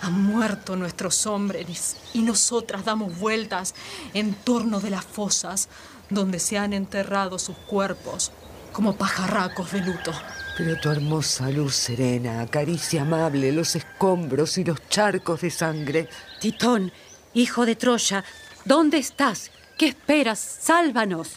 han 0.01 0.23
muerto 0.23 0.75
nuestros 0.75 1.27
hombres 1.27 1.97
y 2.13 2.21
nosotras 2.21 2.85
damos 2.85 3.19
vueltas 3.19 3.75
en 4.13 4.33
torno 4.33 4.79
de 4.79 4.89
las 4.89 5.03
fosas 5.03 5.67
donde 6.09 6.39
se 6.39 6.57
han 6.57 6.73
enterrado 6.73 7.37
sus 7.37 7.57
cuerpos 7.57 8.31
como 8.71 8.95
pajarracos 8.95 9.71
de 9.71 9.81
luto. 9.81 10.11
Pero 10.57 10.79
tu 10.79 10.89
hermosa 10.89 11.49
luz 11.49 11.75
serena 11.75 12.41
acaricia 12.41 13.01
amable 13.01 13.51
los 13.51 13.75
escombros 13.75 14.57
y 14.57 14.63
los 14.63 14.87
charcos 14.89 15.41
de 15.41 15.51
sangre. 15.51 16.09
Titón, 16.39 16.91
hijo 17.33 17.65
de 17.65 17.75
Troya, 17.75 18.23
¿dónde 18.69 18.99
estás? 18.99 19.49
¿Qué 19.77 19.87
esperas? 19.87 20.39
Sálvanos. 20.39 21.31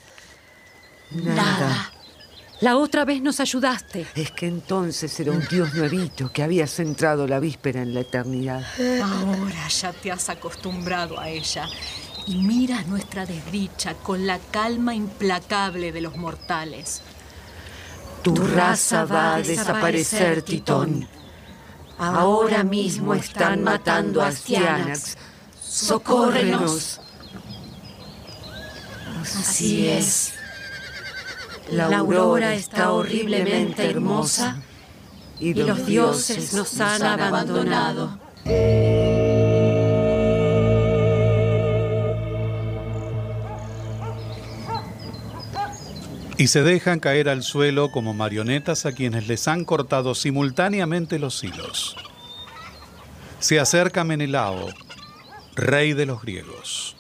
Nada. 1.10 1.90
La 2.60 2.76
otra 2.76 3.04
vez 3.04 3.22
nos 3.22 3.40
ayudaste. 3.40 4.06
Es 4.14 4.30
que 4.30 4.46
entonces 4.46 5.18
era 5.18 5.32
un 5.32 5.44
dios 5.48 5.74
nuevito 5.74 6.30
que 6.30 6.42
habías 6.42 6.78
entrado 6.78 7.26
la 7.26 7.40
víspera 7.40 7.82
en 7.82 7.94
la 7.94 8.00
eternidad. 8.00 8.62
Ahora 9.02 9.66
ya 9.66 9.92
te 9.94 10.12
has 10.12 10.28
acostumbrado 10.28 11.18
a 11.18 11.30
ella 11.30 11.66
y 12.26 12.36
miras 12.36 12.86
nuestra 12.86 13.24
desdicha 13.24 13.94
con 13.94 14.26
la 14.26 14.38
calma 14.38 14.94
implacable 14.94 15.90
de 15.90 16.02
los 16.02 16.16
mortales. 16.16 17.00
Tu 18.22 18.36
raza 18.36 19.06
va 19.06 19.36
a 19.36 19.42
desaparecer, 19.42 20.42
Titón. 20.42 21.08
Ahora 21.98 22.62
mismo 22.62 23.14
están 23.14 23.64
matando 23.64 24.22
a 24.22 24.28
Astianax. 24.28 25.16
Socórrenos. 25.60 27.01
Así 29.22 29.88
es. 29.88 30.34
La 31.70 31.86
aurora 31.98 32.54
está 32.54 32.92
horriblemente 32.92 33.88
hermosa 33.88 34.62
y 35.38 35.54
los 35.54 35.86
dioses 35.86 36.52
nos 36.52 36.80
han 36.80 37.02
abandonado. 37.02 38.20
y 46.42 46.48
se 46.48 46.64
dejan 46.64 46.98
caer 46.98 47.28
al 47.28 47.44
suelo 47.44 47.92
como 47.92 48.14
marionetas 48.14 48.84
a 48.84 48.90
quienes 48.90 49.28
les 49.28 49.46
han 49.46 49.64
cortado 49.64 50.16
simultáneamente 50.16 51.20
los 51.20 51.44
hilos. 51.44 51.96
Se 53.38 53.60
acerca 53.60 54.02
Menelao, 54.02 54.66
rey 55.54 55.92
de 55.92 56.04
los 56.04 56.20
griegos. 56.20 56.96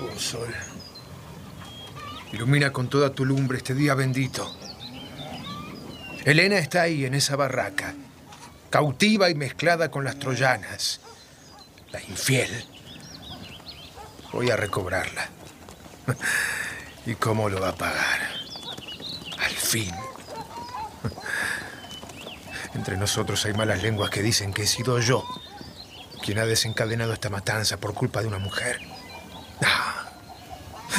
Oh 0.00 0.67
ilumina 2.32 2.72
con 2.72 2.88
toda 2.88 3.12
tu 3.12 3.24
lumbre 3.24 3.58
este 3.58 3.74
día 3.74 3.94
bendito. 3.94 4.54
Helena 6.24 6.58
está 6.58 6.82
ahí 6.82 7.04
en 7.04 7.14
esa 7.14 7.36
barraca, 7.36 7.94
cautiva 8.70 9.30
y 9.30 9.34
mezclada 9.34 9.90
con 9.90 10.04
las 10.04 10.18
troyanas, 10.18 11.00
la 11.90 12.02
infiel. 12.02 12.64
Voy 14.32 14.50
a 14.50 14.56
recobrarla. 14.56 15.30
¿Y 17.06 17.14
cómo 17.14 17.48
lo 17.48 17.60
va 17.60 17.70
a 17.70 17.74
pagar? 17.74 18.20
Al 19.38 19.52
fin. 19.52 19.94
Entre 22.74 22.96
nosotros 22.96 23.44
hay 23.46 23.54
malas 23.54 23.82
lenguas 23.82 24.10
que 24.10 24.22
dicen 24.22 24.52
que 24.52 24.64
he 24.64 24.66
sido 24.66 24.98
yo 25.00 25.24
quien 26.22 26.38
ha 26.38 26.44
desencadenado 26.44 27.14
esta 27.14 27.30
matanza 27.30 27.78
por 27.78 27.94
culpa 27.94 28.20
de 28.20 28.28
una 28.28 28.38
mujer. 28.38 28.80
No, 29.62 29.68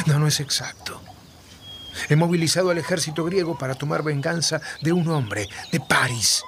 no, 0.06 0.18
no 0.18 0.26
es 0.26 0.40
exacto. 0.40 1.00
He 2.08 2.16
movilizado 2.16 2.70
al 2.70 2.78
ejército 2.78 3.24
griego 3.24 3.58
para 3.58 3.74
tomar 3.74 4.02
venganza 4.02 4.60
de 4.82 4.92
un 4.92 5.08
hombre, 5.08 5.48
de 5.72 5.80
París. 5.80 6.42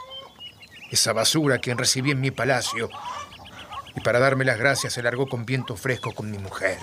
Esa 0.91 1.13
basura 1.13 1.59
quien 1.59 1.79
recibí 1.79 2.11
en 2.11 2.21
mi 2.21 2.31
palacio. 2.31 2.91
Y 3.97 4.01
para 4.01 4.19
darme 4.19 4.45
las 4.45 4.59
gracias 4.59 4.93
se 4.95 5.03
largó 5.03 5.27
con 5.27 5.45
viento 5.45 5.77
fresco 5.77 6.13
con 6.13 6.31
mi 6.31 6.39
mujer. 6.39 6.79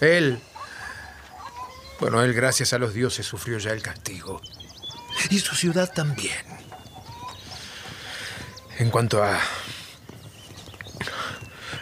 Él 0.00 0.40
bueno, 2.00 2.22
él, 2.22 2.34
gracias 2.34 2.72
a 2.72 2.78
los 2.78 2.92
dioses, 2.92 3.24
sufrió 3.24 3.58
ya 3.58 3.70
el 3.70 3.80
castigo. 3.82 4.40
Y 5.30 5.38
su 5.38 5.54
ciudad 5.54 5.92
también. 5.92 6.36
En 8.78 8.90
cuanto 8.90 9.22
a. 9.22 9.38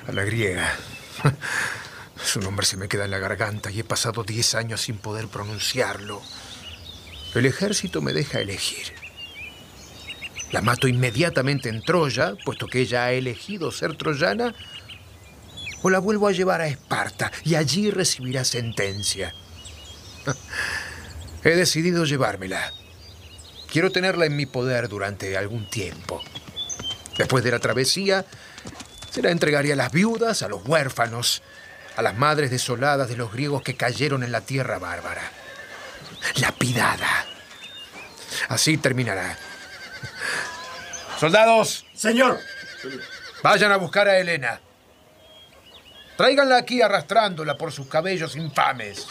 a 0.07 0.12
la 0.12 0.22
griega. 0.22 0.76
Su 2.24 2.40
nombre 2.40 2.64
se 2.66 2.76
me 2.76 2.88
queda 2.88 3.04
en 3.04 3.10
la 3.10 3.18
garganta 3.18 3.70
y 3.70 3.80
he 3.80 3.84
pasado 3.84 4.24
diez 4.24 4.54
años 4.54 4.82
sin 4.82 4.96
poder 4.96 5.28
pronunciarlo. 5.28 6.22
El 7.34 7.46
ejército 7.46 8.00
me 8.00 8.12
deja 8.12 8.40
elegir. 8.40 8.92
La 10.50 10.60
mato 10.60 10.86
inmediatamente 10.86 11.68
en 11.68 11.82
Troya, 11.82 12.34
puesto 12.44 12.66
que 12.66 12.80
ella 12.80 13.04
ha 13.04 13.12
elegido 13.12 13.72
ser 13.72 13.96
troyana, 13.96 14.54
o 15.82 15.90
la 15.90 15.98
vuelvo 15.98 16.28
a 16.28 16.32
llevar 16.32 16.60
a 16.60 16.66
Esparta 16.66 17.32
y 17.44 17.54
allí 17.54 17.90
recibirá 17.90 18.44
sentencia. 18.44 19.34
He 21.44 21.50
decidido 21.50 22.04
llevármela. 22.04 22.72
Quiero 23.70 23.90
tenerla 23.90 24.26
en 24.26 24.36
mi 24.36 24.46
poder 24.46 24.88
durante 24.88 25.36
algún 25.36 25.68
tiempo. 25.68 26.22
Después 27.16 27.42
de 27.42 27.50
la 27.50 27.58
travesía, 27.58 28.24
se 29.10 29.22
la 29.22 29.30
entregaría 29.30 29.74
a 29.74 29.76
las 29.76 29.92
viudas, 29.92 30.42
a 30.42 30.48
los 30.48 30.64
huérfanos, 30.64 31.42
a 31.97 32.03
las 32.03 32.16
madres 32.16 32.51
desoladas 32.51 33.09
de 33.09 33.16
los 33.16 33.32
griegos 33.32 33.62
que 33.62 33.76
cayeron 33.76 34.22
en 34.22 34.32
la 34.32 34.40
tierra 34.40 34.78
bárbara. 34.78 35.22
Lapidada. 36.40 37.26
Así 38.49 38.78
terminará. 38.78 39.36
Soldados. 41.18 41.86
Señor. 41.95 42.38
Vayan 43.43 43.72
a 43.72 43.76
buscar 43.76 44.09
a 44.09 44.18
Helena. 44.18 44.61
Tráiganla 46.16 46.57
aquí 46.57 46.82
arrastrándola 46.82 47.57
por 47.57 47.72
sus 47.72 47.86
cabellos 47.86 48.36
infames 48.36 49.09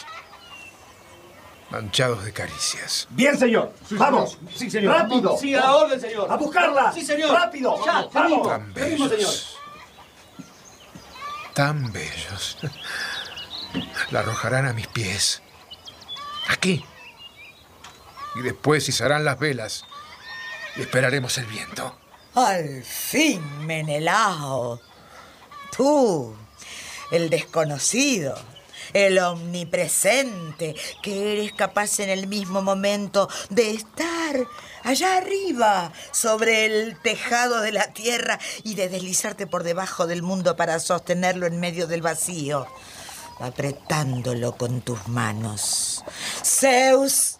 manchados 1.72 2.22
de 2.24 2.32
caricias. 2.32 3.08
Bien, 3.10 3.36
señor. 3.36 3.72
vamos. 3.92 4.38
Sí, 4.54 4.70
señor. 4.70 4.94
Rápido. 4.94 5.36
Sí, 5.38 5.54
a 5.54 5.60
la 5.60 5.76
orden, 5.76 6.00
señor. 6.00 6.30
A 6.30 6.36
buscarla. 6.36 6.92
Sí, 6.92 7.04
señor. 7.04 7.32
Rápido. 7.32 7.84
Ya, 7.84 8.06
vamos. 8.12 8.46
Tan 8.46 8.74
Venimos, 8.74 9.10
señor. 9.10 9.32
Tan 11.54 11.92
bellos. 11.92 12.58
La 14.10 14.20
arrojarán 14.20 14.66
a 14.66 14.72
mis 14.72 14.86
pies. 14.86 15.42
Aquí. 16.48 16.84
Y 18.34 18.40
después 18.40 18.88
izarán 18.88 19.24
las 19.24 19.38
velas. 19.38 19.84
Y 20.76 20.80
esperaremos 20.80 21.36
el 21.38 21.46
viento. 21.46 21.96
Al 22.34 22.82
fin, 22.82 23.66
Menelao. 23.66 24.80
Tú, 25.76 26.34
el 27.10 27.28
desconocido, 27.28 28.38
el 28.92 29.18
omnipresente, 29.18 30.74
que 31.02 31.32
eres 31.32 31.52
capaz 31.52 32.00
en 32.00 32.10
el 32.10 32.26
mismo 32.26 32.62
momento 32.62 33.28
de 33.50 33.72
estar 33.72 34.46
allá 34.84 35.16
arriba, 35.16 35.92
sobre 36.10 36.66
el 36.66 36.98
tejado 37.00 37.60
de 37.60 37.72
la 37.72 37.92
tierra 37.92 38.38
y 38.64 38.74
de 38.74 38.88
deslizarte 38.88 39.46
por 39.46 39.62
debajo 39.62 40.06
del 40.06 40.22
mundo 40.22 40.56
para 40.56 40.80
sostenerlo 40.80 41.46
en 41.46 41.60
medio 41.60 41.86
del 41.86 42.02
vacío, 42.02 42.66
apretándolo 43.38 44.56
con 44.56 44.80
tus 44.80 45.08
manos. 45.08 46.04
Zeus, 46.44 47.38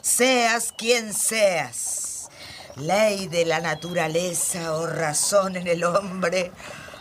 seas 0.00 0.72
quien 0.76 1.14
seas, 1.14 2.28
ley 2.76 3.28
de 3.28 3.44
la 3.44 3.60
naturaleza 3.60 4.74
o 4.74 4.86
razón 4.86 5.56
en 5.56 5.66
el 5.66 5.84
hombre, 5.84 6.50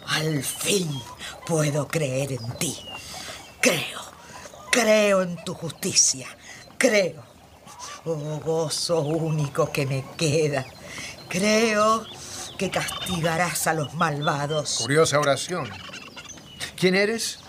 al 0.07 0.43
fin 0.43 0.89
puedo 1.45 1.87
creer 1.87 2.33
en 2.33 2.57
ti. 2.57 2.90
Creo, 3.61 4.01
creo 4.71 5.21
en 5.21 5.35
tu 5.43 5.53
justicia, 5.53 6.27
creo. 6.77 7.23
Oh 8.05 8.39
gozo 8.43 9.01
único 9.01 9.71
que 9.71 9.85
me 9.85 10.03
queda. 10.17 10.65
Creo 11.29 12.05
que 12.57 12.71
castigarás 12.71 13.67
a 13.67 13.73
los 13.73 13.93
malvados. 13.93 14.79
Curiosa 14.81 15.19
oración. 15.19 15.69
¿Quién 16.75 16.95
eres? 16.95 17.39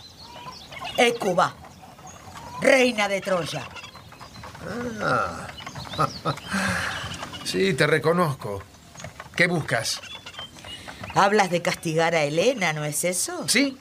Écuba, 0.98 1.54
reina 2.60 3.08
de 3.08 3.20
Troya. 3.20 3.66
Ah. 5.00 5.46
Sí, 7.44 7.74
te 7.74 7.86
reconozco. 7.86 8.62
¿Qué 9.36 9.46
buscas? 9.46 10.00
Hablas 11.14 11.50
de 11.50 11.60
castigar 11.60 12.14
a 12.14 12.22
Helena, 12.22 12.72
¿no 12.72 12.84
es 12.84 13.04
eso? 13.04 13.46
Sí. 13.48 13.76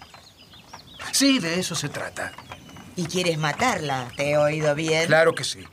Sí, 1.11 1.39
de 1.39 1.59
eso 1.59 1.75
se 1.75 1.89
trata. 1.89 2.31
¿Y 2.95 3.05
quieres 3.05 3.37
matarla? 3.37 4.11
¿Te 4.15 4.31
he 4.31 4.37
oído 4.37 4.75
bien? 4.75 5.07
Claro 5.07 5.33
que 5.33 5.43
sí. 5.43 5.65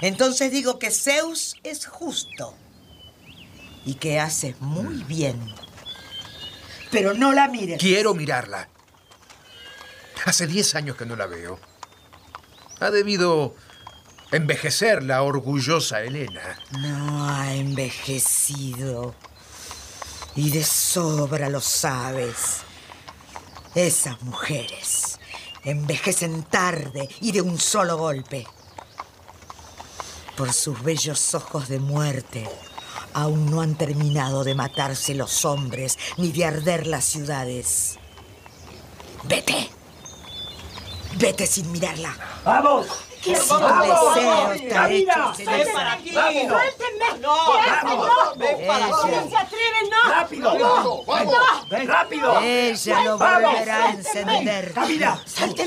Entonces 0.00 0.50
digo 0.50 0.78
que 0.78 0.90
Zeus 0.90 1.56
es 1.62 1.86
justo. 1.86 2.54
Y 3.84 3.94
que 3.94 4.18
haces 4.18 4.60
muy 4.60 5.02
bien. 5.04 5.54
Pero 6.90 7.14
no 7.14 7.32
la 7.32 7.48
mires. 7.48 7.78
Quiero 7.78 8.14
mirarla. 8.14 8.68
Hace 10.24 10.46
diez 10.46 10.74
años 10.74 10.96
que 10.96 11.06
no 11.06 11.16
la 11.16 11.26
veo. 11.26 11.58
Ha 12.80 12.90
debido 12.90 13.54
envejecer 14.32 15.02
la 15.02 15.22
orgullosa 15.22 16.02
Helena. 16.02 16.58
No 16.72 17.28
ha 17.28 17.54
envejecido. 17.54 19.14
Y 20.34 20.50
de 20.50 20.64
sobra 20.64 21.48
lo 21.48 21.60
sabes. 21.60 22.65
Esas 23.76 24.22
mujeres 24.22 25.20
envejecen 25.62 26.44
tarde 26.44 27.10
y 27.20 27.32
de 27.32 27.42
un 27.42 27.58
solo 27.60 27.98
golpe. 27.98 28.46
Por 30.34 30.54
sus 30.54 30.82
bellos 30.82 31.34
ojos 31.34 31.68
de 31.68 31.78
muerte, 31.78 32.48
aún 33.12 33.50
no 33.50 33.60
han 33.60 33.76
terminado 33.76 34.44
de 34.44 34.54
matarse 34.54 35.14
los 35.14 35.44
hombres 35.44 35.98
ni 36.16 36.32
de 36.32 36.46
arder 36.46 36.86
las 36.86 37.04
ciudades. 37.04 37.98
Vete. 39.24 39.68
Vete 41.18 41.46
sin 41.46 41.70
mirarla. 41.70 42.16
¡Vamos! 42.46 42.86
Que 43.26 43.34
tu 43.34 43.58
¡Vamos! 43.58 44.16
hecho, 44.16 45.50
¡Ven 45.50 45.72
para 45.72 45.92
aquí! 45.94 46.12
¡Vamos! 46.12 46.48
¡Suéltenme! 46.48 47.18
No, 47.18 47.36
¡Vamos! 47.36 48.38
¡Ven 48.38 48.66
para 48.68 48.86
aquí! 48.86 49.08
Ella. 49.08 49.28
se 49.28 49.36
atreven, 49.36 49.90
no! 49.90 50.10
¡Rápido! 50.10 50.58
¡Vamos! 50.58 51.06
¡Vamos! 51.06 51.68
¡Ven! 51.68 51.88
¡Rápido! 51.88 52.40
Ella 52.40 53.04
lo 53.04 53.18
volverá 53.18 53.84
a 53.84 53.90
encender. 53.90 54.72
¡Camina! 54.72 55.20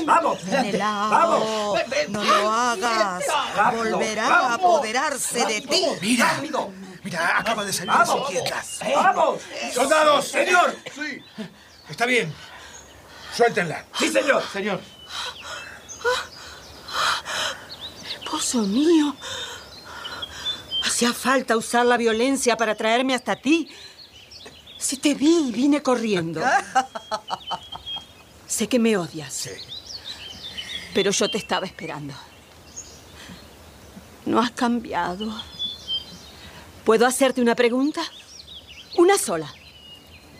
¡Vamos! 0.06 0.38
¡Vamos! 0.78 1.80
no 2.08 2.24
lo 2.24 2.50
hagas. 2.50 3.24
Volverá 3.76 4.26
a 4.26 4.54
apoderarse 4.54 5.44
de 5.44 5.60
ti. 5.60 5.86
Mira, 6.00 6.40
mira, 7.04 7.38
acaba 7.38 7.62
de 7.62 7.74
salir 7.74 7.92
¡Vamos! 7.92 8.30
inquieta. 8.30 8.64
¡Vamos! 8.94 9.42
¡Soldados! 9.74 10.28
¡Señor! 10.28 10.76
Sí. 10.94 11.22
Está 11.90 12.06
bien. 12.06 12.34
Suéltenla. 13.34 13.84
¡Sí, 13.98 14.08
señor! 14.08 14.42
Señor. 14.50 14.80
Esposo 18.30 18.62
mío. 18.62 19.16
Hacía 20.84 21.12
falta 21.12 21.56
usar 21.56 21.84
la 21.84 21.96
violencia 21.96 22.56
para 22.56 22.76
traerme 22.76 23.12
hasta 23.12 23.34
ti. 23.34 23.68
Si 24.78 24.98
te 24.98 25.14
vi, 25.14 25.50
vine 25.50 25.82
corriendo. 25.82 26.40
sé 28.46 28.68
que 28.68 28.78
me 28.78 28.96
odias. 28.96 29.50
Pero 30.94 31.10
yo 31.10 31.28
te 31.28 31.38
estaba 31.38 31.66
esperando. 31.66 32.14
No 34.26 34.38
has 34.38 34.52
cambiado. 34.52 35.28
¿Puedo 36.84 37.08
hacerte 37.08 37.40
una 37.40 37.56
pregunta? 37.56 38.02
Una 38.96 39.18
sola. 39.18 39.52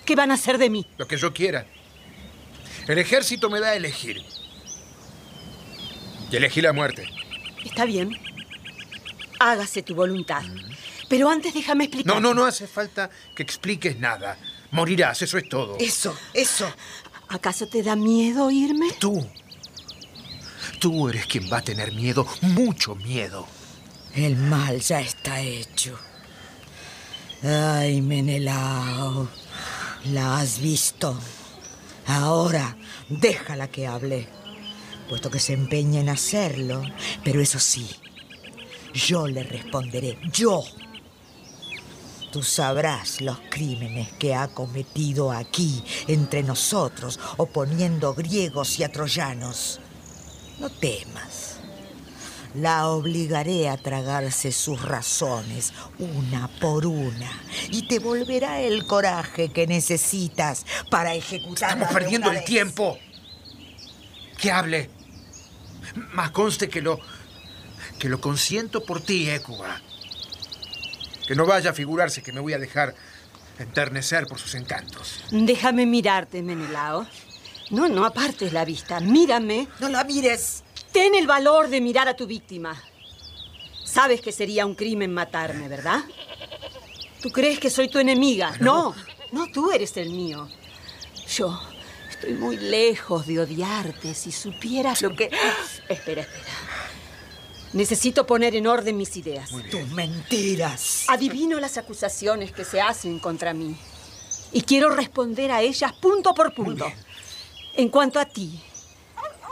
¿Qué 0.04 0.14
van 0.14 0.30
a 0.30 0.34
hacer 0.34 0.58
de 0.58 0.70
mí? 0.70 0.86
Lo 0.96 1.08
que 1.08 1.16
yo 1.16 1.34
quiera. 1.34 1.66
El 2.86 2.98
ejército 2.98 3.50
me 3.50 3.58
da 3.58 3.70
a 3.70 3.74
elegir. 3.74 4.24
Y 6.30 6.36
elegí 6.36 6.60
la 6.60 6.72
muerte. 6.72 7.19
Está 7.64 7.84
bien. 7.84 8.16
Hágase 9.38 9.82
tu 9.82 9.94
voluntad. 9.94 10.42
Pero 11.08 11.28
antes 11.28 11.54
déjame 11.54 11.84
explicar. 11.84 12.14
No, 12.14 12.20
no, 12.20 12.34
no 12.34 12.46
hace 12.46 12.66
falta 12.66 13.10
que 13.34 13.42
expliques 13.42 13.98
nada. 13.98 14.36
Morirás, 14.70 15.22
eso 15.22 15.38
es 15.38 15.48
todo. 15.48 15.76
Eso, 15.78 16.16
eso. 16.32 16.72
¿Acaso 17.28 17.66
te 17.66 17.82
da 17.82 17.96
miedo 17.96 18.50
irme? 18.50 18.92
Tú. 18.98 19.26
Tú 20.78 21.08
eres 21.08 21.26
quien 21.26 21.50
va 21.52 21.58
a 21.58 21.62
tener 21.62 21.92
miedo, 21.92 22.26
mucho 22.42 22.94
miedo. 22.94 23.46
El 24.14 24.36
mal 24.36 24.80
ya 24.80 25.00
está 25.00 25.40
hecho. 25.40 25.98
Ay, 27.42 28.00
Menelao. 28.00 29.28
La 30.06 30.38
has 30.38 30.60
visto. 30.60 31.18
Ahora, 32.06 32.76
déjala 33.08 33.68
que 33.68 33.86
hable. 33.86 34.28
Puesto 35.10 35.28
que 35.28 35.40
se 35.40 35.54
empeña 35.54 36.00
en 36.00 36.08
hacerlo. 36.08 36.84
Pero 37.24 37.40
eso 37.40 37.58
sí, 37.58 37.90
yo 38.94 39.26
le 39.26 39.42
responderé. 39.42 40.16
Yo. 40.32 40.62
Tú 42.30 42.44
sabrás 42.44 43.20
los 43.20 43.40
crímenes 43.50 44.12
que 44.12 44.36
ha 44.36 44.46
cometido 44.46 45.32
aquí, 45.32 45.82
entre 46.06 46.44
nosotros, 46.44 47.18
oponiendo 47.38 48.14
griegos 48.14 48.78
y 48.78 48.84
a 48.84 48.92
troyanos. 48.92 49.80
No 50.60 50.70
temas. 50.70 51.56
La 52.54 52.86
obligaré 52.86 53.68
a 53.68 53.76
tragarse 53.76 54.52
sus 54.52 54.80
razones 54.80 55.72
una 55.98 56.48
por 56.60 56.86
una 56.86 57.30
y 57.68 57.88
te 57.88 57.98
volverá 57.98 58.60
el 58.60 58.86
coraje 58.86 59.48
que 59.48 59.66
necesitas 59.66 60.64
para 60.88 61.14
ejecutar. 61.14 61.70
Estamos 61.70 61.92
perdiendo 61.92 62.30
el 62.30 62.44
tiempo. 62.44 62.96
Que 64.38 64.52
hable. 64.52 64.99
Más 66.12 66.30
conste 66.30 66.68
que 66.68 66.80
lo. 66.80 67.00
que 67.98 68.08
lo 68.08 68.20
consiento 68.20 68.84
por 68.84 69.00
ti, 69.00 69.28
Écuba. 69.28 69.80
Que 71.26 71.34
no 71.34 71.46
vaya 71.46 71.70
a 71.70 71.72
figurarse 71.74 72.22
que 72.22 72.32
me 72.32 72.40
voy 72.40 72.52
a 72.54 72.58
dejar 72.58 72.94
enternecer 73.58 74.26
por 74.26 74.38
sus 74.38 74.54
encantos. 74.54 75.22
Déjame 75.30 75.86
mirarte, 75.86 76.42
Menelao. 76.42 77.06
No, 77.70 77.88
no 77.88 78.04
apartes 78.04 78.52
la 78.52 78.64
vista. 78.64 79.00
Mírame. 79.00 79.68
No 79.78 79.88
la 79.88 80.02
mires. 80.04 80.64
Ten 80.92 81.14
el 81.14 81.26
valor 81.26 81.68
de 81.68 81.80
mirar 81.80 82.08
a 82.08 82.16
tu 82.16 82.26
víctima. 82.26 82.74
Sabes 83.84 84.20
que 84.20 84.32
sería 84.32 84.66
un 84.66 84.74
crimen 84.74 85.12
matarme, 85.14 85.68
¿verdad? 85.68 86.00
¿Tú 87.22 87.30
crees 87.30 87.60
que 87.60 87.70
soy 87.70 87.88
tu 87.88 87.98
enemiga? 87.98 88.56
No, 88.60 88.94
no, 89.30 89.46
tú 89.52 89.70
eres 89.70 89.96
el 89.96 90.10
mío. 90.10 90.48
Yo 91.28 91.60
estoy 92.20 92.34
muy 92.34 92.58
lejos 92.58 93.26
de 93.26 93.40
odiarte. 93.40 94.12
Si 94.14 94.30
supieras 94.30 95.00
lo 95.00 95.16
que... 95.16 95.30
Espera, 95.88 96.20
espera. 96.20 96.52
Necesito 97.72 98.26
poner 98.26 98.54
en 98.54 98.66
orden 98.66 98.96
mis 98.96 99.16
ideas. 99.16 99.50
Tus 99.70 99.88
mentiras. 99.92 101.06
Adivino 101.08 101.58
las 101.58 101.78
acusaciones 101.78 102.52
que 102.52 102.64
se 102.64 102.80
hacen 102.80 103.20
contra 103.20 103.54
mí. 103.54 103.74
Y 104.52 104.62
quiero 104.62 104.90
responder 104.90 105.50
a 105.50 105.62
ellas 105.62 105.92
punto 105.94 106.34
por 106.34 106.52
punto. 106.52 106.92
En 107.74 107.88
cuanto 107.88 108.18
a 108.18 108.26
ti, 108.26 108.60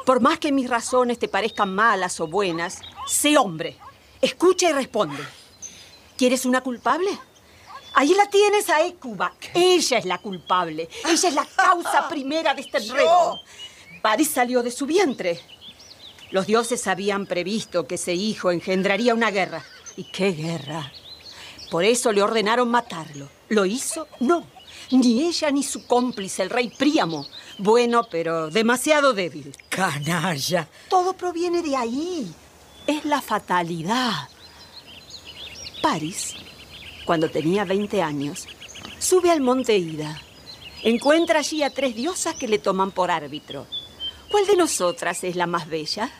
por 0.04 0.20
más 0.20 0.38
que 0.38 0.52
mis 0.52 0.68
razones 0.68 1.18
te 1.18 1.28
parezcan 1.28 1.74
malas 1.74 2.20
o 2.20 2.26
buenas, 2.26 2.80
sé 3.06 3.38
hombre. 3.38 3.78
Escucha 4.20 4.68
y 4.68 4.72
responde. 4.72 5.22
¿Quieres 6.18 6.44
una 6.44 6.60
culpable? 6.60 7.10
Ahí 7.98 8.14
la 8.14 8.30
tienes 8.30 8.70
a 8.70 8.86
Écuba. 8.86 9.34
Ella 9.52 9.98
es 9.98 10.04
la 10.04 10.18
culpable. 10.18 10.88
Ella 11.04 11.28
es 11.28 11.34
la 11.34 11.44
causa 11.44 12.08
primera 12.08 12.54
de 12.54 12.60
este 12.60 12.78
enredo. 12.78 13.40
Paris 14.00 14.30
salió 14.30 14.62
de 14.62 14.70
su 14.70 14.86
vientre. 14.86 15.40
Los 16.30 16.46
dioses 16.46 16.86
habían 16.86 17.26
previsto 17.26 17.88
que 17.88 17.96
ese 17.96 18.14
hijo 18.14 18.52
engendraría 18.52 19.14
una 19.14 19.32
guerra. 19.32 19.64
¿Y 19.96 20.04
qué 20.04 20.30
guerra? 20.30 20.92
Por 21.72 21.82
eso 21.82 22.12
le 22.12 22.22
ordenaron 22.22 22.68
matarlo. 22.70 23.28
¿Lo 23.48 23.66
hizo? 23.66 24.06
No. 24.20 24.46
Ni 24.92 25.24
ella 25.24 25.50
ni 25.50 25.64
su 25.64 25.84
cómplice, 25.84 26.44
el 26.44 26.50
rey 26.50 26.70
Príamo. 26.70 27.26
Bueno, 27.58 28.06
pero 28.08 28.48
demasiado 28.48 29.12
débil. 29.12 29.52
Canalla. 29.70 30.68
Todo 30.88 31.14
proviene 31.14 31.62
de 31.62 31.74
ahí. 31.74 32.32
Es 32.86 33.04
la 33.04 33.20
fatalidad. 33.20 34.28
Paris, 35.82 36.36
cuando 37.08 37.30
tenía 37.30 37.64
20 37.64 38.02
años, 38.02 38.46
sube 38.98 39.30
al 39.30 39.40
monte 39.40 39.78
Ida. 39.78 40.20
Encuentra 40.82 41.38
allí 41.38 41.62
a 41.62 41.70
tres 41.70 41.96
diosas 41.96 42.34
que 42.34 42.46
le 42.46 42.58
toman 42.58 42.90
por 42.90 43.10
árbitro. 43.10 43.66
¿Cuál 44.30 44.46
de 44.46 44.58
nosotras 44.58 45.24
es 45.24 45.34
la 45.34 45.46
más 45.46 45.70
bella? 45.70 46.10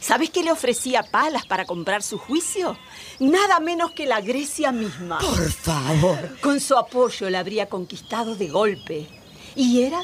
¿Sabes 0.00 0.30
que 0.30 0.42
le 0.42 0.52
ofrecía 0.52 1.02
palas 1.02 1.44
para 1.44 1.66
comprar 1.66 2.02
su 2.02 2.16
juicio? 2.16 2.78
Nada 3.18 3.60
menos 3.60 3.90
que 3.90 4.06
la 4.06 4.22
Grecia 4.22 4.72
misma. 4.72 5.18
Por 5.18 5.52
favor. 5.52 6.40
Con 6.40 6.60
su 6.60 6.78
apoyo 6.78 7.28
la 7.28 7.40
habría 7.40 7.68
conquistado 7.68 8.36
de 8.36 8.48
golpe. 8.48 9.06
¿Y 9.54 9.82
era? 9.82 10.02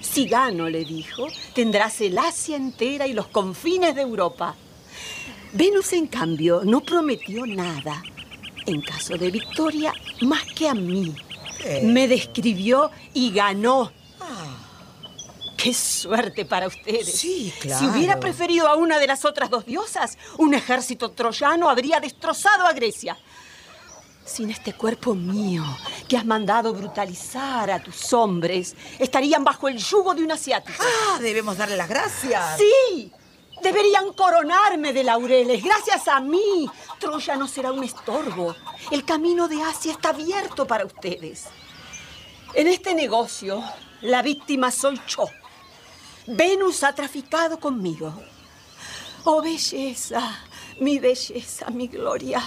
Si 0.00 0.24
gano, 0.24 0.70
le 0.70 0.86
dijo, 0.86 1.26
tendrás 1.52 2.00
el 2.00 2.16
Asia 2.16 2.56
entera 2.56 3.06
y 3.06 3.12
los 3.12 3.26
confines 3.26 3.94
de 3.94 4.00
Europa. 4.00 4.54
Venus, 5.52 5.92
en 5.92 6.06
cambio, 6.06 6.62
no 6.64 6.80
prometió 6.80 7.44
nada. 7.44 8.02
En 8.68 8.82
caso 8.82 9.16
de 9.16 9.30
victoria, 9.30 9.94
más 10.20 10.44
que 10.44 10.68
a 10.68 10.74
mí. 10.74 11.16
Eh. 11.64 11.80
Me 11.84 12.06
describió 12.06 12.90
y 13.14 13.32
ganó. 13.32 13.90
¡Qué 15.56 15.72
suerte 15.72 16.44
para 16.44 16.66
ustedes! 16.66 17.18
Sí, 17.18 17.52
claro. 17.60 17.80
Si 17.80 17.86
hubiera 17.86 18.20
preferido 18.20 18.68
a 18.68 18.76
una 18.76 18.98
de 18.98 19.06
las 19.06 19.24
otras 19.24 19.48
dos 19.48 19.64
diosas, 19.64 20.18
un 20.36 20.52
ejército 20.52 21.12
troyano 21.12 21.70
habría 21.70 21.98
destrozado 21.98 22.66
a 22.66 22.74
Grecia. 22.74 23.16
Sin 24.26 24.50
este 24.50 24.74
cuerpo 24.74 25.14
mío 25.14 25.64
que 26.06 26.18
has 26.18 26.26
mandado 26.26 26.74
brutalizar 26.74 27.70
a 27.70 27.82
tus 27.82 28.12
hombres, 28.12 28.76
estarían 28.98 29.44
bajo 29.44 29.68
el 29.68 29.78
yugo 29.78 30.14
de 30.14 30.22
un 30.22 30.30
asiático. 30.30 30.84
Ah, 30.84 31.18
debemos 31.20 31.56
darle 31.56 31.76
las 31.76 31.88
gracias. 31.88 32.58
Sí, 32.58 33.10
deberían 33.62 34.12
coronarme 34.12 34.92
de 34.92 35.04
laureles. 35.04 35.62
Gracias 35.62 36.08
a 36.08 36.20
mí, 36.20 36.68
Troya 36.98 37.36
no 37.36 37.48
será 37.48 37.72
un 37.72 37.84
estorbo. 37.84 38.54
El 38.90 39.04
camino 39.04 39.48
de 39.48 39.62
Asia 39.62 39.92
está 39.92 40.10
abierto 40.10 40.66
para 40.66 40.84
ustedes. 40.84 41.46
En 42.54 42.66
este 42.66 42.94
negocio, 42.94 43.62
la 44.02 44.22
víctima 44.22 44.70
soy 44.70 45.00
yo. 45.06 45.26
Venus 46.26 46.84
ha 46.84 46.94
traficado 46.94 47.58
conmigo. 47.58 48.12
Oh, 49.24 49.42
belleza, 49.42 50.20
mi 50.80 50.98
belleza, 50.98 51.70
mi 51.70 51.88
gloria. 51.88 52.42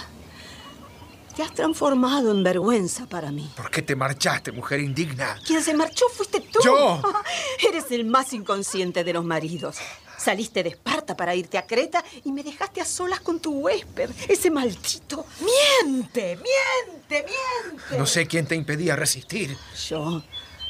Te 1.34 1.42
has 1.42 1.54
transformado 1.54 2.30
en 2.30 2.42
vergüenza 2.42 3.06
para 3.06 3.30
mí. 3.30 3.50
¿Por 3.56 3.70
qué 3.70 3.80
te 3.80 3.96
marchaste, 3.96 4.52
mujer 4.52 4.80
indigna? 4.80 5.38
Quien 5.46 5.62
se 5.62 5.72
marchó 5.72 6.06
fuiste 6.10 6.40
tú. 6.40 6.58
¿Yo? 6.62 7.00
Eres 7.68 7.90
el 7.90 8.04
más 8.04 8.34
inconsciente 8.34 9.02
de 9.02 9.14
los 9.14 9.24
maridos. 9.24 9.78
Saliste 10.22 10.62
de 10.62 10.68
Esparta 10.68 11.16
para 11.16 11.34
irte 11.34 11.58
a 11.58 11.66
Creta 11.66 12.04
y 12.24 12.30
me 12.30 12.44
dejaste 12.44 12.80
a 12.80 12.84
solas 12.84 13.18
con 13.20 13.40
tu 13.40 13.52
huésped, 13.54 14.10
ese 14.28 14.52
maldito. 14.52 15.26
Miente, 15.40 16.36
miente, 16.36 17.26
miente. 17.26 17.98
No 17.98 18.06
sé 18.06 18.28
quién 18.28 18.46
te 18.46 18.54
impedía 18.54 18.94
resistir. 18.94 19.56
Yo, 19.88 20.22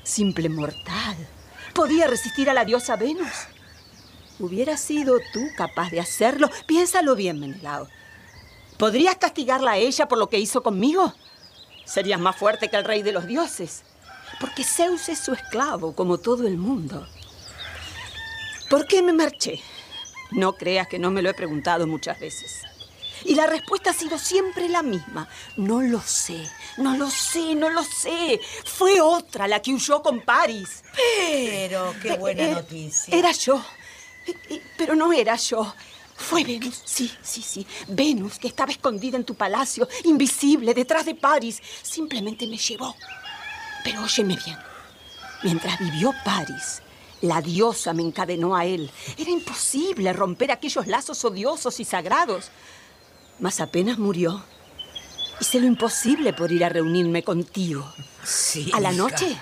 simple 0.03 0.48
mortal, 0.48 1.16
podía 1.74 2.07
resistir 2.07 2.48
a 2.48 2.55
la 2.55 2.64
diosa 2.64 2.96
Venus. 2.96 3.28
¿Hubieras 4.38 4.80
sido 4.80 5.18
tú 5.34 5.46
capaz 5.55 5.90
de 5.90 6.00
hacerlo? 6.00 6.48
Piénsalo 6.66 7.14
bien, 7.14 7.38
Menelao. 7.38 7.88
¿Podrías 8.78 9.16
castigarla 9.16 9.72
a 9.72 9.76
ella 9.76 10.09
por 10.09 10.16
lo 10.16 10.30
que 10.30 10.38
hizo 10.38 10.62
conmigo? 10.62 11.12
Serías 11.84 12.18
más 12.18 12.36
fuerte 12.36 12.70
que 12.70 12.76
el 12.76 12.84
rey 12.84 13.03
de 13.03 13.12
los 13.12 13.26
dioses. 13.26 13.82
Porque 14.40 14.64
Zeus 14.64 15.11
es 15.11 15.18
su 15.18 15.34
esclavo, 15.34 15.94
como 15.94 16.16
todo 16.16 16.46
el 16.46 16.57
mundo. 16.57 17.07
¿Por 18.72 18.86
qué 18.86 19.02
me 19.02 19.12
marché? 19.12 19.60
No 20.30 20.54
creas 20.54 20.88
que 20.88 20.98
no 20.98 21.10
me 21.10 21.20
lo 21.20 21.28
he 21.28 21.34
preguntado 21.34 21.86
muchas 21.86 22.18
veces. 22.18 22.62
Y 23.22 23.34
la 23.34 23.46
respuesta 23.46 23.90
ha 23.90 23.92
sido 23.92 24.16
siempre 24.18 24.66
la 24.70 24.82
misma. 24.82 25.28
No 25.58 25.82
lo 25.82 26.00
sé, 26.00 26.42
no 26.78 26.96
lo 26.96 27.10
sé, 27.10 27.54
no 27.54 27.68
lo 27.68 27.84
sé. 27.84 28.40
Fue 28.64 28.98
otra 29.02 29.46
la 29.46 29.60
que 29.60 29.74
huyó 29.74 30.02
con 30.02 30.22
Paris. 30.22 30.82
Pero 30.96 31.94
qué 32.00 32.16
buena 32.16 32.44
Eh, 32.44 32.54
noticia. 32.54 33.14
Era 33.14 33.32
yo. 33.32 33.62
Eh, 34.26 34.34
eh, 34.48 34.62
Pero 34.78 34.94
no 34.94 35.12
era 35.12 35.36
yo. 35.36 35.74
Fue 36.16 36.42
Venus, 36.42 36.80
sí, 36.86 37.12
sí, 37.22 37.42
sí. 37.42 37.66
Venus, 37.88 38.38
que 38.38 38.48
estaba 38.48 38.72
escondida 38.72 39.18
en 39.18 39.24
tu 39.24 39.34
palacio, 39.34 39.86
invisible, 40.04 40.72
detrás 40.72 41.04
de 41.04 41.14
Paris. 41.14 41.60
Simplemente 41.82 42.46
me 42.46 42.56
llevó. 42.56 42.96
Pero 43.84 44.02
óyeme 44.02 44.38
bien. 44.42 44.56
Mientras 45.42 45.78
vivió 45.78 46.14
Paris, 46.24 46.80
la 47.22 47.40
diosa 47.40 47.94
me 47.94 48.02
encadenó 48.02 48.54
a 48.54 48.66
él. 48.66 48.90
Era 49.16 49.30
imposible 49.30 50.12
romper 50.12 50.52
aquellos 50.52 50.86
lazos 50.86 51.24
odiosos 51.24 51.80
y 51.80 51.84
sagrados. 51.84 52.50
Mas 53.38 53.60
apenas 53.60 53.98
murió, 53.98 54.44
hice 55.40 55.60
lo 55.60 55.66
imposible 55.66 56.32
por 56.32 56.52
ir 56.52 56.64
a 56.64 56.68
reunirme 56.68 57.22
contigo. 57.22 57.90
Sí. 58.22 58.70
A 58.74 58.80
la 58.80 58.92
hija. 58.92 59.02
noche 59.02 59.38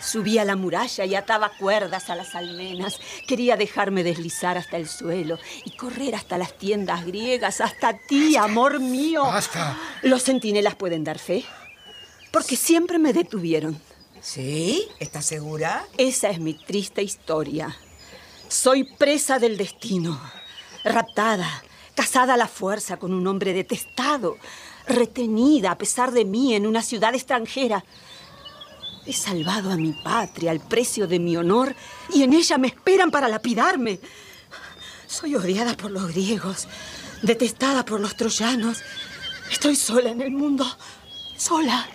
subí 0.00 0.38
a 0.38 0.44
la 0.44 0.56
muralla 0.56 1.04
y 1.04 1.14
ataba 1.14 1.50
cuerdas 1.58 2.10
a 2.10 2.16
las 2.16 2.34
almenas. 2.34 2.98
Quería 3.26 3.56
dejarme 3.56 4.02
deslizar 4.02 4.58
hasta 4.58 4.76
el 4.76 4.88
suelo 4.88 5.38
y 5.64 5.76
correr 5.76 6.14
hasta 6.14 6.38
las 6.38 6.56
tiendas 6.56 7.04
griegas, 7.04 7.60
hasta 7.60 7.96
ti, 7.96 8.36
amor 8.36 8.80
mío. 8.80 9.24
¡Basta! 9.24 9.76
Los 10.02 10.24
centinelas 10.24 10.74
pueden 10.74 11.04
dar 11.04 11.18
fe, 11.18 11.44
porque 12.30 12.56
siempre 12.56 12.98
me 12.98 13.12
detuvieron. 13.12 13.78
¿Sí? 14.20 14.88
¿Estás 14.98 15.24
segura? 15.24 15.86
Esa 15.96 16.28
es 16.28 16.40
mi 16.40 16.54
triste 16.54 17.02
historia. 17.02 17.74
Soy 18.48 18.84
presa 18.84 19.38
del 19.38 19.56
destino, 19.56 20.20
raptada, 20.84 21.62
casada 21.94 22.34
a 22.34 22.36
la 22.36 22.48
fuerza 22.48 22.98
con 22.98 23.14
un 23.14 23.26
hombre 23.26 23.54
detestado, 23.54 24.36
retenida 24.86 25.70
a 25.70 25.78
pesar 25.78 26.10
de 26.10 26.24
mí 26.24 26.54
en 26.54 26.66
una 26.66 26.82
ciudad 26.82 27.14
extranjera. 27.14 27.84
He 29.06 29.12
salvado 29.14 29.70
a 29.70 29.76
mi 29.76 29.92
patria 29.92 30.50
al 30.50 30.60
precio 30.60 31.06
de 31.06 31.18
mi 31.18 31.36
honor 31.36 31.74
y 32.12 32.22
en 32.22 32.34
ella 32.34 32.58
me 32.58 32.68
esperan 32.68 33.10
para 33.10 33.28
lapidarme. 33.28 34.00
Soy 35.06 35.34
odiada 35.34 35.76
por 35.76 35.90
los 35.90 36.08
griegos, 36.08 36.68
detestada 37.22 37.84
por 37.86 38.00
los 38.00 38.16
troyanos. 38.16 38.82
Estoy 39.50 39.76
sola 39.76 40.10
en 40.10 40.20
el 40.20 40.30
mundo, 40.30 40.66
sola. 41.38 41.88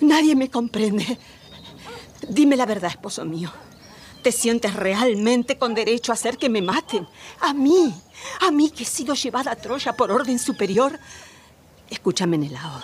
Nadie 0.00 0.34
me 0.34 0.50
comprende. 0.50 1.18
Dime 2.28 2.56
la 2.56 2.66
verdad, 2.66 2.90
esposo 2.90 3.24
mío. 3.24 3.50
¿Te 4.22 4.32
sientes 4.32 4.74
realmente 4.74 5.56
con 5.56 5.74
derecho 5.74 6.12
a 6.12 6.14
hacer 6.14 6.36
que 6.36 6.48
me 6.48 6.62
maten? 6.62 7.06
A 7.40 7.52
mí, 7.52 7.94
a 8.40 8.50
mí 8.50 8.70
que 8.70 8.82
he 8.82 8.86
sido 8.86 9.14
llevada 9.14 9.52
a 9.52 9.56
Troya 9.56 9.92
por 9.92 10.10
orden 10.10 10.38
superior. 10.38 10.98
Escúchame, 11.88 12.36
Menelao. 12.36 12.82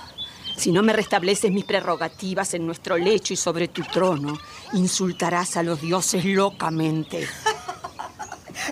Si 0.57 0.71
no 0.71 0.83
me 0.83 0.93
restableces 0.93 1.51
mis 1.51 1.65
prerrogativas 1.65 2.55
en 2.55 2.67
nuestro 2.67 2.97
lecho 2.97 3.33
y 3.33 3.37
sobre 3.37 3.69
tu 3.69 3.83
trono, 3.83 4.39
insultarás 4.75 5.57
a 5.57 5.63
los 5.63 5.81
dioses 5.81 6.25
locamente. 6.25 7.27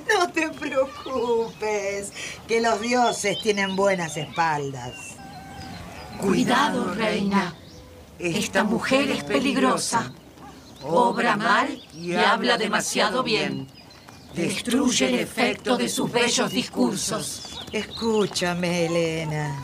No 0.07 0.31
te 0.31 0.49
preocupes, 0.51 2.13
que 2.47 2.61
los 2.61 2.81
dioses 2.81 3.41
tienen 3.43 3.75
buenas 3.75 4.17
espaldas. 4.17 5.17
Cuidado, 6.21 6.95
reina. 6.95 7.57
Esta 8.21 8.65
mujer 8.65 9.11
es 9.11 9.25
peligrosa. 9.25 10.13
Obra 10.83 11.39
mal 11.39 11.83
y 11.95 12.13
habla 12.13 12.59
demasiado 12.59 13.23
bien. 13.23 13.67
Destruye 14.35 15.09
el 15.09 15.15
efecto 15.21 15.79
de 15.79 15.89
sus 15.89 16.13
bellos 16.13 16.53
discursos. 16.53 17.65
Escúchame, 17.73 18.85
Elena. 18.85 19.59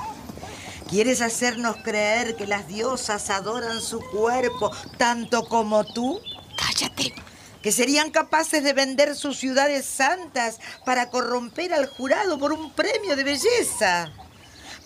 ¿Quieres 0.88 1.20
hacernos 1.20 1.76
creer 1.84 2.34
que 2.34 2.46
las 2.46 2.66
diosas 2.66 3.28
adoran 3.28 3.82
su 3.82 4.00
cuerpo 4.00 4.70
tanto 4.96 5.44
como 5.44 5.84
tú? 5.84 6.18
Cállate. 6.56 7.14
¿Que 7.60 7.72
serían 7.72 8.10
capaces 8.10 8.64
de 8.64 8.72
vender 8.72 9.16
sus 9.16 9.36
ciudades 9.36 9.84
santas 9.84 10.60
para 10.86 11.10
corromper 11.10 11.74
al 11.74 11.88
jurado 11.88 12.38
por 12.38 12.52
un 12.52 12.72
premio 12.72 13.16
de 13.16 13.24
belleza? 13.24 14.10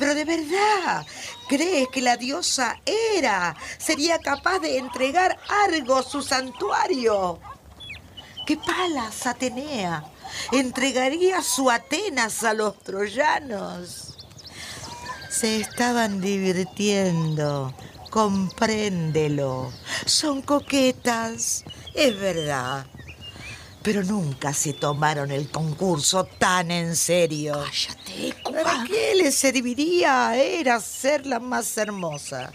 Pero 0.01 0.14
de 0.14 0.24
verdad, 0.24 1.07
¿crees 1.46 1.86
que 1.88 2.01
la 2.01 2.16
diosa 2.16 2.80
Hera 2.86 3.55
sería 3.76 4.18
capaz 4.18 4.59
de 4.61 4.78
entregar 4.78 5.38
Argos 5.66 6.11
su 6.11 6.22
santuario? 6.22 7.38
¿Qué 8.46 8.57
Palas 8.57 9.26
Atenea 9.26 10.03
entregaría 10.53 11.42
su 11.42 11.70
Atenas 11.70 12.42
a 12.44 12.55
los 12.55 12.78
troyanos? 12.82 14.16
Se 15.28 15.61
estaban 15.61 16.22
divirtiendo, 16.22 17.74
compréndelo. 18.09 19.70
Son 20.07 20.40
coquetas, 20.40 21.62
es 21.94 22.18
verdad. 22.18 22.86
Pero 23.83 24.03
nunca 24.05 24.53
se 24.53 24.74
tomaron 24.74 25.31
el 25.31 25.51
concurso 25.51 26.24
tan 26.24 26.70
en 26.70 26.97
serio. 26.97 27.64
Cállate, 27.64 28.35
¿Para 28.45 28.85
qué 28.85 29.14
le 29.14 29.33
serviría 29.33 30.28
a 30.28 30.37
Hera 30.37 30.81
ser 30.81 31.26
la 31.26 31.41
más 31.41 31.78
hermosa? 31.78 32.53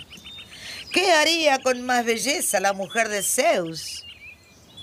¿Qué 0.92 1.12
haría 1.12 1.60
con 1.62 1.82
más 1.82 2.06
belleza 2.06 2.60
la 2.60 2.74
mujer 2.74 3.10
de 3.10 3.24
Zeus? 3.24 4.06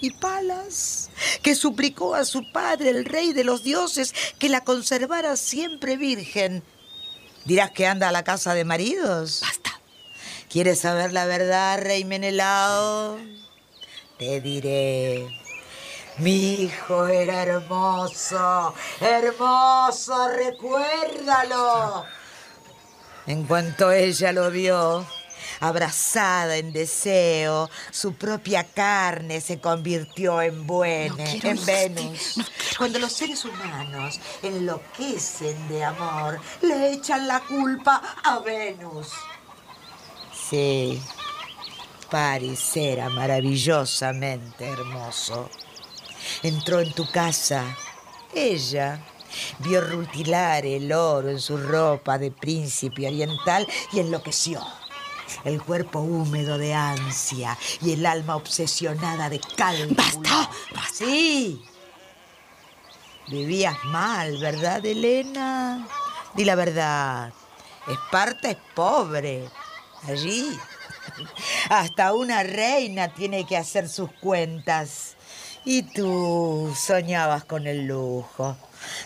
Y 0.01 0.11
Palas, 0.11 1.11
que 1.43 1.55
suplicó 1.55 2.17
a 2.17 2.25
su 2.25 2.51
padre, 2.51 2.91
el 2.91 3.05
rey 3.05 3.33
de 3.33 3.45
los 3.45 3.63
dioses, 3.63 4.13
que 4.41 4.49
la 4.49 4.65
conservara 4.65 5.37
siempre 5.37 5.97
virgen. 5.97 6.65
¿Dirás 7.45 7.71
que 7.71 7.87
anda 7.87 8.09
a 8.09 8.13
la 8.13 8.25
casa 8.25 8.53
de 8.53 8.65
maridos? 8.65 9.41
Basta. 9.43 9.81
¿Quieres 10.51 10.81
saber 10.81 11.13
la 11.13 11.25
verdad, 11.25 11.81
rey 11.81 12.05
Menelao? 12.05 13.17
Te 14.19 14.41
diré. 14.41 15.42
Mi 16.19 16.55
hijo 16.55 17.07
era 17.07 17.43
hermoso, 17.43 18.75
hermoso, 19.01 20.29
recuérdalo. 20.29 22.05
En 23.27 23.45
cuanto 23.45 23.91
ella 23.91 24.33
lo 24.33 24.51
vio, 24.51 25.07
abrazada 25.61 26.57
en 26.57 26.73
deseo, 26.73 27.71
su 27.91 28.15
propia 28.15 28.65
carne 28.65 29.41
se 29.41 29.61
convirtió 29.61 30.43
en 30.43 30.67
buena, 30.67 31.25
quiero 31.25 31.51
en 31.51 31.65
Venus. 31.65 32.41
Cuando 32.77 32.99
los 32.99 33.13
seres 33.13 33.45
humanos 33.45 34.21
enloquecen 34.43 35.69
de 35.69 35.85
amor, 35.85 36.41
le 36.61 36.93
echan 36.93 37.27
la 37.27 37.41
culpa 37.41 38.03
a 38.23 38.41
Venus. 38.41 39.09
Sí, 40.51 41.01
Paris 42.11 42.77
era 42.77 43.09
maravillosamente 43.09 44.69
hermoso. 44.69 45.49
Entró 46.43 46.81
en 46.81 46.93
tu 46.93 47.11
casa. 47.11 47.65
Ella 48.35 49.01
vio 49.59 49.81
rutilar 49.81 50.65
el 50.67 50.93
oro 50.93 51.31
en 51.31 51.41
su 51.41 51.57
ropa 51.57 52.19
de 52.19 52.31
príncipe 52.31 53.07
oriental 53.07 53.67
y 53.93 54.01
enloqueció. 54.01 54.61
El 55.45 55.63
cuerpo 55.63 56.01
húmedo 56.01 56.59
de 56.59 56.75
ansia 56.75 57.57
y 57.81 57.93
el 57.93 58.05
alma 58.05 58.37
obsesionada 58.37 59.31
de 59.31 59.41
cálculo. 59.57 59.95
¡Basta! 59.95 60.51
Sí. 60.93 61.63
Vivías 63.29 63.83
mal, 63.85 64.37
¿verdad, 64.39 64.85
Elena? 64.85 65.87
Di 66.35 66.45
la 66.45 66.55
verdad. 66.55 67.33
Esparta 67.87 68.51
es 68.51 68.59
pobre. 68.75 69.49
Allí. 70.07 70.59
Hasta 71.71 72.13
una 72.13 72.43
reina 72.43 73.13
tiene 73.13 73.47
que 73.47 73.57
hacer 73.57 73.89
sus 73.89 74.11
cuentas. 74.21 75.17
Y 75.65 75.83
tú 75.83 76.75
soñabas 76.77 77.45
con 77.45 77.67
el 77.67 77.87
lujo. 77.87 78.57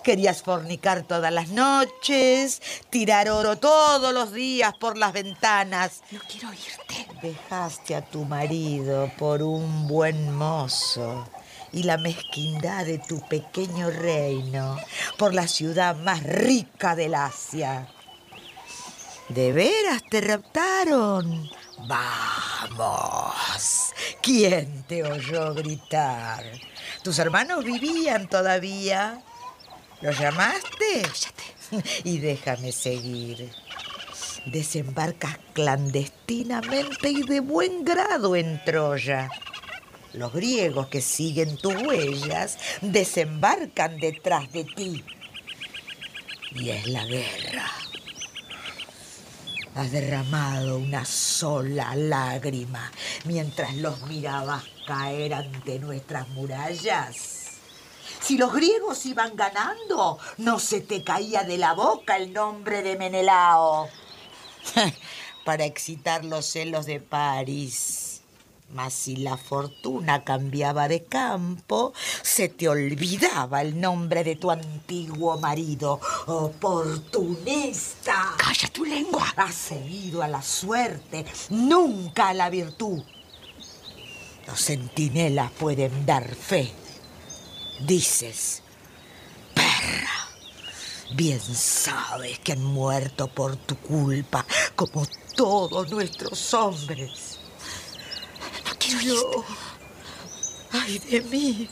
Querías 0.02 0.42
fornicar 0.42 1.02
todas 1.02 1.32
las 1.32 1.48
noches, 1.48 2.62
tirar 2.88 3.28
oro 3.28 3.56
todos 3.56 4.14
los 4.14 4.32
días 4.32 4.72
por 4.80 4.96
las 4.96 5.12
ventanas. 5.12 6.02
No 6.10 6.20
quiero 6.28 6.48
irte. 6.52 7.06
Dejaste 7.20 7.94
a 7.94 8.02
tu 8.02 8.24
marido 8.24 9.10
por 9.18 9.42
un 9.42 9.86
buen 9.86 10.34
mozo 10.34 11.28
y 11.72 11.82
la 11.82 11.98
mezquindad 11.98 12.86
de 12.86 12.98
tu 12.98 13.20
pequeño 13.28 13.90
reino 13.90 14.78
por 15.18 15.34
la 15.34 15.46
ciudad 15.46 15.94
más 15.96 16.22
rica 16.22 16.96
del 16.96 17.14
Asia. 17.14 17.88
¿De 19.28 19.52
veras 19.52 20.02
te 20.08 20.20
raptaron? 20.20 21.50
Vamos. 21.78 23.34
¿Quién 24.22 24.84
te 24.84 25.02
oyó 25.04 25.54
gritar? 25.54 26.44
¿Tus 27.02 27.18
hermanos 27.18 27.64
vivían 27.64 28.28
todavía? 28.28 29.22
¿Los 30.00 30.18
llamaste? 30.18 31.02
Cállate. 31.02 31.56
Y 32.04 32.18
déjame 32.18 32.72
seguir. 32.72 33.50
Desembarcas 34.46 35.38
clandestinamente 35.52 37.10
y 37.10 37.22
de 37.22 37.40
buen 37.40 37.84
grado 37.84 38.36
en 38.36 38.62
Troya. 38.64 39.28
Los 40.12 40.32
griegos 40.32 40.86
que 40.86 41.00
siguen 41.00 41.56
tus 41.58 41.74
huellas 41.74 42.56
desembarcan 42.80 43.98
detrás 43.98 44.50
de 44.52 44.64
ti. 44.64 45.04
Y 46.52 46.70
es 46.70 46.86
la 46.86 47.04
guerra. 47.04 47.70
Has 49.76 49.92
derramado 49.92 50.78
una 50.78 51.04
sola 51.04 51.94
lágrima 51.94 52.90
mientras 53.26 53.76
los 53.76 54.00
mirabas 54.06 54.64
caer 54.86 55.34
ante 55.34 55.78
nuestras 55.78 56.26
murallas. 56.30 57.58
Si 58.22 58.38
los 58.38 58.54
griegos 58.54 59.04
iban 59.04 59.36
ganando, 59.36 60.18
no 60.38 60.58
se 60.60 60.80
te 60.80 61.04
caía 61.04 61.42
de 61.42 61.58
la 61.58 61.74
boca 61.74 62.16
el 62.16 62.32
nombre 62.32 62.82
de 62.82 62.96
Menelao. 62.96 63.90
Para 65.44 65.66
excitar 65.66 66.24
los 66.24 66.46
celos 66.46 66.86
de 66.86 67.00
París. 67.00 68.05
Mas 68.70 68.94
si 68.94 69.16
la 69.16 69.36
fortuna 69.36 70.24
cambiaba 70.24 70.88
de 70.88 71.04
campo, 71.04 71.92
se 72.22 72.48
te 72.48 72.68
olvidaba 72.68 73.62
el 73.62 73.80
nombre 73.80 74.24
de 74.24 74.34
tu 74.34 74.50
antiguo 74.50 75.38
marido. 75.38 76.00
Oportunista. 76.26 78.34
Calla 78.36 78.68
tu 78.72 78.84
lengua. 78.84 79.32
Has 79.36 79.54
seguido 79.54 80.20
a 80.22 80.28
la 80.28 80.42
suerte, 80.42 81.24
nunca 81.50 82.30
a 82.30 82.34
la 82.34 82.50
virtud. 82.50 83.04
Los 84.46 84.60
centinelas 84.60 85.52
pueden 85.52 86.04
dar 86.04 86.34
fe. 86.34 86.72
Dices, 87.86 88.62
perra, 89.54 90.28
bien 91.14 91.40
sabes 91.40 92.40
que 92.40 92.52
han 92.52 92.64
muerto 92.64 93.28
por 93.28 93.56
tu 93.56 93.76
culpa, 93.76 94.44
como 94.74 95.06
todos 95.36 95.88
nuestros 95.90 96.52
hombres. 96.54 97.45
Yo, 98.86 99.44
ay 100.70 100.98
de 101.00 101.20
mí, 101.22 101.68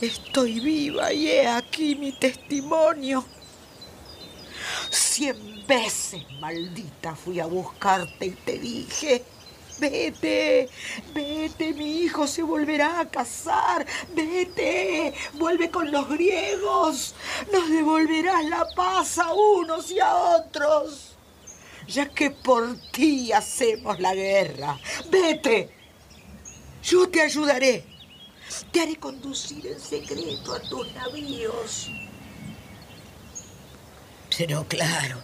estoy 0.00 0.60
viva 0.60 1.12
y 1.12 1.26
he 1.28 1.48
aquí 1.48 1.96
mi 1.96 2.12
testimonio. 2.12 3.24
Cien 4.88 5.66
veces, 5.66 6.22
maldita, 6.40 7.16
fui 7.16 7.40
a 7.40 7.46
buscarte 7.46 8.26
y 8.26 8.30
te 8.30 8.58
dije, 8.58 9.24
vete, 9.80 10.68
vete, 11.12 11.72
mi 11.74 12.02
hijo 12.02 12.28
se 12.28 12.42
volverá 12.42 13.00
a 13.00 13.10
casar, 13.10 13.84
vete, 14.14 15.12
vuelve 15.32 15.70
con 15.70 15.90
los 15.90 16.08
griegos, 16.08 17.16
nos 17.52 17.68
devolverás 17.68 18.44
la 18.44 18.64
paz 18.76 19.18
a 19.18 19.32
unos 19.32 19.90
y 19.90 19.98
a 19.98 20.14
otros, 20.14 21.16
ya 21.88 22.08
que 22.10 22.30
por 22.30 22.76
ti 22.92 23.32
hacemos 23.32 23.98
la 23.98 24.14
guerra, 24.14 24.78
vete. 25.10 25.83
Yo 26.84 27.08
te 27.08 27.22
ayudaré. 27.22 27.84
Te 28.70 28.82
haré 28.82 28.96
conducir 28.96 29.66
en 29.66 29.80
secreto 29.80 30.54
a 30.54 30.60
tus 30.60 30.92
navíos. 30.92 31.90
Pero 34.36 34.66
claro, 34.68 35.22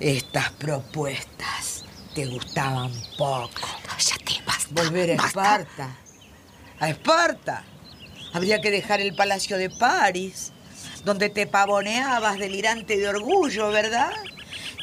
estas 0.00 0.50
propuestas 0.52 1.84
te 2.14 2.26
gustaban 2.26 2.90
poco. 3.16 3.68
Cállate, 3.86 4.42
basta. 4.44 4.82
Volver 4.82 5.12
a 5.12 5.16
basta. 5.16 5.28
Esparta. 5.28 5.96
A 6.80 6.90
Esparta. 6.90 7.64
Habría 8.32 8.60
que 8.60 8.70
dejar 8.70 9.00
el 9.00 9.14
palacio 9.14 9.58
de 9.58 9.70
París, 9.70 10.52
donde 11.04 11.28
te 11.28 11.46
pavoneabas 11.46 12.38
delirante 12.38 12.96
de 12.96 13.08
orgullo, 13.08 13.70
¿verdad? 13.70 14.12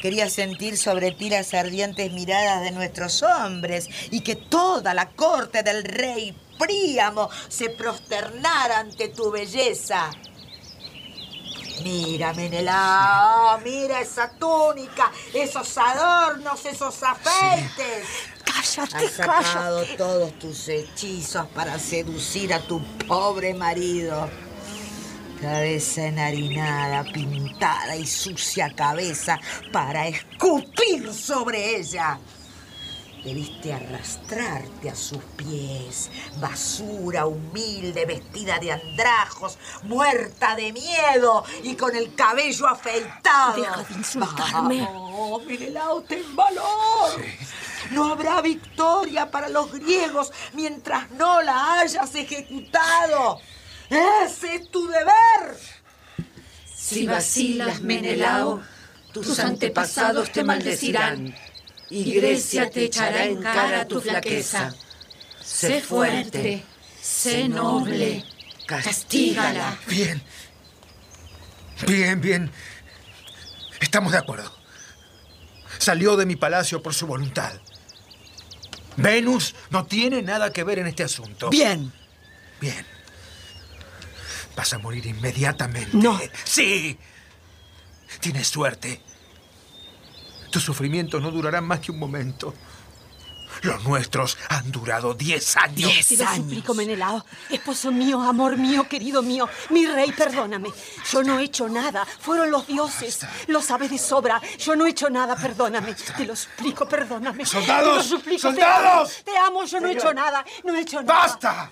Querías 0.00 0.32
sentir 0.32 0.76
sobre 0.76 1.10
ti 1.12 1.28
las 1.30 1.54
ardientes 1.54 2.12
miradas 2.12 2.62
de 2.62 2.70
nuestros 2.70 3.22
hombres 3.22 3.88
y 4.10 4.20
que 4.20 4.36
toda 4.36 4.94
la 4.94 5.10
corte 5.10 5.62
del 5.62 5.84
rey 5.84 6.36
Príamo 6.58 7.30
se 7.48 7.70
prosternara 7.70 8.80
ante 8.80 9.08
tu 9.08 9.30
belleza. 9.30 10.10
Mira, 11.84 12.32
Menelao, 12.32 13.58
mira 13.60 14.00
esa 14.00 14.28
túnica, 14.30 15.12
esos 15.32 15.78
adornos, 15.78 16.64
esos 16.66 17.00
afeites. 17.02 18.08
Cállate, 18.44 19.06
Has 19.06 19.12
sacado 19.12 19.76
cállate. 19.78 19.96
todos 19.96 20.38
tus 20.40 20.68
hechizos 20.68 21.46
para 21.54 21.78
seducir 21.78 22.52
a 22.52 22.58
tu 22.60 22.82
pobre 23.06 23.54
marido. 23.54 24.28
Cabeza 25.40 26.06
enharinada, 26.06 27.04
pintada 27.04 27.94
y 27.94 28.06
sucia 28.06 28.74
cabeza 28.74 29.38
para 29.72 30.08
escupir 30.08 31.14
sobre 31.14 31.76
ella. 31.76 32.18
Debiste 33.22 33.72
arrastrarte 33.72 34.90
a 34.90 34.96
sus 34.96 35.22
pies, 35.36 36.10
basura 36.40 37.26
humilde, 37.26 38.04
vestida 38.04 38.58
de 38.58 38.72
andrajos, 38.72 39.58
muerta 39.84 40.56
de 40.56 40.72
miedo 40.72 41.44
y 41.62 41.76
con 41.76 41.94
el 41.94 42.14
cabello 42.14 42.66
afeitado. 42.66 43.60
Deja 43.60 43.82
de 43.82 43.94
insultarme. 43.94 44.80
Vamos, 44.82 45.44
Menelao, 45.46 46.02
ten 46.02 46.34
valor. 46.34 47.22
No 47.90 48.12
habrá 48.12 48.40
victoria 48.40 49.30
para 49.30 49.48
los 49.48 49.72
griegos 49.72 50.32
mientras 50.52 51.10
no 51.12 51.42
la 51.42 51.80
hayas 51.80 52.14
ejecutado. 52.14 53.40
Ese 53.90 54.54
es 54.54 54.70
tu 54.70 54.86
deber. 54.86 55.56
Si 56.74 57.06
vacilas, 57.06 57.80
Menelao, 57.80 58.62
tus 59.12 59.38
antepasados 59.38 60.30
te 60.30 60.44
maldecirán 60.44 61.34
y 61.90 62.12
Grecia 62.12 62.70
te 62.70 62.84
echará 62.84 63.24
en 63.24 63.42
cara 63.42 63.86
tu 63.86 64.00
flaqueza. 64.00 64.74
Sé 65.42 65.80
fuerte, 65.80 66.64
sé 67.00 67.48
noble, 67.48 68.24
castígala. 68.66 69.78
Bien. 69.86 70.22
Bien, 71.86 72.20
bien. 72.20 72.50
Estamos 73.80 74.12
de 74.12 74.18
acuerdo. 74.18 74.52
Salió 75.78 76.16
de 76.16 76.26
mi 76.26 76.36
palacio 76.36 76.82
por 76.82 76.94
su 76.94 77.06
voluntad. 77.06 77.52
Venus 78.96 79.54
no 79.70 79.86
tiene 79.86 80.22
nada 80.22 80.52
que 80.52 80.64
ver 80.64 80.80
en 80.80 80.88
este 80.88 81.04
asunto. 81.04 81.50
Bien. 81.50 81.92
Bien. 82.60 82.97
Vas 84.58 84.72
a 84.72 84.78
morir 84.78 85.06
inmediatamente. 85.06 85.96
No. 85.96 86.18
Sí. 86.42 86.98
Tienes 88.18 88.48
suerte. 88.48 89.00
Tus 90.50 90.64
sufrimientos 90.64 91.22
no 91.22 91.30
durarán 91.30 91.64
más 91.64 91.78
que 91.78 91.92
un 91.92 92.00
momento. 92.00 92.52
Los 93.62 93.84
nuestros 93.84 94.36
han 94.48 94.72
durado 94.72 95.14
diez 95.14 95.56
años. 95.56 96.08
Te 96.08 96.16
lo 96.16 96.34
suplico, 96.34 96.74
Menelao. 96.74 97.24
Esposo 97.50 97.92
mío, 97.92 98.20
amor 98.20 98.56
mío, 98.56 98.88
querido 98.88 99.22
mío, 99.22 99.48
mi 99.70 99.86
rey, 99.86 100.10
perdóname. 100.10 100.70
Yo 101.08 101.22
no 101.22 101.38
he 101.38 101.44
hecho 101.44 101.68
nada. 101.68 102.04
Fueron 102.04 102.50
los 102.50 102.66
dioses. 102.66 103.20
Lo 103.46 103.62
sabes 103.62 103.92
de 103.92 103.98
sobra. 103.98 104.42
Yo 104.58 104.74
no 104.74 104.86
he 104.86 104.90
hecho 104.90 105.08
nada, 105.08 105.36
perdóname. 105.36 105.94
Te 105.94 106.26
lo 106.26 106.34
suplico, 106.34 106.88
perdóname. 106.88 107.46
¡Soldados! 107.46 107.90
Te 107.90 107.94
lo 107.94 108.02
suplico. 108.18 108.40
¡Soldados! 108.40 109.22
Te 109.24 109.36
amo, 109.36 109.38
te 109.38 109.38
amo, 109.38 109.64
yo 109.66 109.80
no 109.80 109.86
he 109.86 109.92
hecho 109.92 110.12
nada. 110.12 110.44
No 110.64 110.74
he 110.74 110.80
hecho 110.80 111.00
nada. 111.00 111.14
¡Basta! 111.14 111.70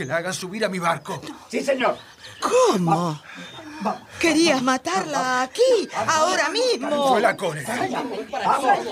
Que 0.00 0.06
la 0.06 0.16
hagan 0.16 0.32
subir 0.32 0.64
a 0.64 0.70
mi 0.70 0.78
barco. 0.78 1.20
Sí, 1.50 1.60
señor. 1.60 1.98
¿Cómo? 2.40 3.20
¿Querías 4.18 4.62
matarla 4.62 5.42
aquí, 5.42 5.90
ahora 5.94 6.48
mismo? 6.48 7.08
Fue 7.08 7.20
la 7.20 7.36
cólera. 7.36 7.76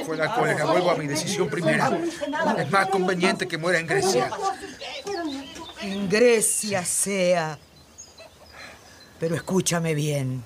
Fue 0.04 0.18
la 0.18 0.34
cólera. 0.34 0.66
Vuelvo 0.66 0.90
a 0.90 0.96
mi 0.96 1.06
decisión 1.06 1.48
primera. 1.48 1.98
Es 2.58 2.70
más 2.70 2.90
conveniente 2.90 3.48
que 3.48 3.56
muera 3.56 3.78
en 3.78 3.86
Grecia. 3.86 4.30
En 5.80 6.10
Grecia 6.10 6.84
sea. 6.84 7.58
Pero 9.18 9.34
escúchame 9.34 9.94
bien. 9.94 10.44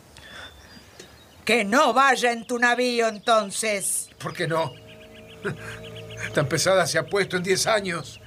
Que 1.44 1.64
no 1.64 1.92
vaya 1.92 2.30
en 2.30 2.46
tu 2.46 2.60
navío 2.60 3.08
entonces. 3.08 4.10
¿Por 4.16 4.32
qué 4.32 4.46
no? 4.46 4.70
Tan 6.32 6.46
pesada 6.46 6.86
se 6.86 6.98
ha 6.98 7.06
puesto 7.06 7.36
en 7.36 7.42
10 7.42 7.66
años. 7.66 8.20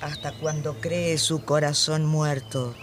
Hasta 0.00 0.32
cuando 0.32 0.80
cree 0.80 1.18
su 1.18 1.44
corazón 1.44 2.04
muerto. 2.04 2.74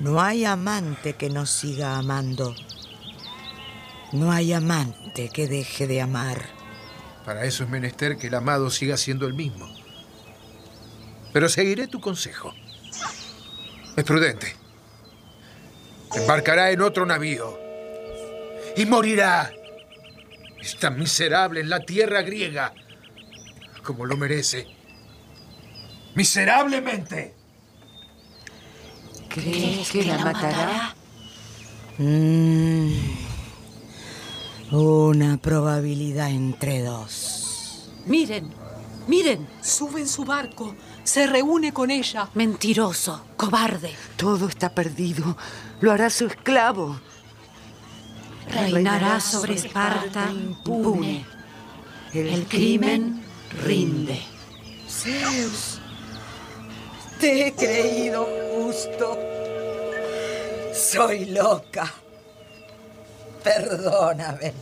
No 0.00 0.20
hay 0.20 0.44
amante 0.44 1.14
que 1.14 1.28
no 1.28 1.44
siga 1.44 1.96
amando. 1.96 2.54
No 4.12 4.32
hay 4.32 4.52
amante 4.52 5.28
que 5.28 5.46
deje 5.46 5.86
de 5.86 6.00
amar. 6.00 6.42
Para 7.24 7.44
eso 7.44 7.64
es 7.64 7.70
menester 7.70 8.16
que 8.16 8.28
el 8.28 8.34
amado 8.34 8.70
siga 8.70 8.96
siendo 8.96 9.26
el 9.26 9.34
mismo. 9.34 9.68
Pero 11.32 11.48
seguiré 11.48 11.86
tu 11.86 12.00
consejo. 12.00 12.54
Es 13.96 14.04
prudente. 14.04 14.56
Embarcará 16.14 16.70
en 16.70 16.80
otro 16.80 17.04
navío. 17.06 17.58
Y 18.76 18.86
morirá. 18.86 19.52
Está 20.60 20.90
miserable 20.90 21.60
en 21.60 21.68
la 21.68 21.80
tierra 21.80 22.22
griega. 22.22 22.72
Como 23.84 24.06
lo 24.06 24.16
merece. 24.16 24.79
Miserablemente. 26.14 27.34
¿Crees 29.28 29.90
que 29.90 30.04
la 30.04 30.18
matará? 30.18 30.94
Mm, 31.98 32.92
una 34.72 35.36
probabilidad 35.36 36.30
entre 36.30 36.82
dos. 36.82 37.90
Miren, 38.06 38.50
miren. 39.06 39.46
Sube 39.62 40.00
en 40.00 40.08
su 40.08 40.24
barco, 40.24 40.74
se 41.04 41.26
reúne 41.26 41.72
con 41.72 41.90
ella. 41.90 42.28
Mentiroso, 42.34 43.24
cobarde. 43.36 43.94
Todo 44.16 44.48
está 44.48 44.74
perdido. 44.74 45.36
Lo 45.80 45.92
hará 45.92 46.10
su 46.10 46.26
esclavo. 46.26 47.00
Reinará 48.48 49.20
sobre 49.20 49.54
Esparta 49.54 50.30
impune. 50.32 51.24
El 52.12 52.46
crimen 52.46 53.22
rinde. 53.62 54.20
Zeus, 54.88 55.79
te 57.20 57.46
he 57.46 57.52
creído 57.52 58.26
justo. 58.54 59.18
Soy 60.72 61.26
loca. 61.26 61.92
Perdóname. 63.44 64.54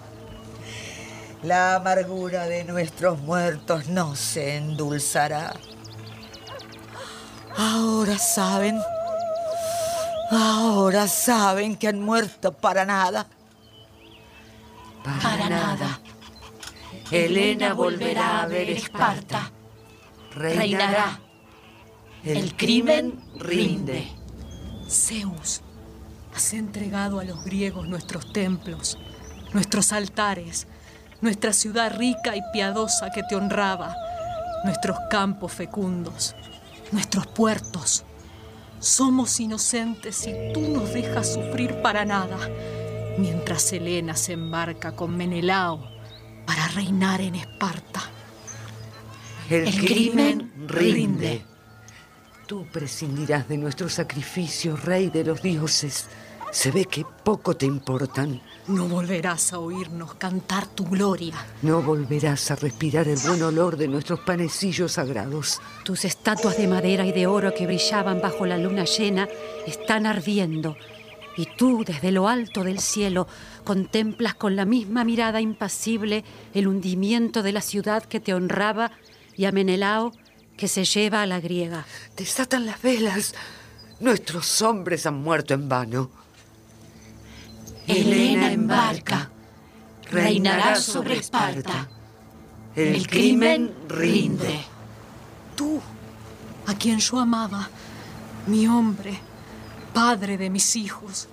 La 1.45 1.77
amargura 1.77 2.47
de 2.47 2.65
nuestros 2.65 3.21
muertos 3.21 3.87
no 3.87 4.17
se 4.17 4.57
endulzará. 4.57 5.55
Ahora 7.57 8.19
saben. 8.19 8.81
Ahora 10.31 11.07
saben 11.07 11.77
que 11.77 11.89
han 11.89 12.01
muerto 12.01 12.53
para 12.53 12.85
nada. 12.85 13.27
Para 15.23 15.49
nada. 15.49 16.01
Helena 17.11 17.73
volverá 17.73 18.43
a 18.43 18.47
ver 18.47 18.69
Esparta. 18.71 19.51
Reinará. 20.35 21.21
El 22.25 22.57
crimen 22.57 23.21
rinde. 23.37 24.09
Zeus, 24.89 25.61
has 26.35 26.53
entregado 26.55 27.21
a 27.21 27.25
los 27.25 27.45
griegos 27.45 27.87
nuestros 27.89 28.33
templos, 28.33 28.99
nuestros 29.53 29.93
altares, 29.93 30.67
nuestra 31.21 31.53
ciudad 31.53 31.97
rica 31.97 32.37
y 32.37 32.41
piadosa 32.53 33.11
que 33.11 33.23
te 33.23 33.37
honraba, 33.37 33.95
nuestros 34.65 34.97
campos 35.11 35.53
fecundos, 35.53 36.35
nuestros 36.93 37.27
puertos. 37.27 38.05
Somos 38.81 39.41
inocentes 39.41 40.27
y 40.27 40.53
tú 40.53 40.61
nos 40.61 40.93
dejas 40.93 41.35
sufrir 41.35 41.83
para 41.83 42.05
nada, 42.05 42.39
mientras 43.19 43.73
Helena 43.73 44.17
se 44.17 44.33
embarca 44.33 44.93
con 44.93 45.17
Menelao 45.17 45.83
para 46.47 46.69
reinar 46.69 47.21
en 47.21 47.35
Esparta. 47.35 48.03
El, 49.51 49.85
crimen 49.85 50.53
rinde. 50.67 51.43
Tú 52.49 52.65
prescindirás 52.73 53.47
de 53.47 53.59
nuestro 53.59 53.91
sacrificio, 53.91 54.75
rey 54.75 55.11
de 55.11 55.23
los 55.23 55.43
dioses. 55.43 56.09
Se 56.51 56.71
ve 56.71 56.87
que 56.87 57.05
poco 57.23 57.55
te 57.55 57.67
importan. 57.67 58.41
No 58.69 58.89
volverás 58.89 59.53
a 59.53 59.59
oírnos 59.59 60.15
cantar 60.15 60.67
tu 60.67 60.87
gloria. 60.87 61.35
No 61.61 61.83
volverás 61.83 62.51
a 62.51 62.57
respirar 62.57 63.07
el 63.07 63.19
buen 63.19 63.43
olor 63.43 63.77
de 63.77 63.87
nuestros 63.87 64.21
panecillos 64.21 64.93
sagrados. 64.93 65.61
Tus 65.85 66.07
estatuas 66.07 66.57
de 66.57 66.69
madera 66.69 67.05
y 67.05 67.13
de 67.13 67.27
oro 67.27 67.53
que 67.53 67.67
brillaban 67.67 68.23
bajo 68.23 68.47
la 68.47 68.57
luna 68.57 68.87
llena 68.87 69.29
están 69.67 70.07
ardiendo. 70.07 70.75
Y 71.37 71.49
tú, 71.59 71.85
desde 71.85 72.13
lo 72.13 72.29
alto 72.29 72.65
del 72.65 72.79
cielo, 72.79 73.29
contemplas 73.65 74.33
con 74.33 74.57
la 74.57 74.65
misma 74.65 75.05
mirada 75.05 75.43
impasible 75.43 76.25
el 76.55 76.67
hundimiento 76.67 77.43
de 77.43 77.53
la 77.53 77.61
ciudad 77.61 78.05
que 78.05 78.21
te 78.21 78.33
honraba 78.33 78.91
y 79.37 79.45
a 79.45 79.53
Menelao 79.53 80.13
que 80.59 80.69
se 80.69 80.85
lleva 80.85 81.23
a 81.23 81.27
la 81.27 81.41
griega. 81.41 81.87
Desatan 82.15 82.67
las 82.67 82.83
velas. 82.83 83.35
Nuestros 84.01 84.61
hombres 84.61 85.07
han 85.07 85.15
muerto 85.15 85.55
en 85.55 85.69
vano. 85.69 86.11
Helena 87.87 88.53
embarca. 88.53 89.31
Reinará 90.11 90.77
sobre 90.77 91.17
Esparta. 91.17 91.89
El 92.75 93.07
crimen 93.07 93.73
rinde. 93.89 94.61
Tú, 95.57 95.81
a 96.67 96.75
quien 96.75 96.99
yo 96.99 97.19
amaba, 97.19 97.69
mi 98.47 98.67
hombre, 98.67 99.19
padre 99.93 100.37
de 100.39 100.51
mis 100.51 100.77
hijos, 100.77 101.29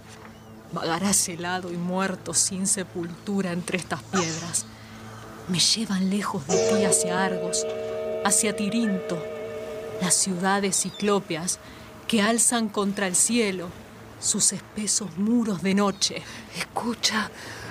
vagarás 0.72 1.28
helado 1.30 1.72
y 1.72 1.78
muerto 1.78 2.34
sin 2.34 2.68
sepultura 2.68 3.52
entre 3.52 3.78
estas 3.78 4.02
piedras. 4.04 4.66
Me 5.48 5.60
llevan 5.60 6.10
lejos 6.10 6.48
de 6.48 6.58
ti 6.58 6.84
hacia 6.84 7.24
Argos, 7.24 7.66
hacia 8.26 8.56
Tirinto, 8.56 9.24
las 10.02 10.16
ciudades 10.16 10.76
ciclópeas 10.76 11.60
que 12.08 12.24
alzan 12.24 12.70
contra 12.70 13.06
el 13.06 13.16
cielo 13.16 13.70
sus 14.20 14.52
espesos 14.52 15.16
muros 15.18 15.62
de 15.62 15.76
noche. 15.76 16.24
Escucha, 16.58 17.30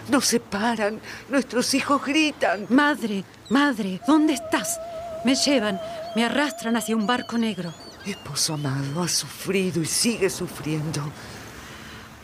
nos 0.09 0.25
separan, 0.27 1.01
nuestros 1.29 1.75
hijos 1.75 2.05
gritan. 2.05 2.67
Madre, 2.69 3.25
madre, 3.51 4.01
¿dónde 4.07 4.35
estás? 4.35 4.79
Me 5.25 5.35
llevan, 5.35 5.81
me 6.15 6.25
arrastran 6.25 6.77
hacia 6.77 6.97
un 6.97 7.07
barco 7.07 7.37
negro. 7.37 7.75
Esposo 8.07 8.55
amado, 8.55 9.03
ha 9.03 9.09
sufrido 9.09 9.83
y 9.83 9.87
sigue 9.87 10.31
sufriendo. 10.31 11.03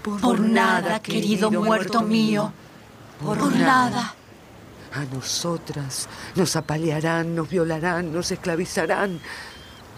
Por, 0.05 0.21
por 0.21 0.39
nada, 0.39 1.01
querido 1.01 1.51
muerto 1.51 2.03
mío, 2.03 2.53
por, 3.25 3.39
por 3.39 3.57
nada. 3.57 4.15
A 4.93 5.05
nosotras 5.05 6.09
nos 6.35 6.57
apalearán, 6.57 7.35
nos 7.35 7.49
violarán, 7.49 8.13
nos 8.13 8.31
esclavizarán. 8.33 9.21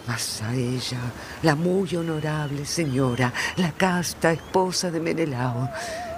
Mas 0.06 0.42
a 0.42 0.54
ella, 0.54 0.98
la 1.42 1.54
muy 1.54 1.94
honorable 1.96 2.66
señora, 2.66 3.32
la 3.56 3.72
casta 3.72 4.32
esposa 4.32 4.90
de 4.90 5.00
Menelao, 5.00 5.70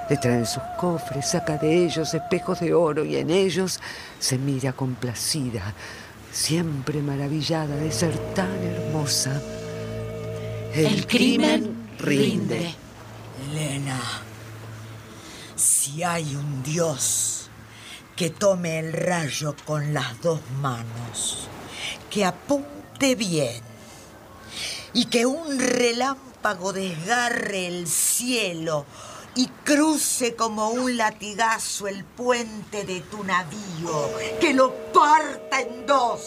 le 0.08 0.16
traen 0.16 0.46
sus 0.46 0.62
cofres, 0.78 1.30
saca 1.30 1.56
de 1.58 1.84
ellos 1.84 2.12
espejos 2.14 2.60
de 2.60 2.74
oro 2.74 3.04
y 3.04 3.16
en 3.16 3.30
ellos 3.30 3.80
se 4.18 4.38
mira 4.38 4.72
complacida, 4.72 5.72
siempre 6.32 7.00
maravillada 7.00 7.76
de 7.76 7.92
ser 7.92 8.16
tan 8.34 8.56
hermosa. 8.62 9.40
El, 10.74 10.86
El 10.86 11.06
crimen 11.06 11.90
rinde. 11.98 12.74
Elena, 13.50 14.00
si 15.54 16.02
hay 16.02 16.34
un 16.34 16.62
Dios 16.62 17.33
que 18.16 18.30
tome 18.30 18.78
el 18.78 18.92
rayo 18.92 19.56
con 19.66 19.92
las 19.92 20.20
dos 20.22 20.40
manos, 20.60 21.48
que 22.10 22.24
apunte 22.24 23.14
bien 23.14 23.62
y 24.92 25.06
que 25.06 25.26
un 25.26 25.58
relámpago 25.58 26.72
desgarre 26.72 27.66
el 27.66 27.88
cielo 27.88 28.86
y 29.34 29.48
cruce 29.64 30.36
como 30.36 30.70
un 30.70 30.96
latigazo 30.96 31.88
el 31.88 32.04
puente 32.04 32.84
de 32.84 33.00
tu 33.00 33.24
navío, 33.24 34.10
que 34.40 34.54
lo 34.54 34.72
parta 34.92 35.60
en 35.60 35.86
dos, 35.86 36.20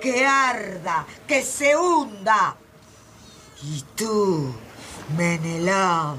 que 0.00 0.24
arda, 0.24 1.06
que 1.28 1.42
se 1.42 1.76
hunda. 1.76 2.56
Y 3.62 3.84
tú, 3.94 4.54
Menelao, 5.18 6.16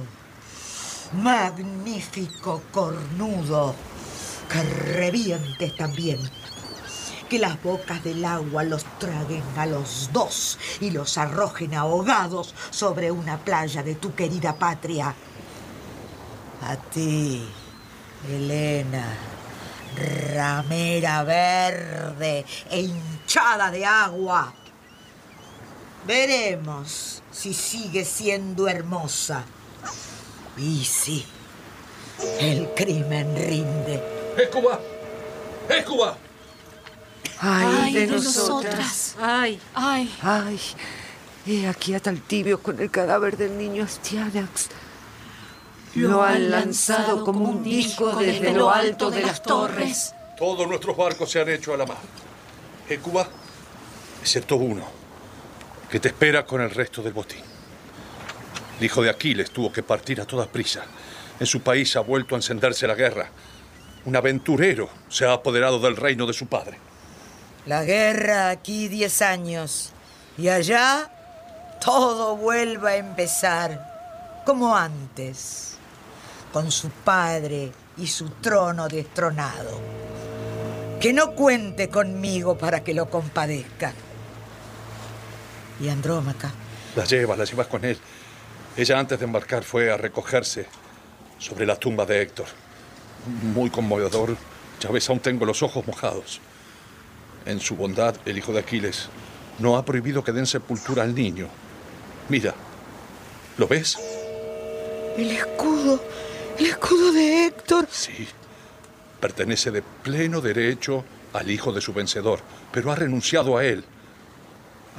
magnífico 1.14 2.62
cornudo, 2.72 3.74
que 4.52 4.64
revientes 4.64 5.76
también, 5.76 6.20
que 7.30 7.40
las 7.40 7.62
bocas 7.64 8.04
del 8.04 8.26
agua 8.26 8.64
los 8.64 8.84
traguen 9.00 9.44
a 9.56 9.66
los 9.66 10.10
dos 10.12 10.60
y 10.82 10.92
los 10.92 11.18
arrojen 11.18 11.74
ahogados 11.74 12.54
sobre 12.70 13.12
una 13.12 13.38
playa 13.38 13.82
de 13.82 13.96
tu 13.96 14.14
querida 14.14 14.56
patria. 14.56 15.16
A 16.64 16.76
ti, 16.76 17.48
Elena, 18.30 19.18
ramera 20.34 21.24
verde 21.24 22.46
e 22.70 22.82
hinchada 22.82 23.72
de 23.72 23.86
agua. 23.86 24.54
Veremos 26.06 27.24
si 27.32 27.54
sigue 27.54 28.04
siendo 28.04 28.68
hermosa. 28.68 29.46
Y 30.58 30.84
sí, 30.84 31.26
el 32.40 32.74
crimen 32.76 33.36
rinde. 33.36 34.21
¡Es 34.38 34.48
Cuba! 34.50 34.80
¡Es 35.70 35.86
Cuba! 35.86 36.18
Ay, 37.40 37.94
de, 37.94 38.08
nosotras. 38.08 39.16
Ay, 39.20 39.60
ay. 39.74 40.14
Ay, 40.22 40.60
he 41.48 41.68
aquí 41.68 41.96
a 41.96 42.00
Taltibio 42.00 42.62
con 42.62 42.80
el 42.80 42.92
cadáver 42.92 43.36
del 43.36 43.58
niño 43.58 43.84
Astianax. 43.84 44.70
Lo 45.96 46.22
han 46.24 46.52
lanzado 46.52 47.26
como 47.26 47.50
un 47.50 47.64
disco 47.64 48.16
desde 48.16 48.54
lo 48.54 48.70
alto 48.70 49.10
de 49.10 49.24
las 49.24 49.42
torres. 49.42 50.14
Todos 50.38 50.68
nuestros 50.68 50.96
barcos 50.96 51.30
se 51.32 51.42
han 51.42 51.50
hecho 51.50 51.74
a 51.74 51.78
la 51.78 51.86
mar. 51.86 51.98
En 52.88 53.02
Cuba, 53.02 53.28
excepto 54.22 54.56
uno, 54.56 54.86
que 55.90 56.00
te 56.00 56.10
espera 56.10 56.46
con 56.46 56.62
el 56.62 56.70
resto 56.70 57.02
del 57.02 57.14
botín. 57.14 57.42
El 58.80 58.86
hijo 58.86 59.02
de 59.02 59.10
Aquiles 59.10 59.52
tuvo 59.52 59.72
que 59.72 59.84
partir 59.84 60.22
a 60.22 60.26
toda 60.26 60.46
prisa. 60.46 60.84
En 61.40 61.48
su 61.48 61.62
país 61.62 61.96
ha 61.96 62.02
vuelto 62.02 62.36
a 62.36 62.38
encenderse 62.38 62.88
la 62.88 62.96
guerra. 62.96 63.30
Un 64.06 64.16
aventurero 64.16 64.90
se 65.10 65.26
ha 65.26 65.34
apoderado 65.34 65.80
del 65.80 65.96
reino 65.96 66.26
de 66.26 66.34
su 66.34 66.48
padre. 66.48 66.78
La 67.66 67.84
guerra 67.84 68.50
aquí 68.50 68.88
10 68.88 69.22
años 69.22 69.92
y 70.38 70.50
allá 70.50 71.12
todo 71.84 72.36
vuelve 72.36 72.92
a 72.92 72.96
empezar 72.96 74.42
como 74.46 74.76
antes, 74.76 75.78
con 76.52 76.72
su 76.72 76.90
padre 76.90 77.72
y 77.98 78.08
su 78.08 78.30
trono 78.30 78.88
destronado. 78.88 79.80
Que 81.00 81.14
no 81.14 81.34
cuente 81.34 81.90
conmigo 81.90 82.58
para 82.58 82.84
que 82.84 82.94
lo 82.94 83.10
compadezca. 83.10 83.94
¿Y 85.80 85.90
Andrómaca? 85.90 86.52
La 86.96 87.06
llevas, 87.06 87.38
la 87.38 87.46
llevas 87.46 87.68
con 87.68 87.86
él. 87.86 87.98
Ella 88.78 89.00
antes 89.00 89.20
de 89.20 89.26
embarcar 89.26 89.64
fue 89.64 89.92
a 89.92 89.98
recogerse 89.98 90.66
sobre 91.38 91.66
la 91.66 91.76
tumba 91.76 92.06
de 92.06 92.22
Héctor. 92.22 92.48
Muy 93.54 93.70
conmovedor. 93.70 94.36
Ya 94.80 94.90
ves, 94.90 95.10
aún 95.10 95.20
tengo 95.20 95.46
los 95.46 95.62
ojos 95.62 95.86
mojados. 95.86 96.40
En 97.46 97.60
su 97.60 97.76
bondad, 97.76 98.16
el 98.26 98.38
hijo 98.38 98.52
de 98.54 98.60
Aquiles 98.60 99.10
no 99.60 99.78
ha 99.78 99.86
prohibido 99.86 100.24
que 100.24 100.32
den 100.32 100.48
sepultura 100.48 101.04
al 101.04 101.14
niño. 101.14 101.48
Mira, 102.30 102.54
¿lo 103.58 103.68
ves? 103.68 103.98
El 105.18 105.32
escudo, 105.32 106.04
el 106.58 106.66
escudo 106.66 107.12
de 107.12 107.46
Héctor. 107.46 107.88
Sí. 107.92 108.28
Pertenece 109.20 109.70
de 109.72 109.82
pleno 109.82 110.42
derecho 110.42 111.04
al 111.34 111.50
hijo 111.50 111.72
de 111.72 111.82
su 111.82 111.94
vencedor, 111.94 112.40
pero 112.72 112.92
ha 112.92 112.96
renunciado 112.96 113.58
a 113.58 113.66
él. 113.66 113.84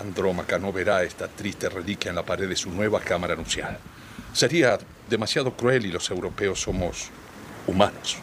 Andrómaca 0.00 0.58
no 0.58 0.72
verá 0.72 1.02
esta 1.02 1.28
triste 1.28 1.68
reliquia 1.68 2.10
en 2.10 2.16
la 2.16 2.24
pared 2.24 2.48
de 2.48 2.56
su 2.56 2.70
nueva 2.70 3.00
cámara 3.00 3.34
nupcial. 3.34 3.78
Sería 4.32 4.78
demasiado 5.08 5.54
cruel 5.56 5.86
y 5.86 5.92
los 5.92 6.10
europeos 6.10 6.60
somos 6.60 7.10
humanos. 7.66 8.18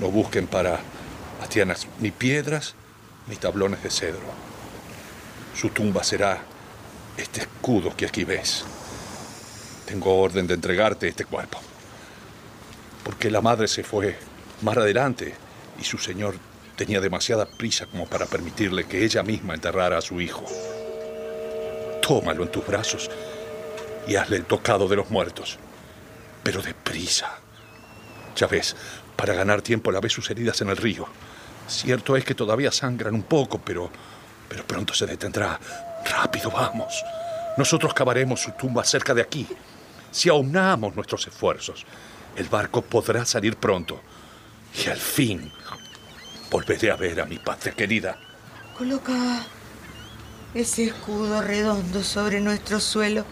No 0.00 0.08
busquen 0.10 0.46
para 0.46 0.80
Astianas 1.42 1.86
ni 2.00 2.10
piedras 2.10 2.74
ni 3.26 3.36
tablones 3.36 3.82
de 3.82 3.90
cedro. 3.90 4.26
Su 5.54 5.70
tumba 5.70 6.04
será 6.04 6.42
este 7.16 7.40
escudo 7.42 7.94
que 7.96 8.06
aquí 8.06 8.24
ves. 8.24 8.64
Tengo 9.86 10.18
orden 10.18 10.46
de 10.46 10.54
entregarte 10.54 11.08
este 11.08 11.24
cuerpo. 11.24 11.60
Porque 13.04 13.30
la 13.30 13.40
madre 13.40 13.68
se 13.68 13.84
fue 13.84 14.16
más 14.62 14.76
adelante 14.76 15.34
y 15.78 15.84
su 15.84 15.98
señor 15.98 16.34
tenía 16.76 17.00
demasiada 17.00 17.46
prisa 17.46 17.86
como 17.86 18.06
para 18.06 18.26
permitirle 18.26 18.84
que 18.84 19.04
ella 19.04 19.22
misma 19.22 19.54
enterrara 19.54 19.98
a 19.98 20.02
su 20.02 20.20
hijo. 20.20 20.44
Tómalo 22.02 22.42
en 22.42 22.50
tus 22.50 22.66
brazos 22.66 23.10
y 24.06 24.16
hazle 24.16 24.36
el 24.36 24.44
tocado 24.44 24.88
de 24.88 24.96
los 24.96 25.10
muertos. 25.10 25.58
Pero 26.42 26.62
deprisa. 26.62 27.45
Para 29.16 29.34
ganar 29.34 29.62
tiempo 29.62 29.90
lavé 29.90 30.10
sus 30.10 30.30
heridas 30.30 30.60
en 30.60 30.68
el 30.68 30.76
río. 30.76 31.06
Cierto 31.66 32.16
es 32.16 32.24
que 32.24 32.34
todavía 32.34 32.70
sangran 32.70 33.14
un 33.14 33.22
poco, 33.22 33.58
pero, 33.58 33.90
pero 34.48 34.64
pronto 34.64 34.94
se 34.94 35.06
detendrá. 35.06 35.58
Rápido, 36.04 36.50
vamos. 36.50 37.02
Nosotros 37.56 37.94
cavaremos 37.94 38.40
su 38.40 38.52
tumba 38.52 38.84
cerca 38.84 39.14
de 39.14 39.22
aquí. 39.22 39.46
Si 40.10 40.28
aunamos 40.28 40.94
nuestros 40.94 41.26
esfuerzos, 41.26 41.84
el 42.36 42.48
barco 42.48 42.82
podrá 42.82 43.24
salir 43.24 43.56
pronto. 43.56 44.00
Y 44.84 44.88
al 44.88 44.98
fin 44.98 45.50
volveré 46.50 46.90
a 46.90 46.96
ver 46.96 47.20
a 47.20 47.24
mi 47.24 47.38
patria 47.38 47.72
querida. 47.72 48.18
Coloca 48.76 49.44
ese 50.54 50.84
escudo 50.84 51.40
redondo 51.40 52.02
sobre 52.04 52.40
nuestro 52.40 52.78
suelo. 52.78 53.24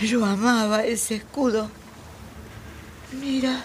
Yo 0.00 0.24
amaba 0.24 0.84
ese 0.84 1.16
escudo. 1.16 1.68
Mira, 3.20 3.62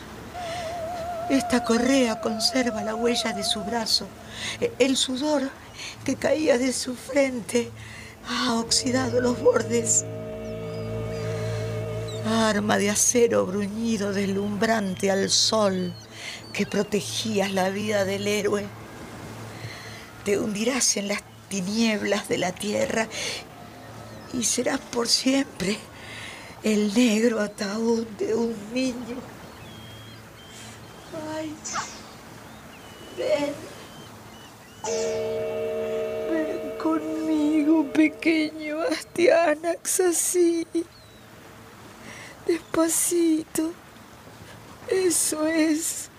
esta 1.29 1.63
correa 1.63 2.19
conserva 2.19 2.83
la 2.83 2.95
huella 2.95 3.31
de 3.31 3.43
su 3.43 3.63
brazo. 3.63 4.07
El 4.77 4.97
sudor 4.97 5.49
que 6.03 6.15
caía 6.15 6.57
de 6.57 6.73
su 6.73 6.95
frente 6.95 7.71
ha 8.29 8.55
oxidado 8.55 9.21
los 9.21 9.41
bordes. 9.41 10.03
Arma 12.25 12.77
de 12.77 12.89
acero 12.89 13.45
bruñido 13.45 14.11
deslumbrante 14.11 15.11
al 15.11 15.29
sol 15.29 15.93
que 16.51 16.65
protegías 16.65 17.53
la 17.53 17.69
vida 17.69 18.03
del 18.03 18.27
héroe. 18.27 18.65
Te 20.25 20.37
hundirás 20.37 20.97
en 20.97 21.07
las 21.07 21.23
tinieblas 21.47 22.27
de 22.27 22.37
la 22.37 22.51
tierra 22.51 23.07
y 24.33 24.43
serás 24.43 24.79
por 24.79 25.07
siempre 25.07 25.77
el 26.63 26.93
negro 26.93 27.39
ataúd 27.39 28.05
de 28.17 28.35
un 28.35 28.53
niño. 28.73 29.36
Ay, 31.33 31.55
ven. 33.17 33.53
Ven 36.31 36.77
conmigo, 36.81 37.91
pequeño 37.91 38.81
Astianax, 38.81 39.99
así. 39.99 40.67
Despacito. 42.45 43.73
Eso 44.87 45.45
es. 45.45 46.09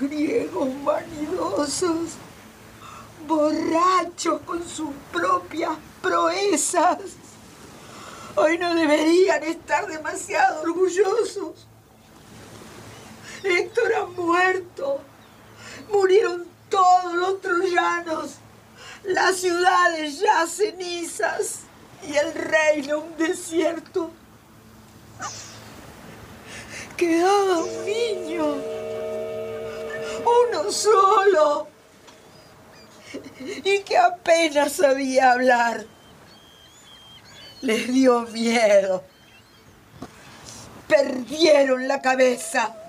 Griegos 0.00 0.68
vanidosos, 0.84 2.16
borrachos 3.26 4.40
con 4.42 4.66
sus 4.68 4.90
propias 5.12 5.78
proezas. 6.02 6.98
Hoy 8.34 8.58
no 8.58 8.74
deberían 8.74 9.42
estar 9.44 9.86
demasiado 9.86 10.62
orgullosos. 10.62 11.66
Héctor 13.44 13.94
ha 13.94 14.06
muerto. 14.06 15.00
Murieron 15.90 16.46
todos 16.68 17.14
los 17.14 17.40
troyanos. 17.40 18.36
Las 19.04 19.36
ciudades 19.36 20.20
ya 20.20 20.46
cenizas 20.46 21.60
y 22.06 22.16
el 22.16 22.32
reino 22.34 23.00
un 23.00 23.16
desierto. 23.16 24.10
Quedaba 26.96 27.58
un 27.58 27.84
niño. 27.84 28.56
Uno 30.24 30.70
solo. 30.70 31.68
Y 33.64 33.80
que 33.80 33.98
apenas 33.98 34.72
sabía 34.72 35.32
hablar. 35.32 35.84
Les 37.60 37.92
dio 37.92 38.22
miedo. 38.22 39.04
Perdieron 40.86 41.88
la 41.88 42.00
cabeza. 42.00 42.81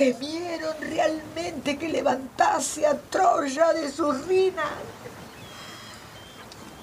Temieron 0.00 0.76
realmente 0.80 1.76
que 1.76 1.86
levantase 1.86 2.86
a 2.86 2.94
Troya 2.94 3.74
de 3.74 3.92
sus 3.92 4.26
ruinas. 4.26 4.64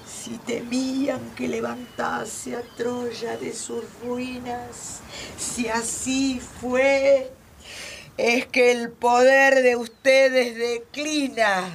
Si 0.05 0.37
temían 0.37 1.31
que 1.35 1.47
levantase 1.47 2.55
a 2.55 2.61
Troya 2.61 3.35
de 3.37 3.55
sus 3.55 3.85
ruinas, 4.03 4.99
si 5.35 5.67
así 5.67 6.39
fue, 6.61 7.31
es 8.17 8.45
que 8.45 8.71
el 8.71 8.91
poder 8.91 9.63
de 9.63 9.75
ustedes 9.75 10.55
declina. 10.55 11.71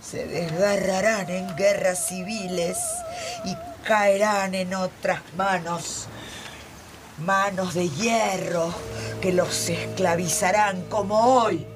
Se 0.00 0.26
desgarrarán 0.26 1.28
en 1.28 1.54
guerras 1.54 2.06
civiles 2.08 2.78
y 3.44 3.54
caerán 3.86 4.54
en 4.54 4.72
otras 4.72 5.20
manos, 5.36 6.08
manos 7.18 7.74
de 7.74 7.88
hierro 7.88 8.72
que 9.20 9.32
los 9.32 9.68
esclavizarán 9.68 10.82
como 10.88 11.42
hoy 11.42 11.66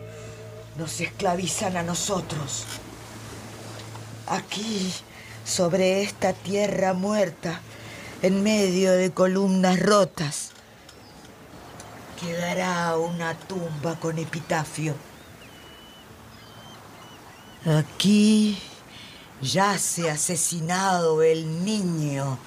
nos 0.76 1.00
esclavizan 1.00 1.76
a 1.76 1.82
nosotros. 1.82 2.64
Aquí, 4.26 4.92
sobre 5.44 6.02
esta 6.02 6.32
tierra 6.32 6.92
muerta, 6.94 7.60
en 8.22 8.42
medio 8.42 8.92
de 8.92 9.10
columnas 9.10 9.80
rotas, 9.80 10.50
quedará 12.20 12.96
una 12.96 13.34
tumba 13.34 13.98
con 13.98 14.18
epitafio. 14.18 14.94
Aquí 17.66 18.58
yace 19.42 20.10
asesinado 20.10 21.22
el 21.22 21.64
niño 21.64 22.38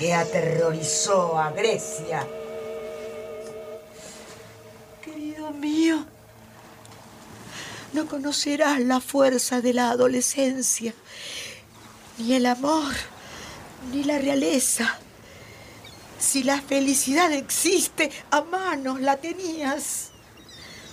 que 0.00 0.14
aterrorizó 0.14 1.38
a 1.38 1.50
Grecia. 1.50 2.26
Querido 5.04 5.50
mío, 5.50 6.06
no 7.92 8.06
conocerás 8.06 8.80
la 8.80 9.00
fuerza 9.00 9.60
de 9.60 9.74
la 9.74 9.90
adolescencia, 9.90 10.94
ni 12.16 12.32
el 12.32 12.46
amor, 12.46 12.94
ni 13.92 14.02
la 14.02 14.18
realeza. 14.18 14.98
Si 16.18 16.44
la 16.44 16.62
felicidad 16.62 17.30
existe, 17.34 18.10
a 18.30 18.40
manos 18.40 19.02
la 19.02 19.18
tenías. 19.18 20.12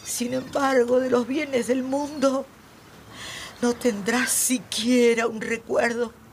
Sin 0.04 0.34
embargo, 0.34 1.00
de 1.00 1.10
los 1.10 1.26
bienes 1.26 1.68
del 1.68 1.84
mundo, 1.84 2.46
no 3.62 3.74
tendrás 3.74 4.32
siquiera 4.32 5.28
un 5.28 5.40
recuerdo. 5.40 6.27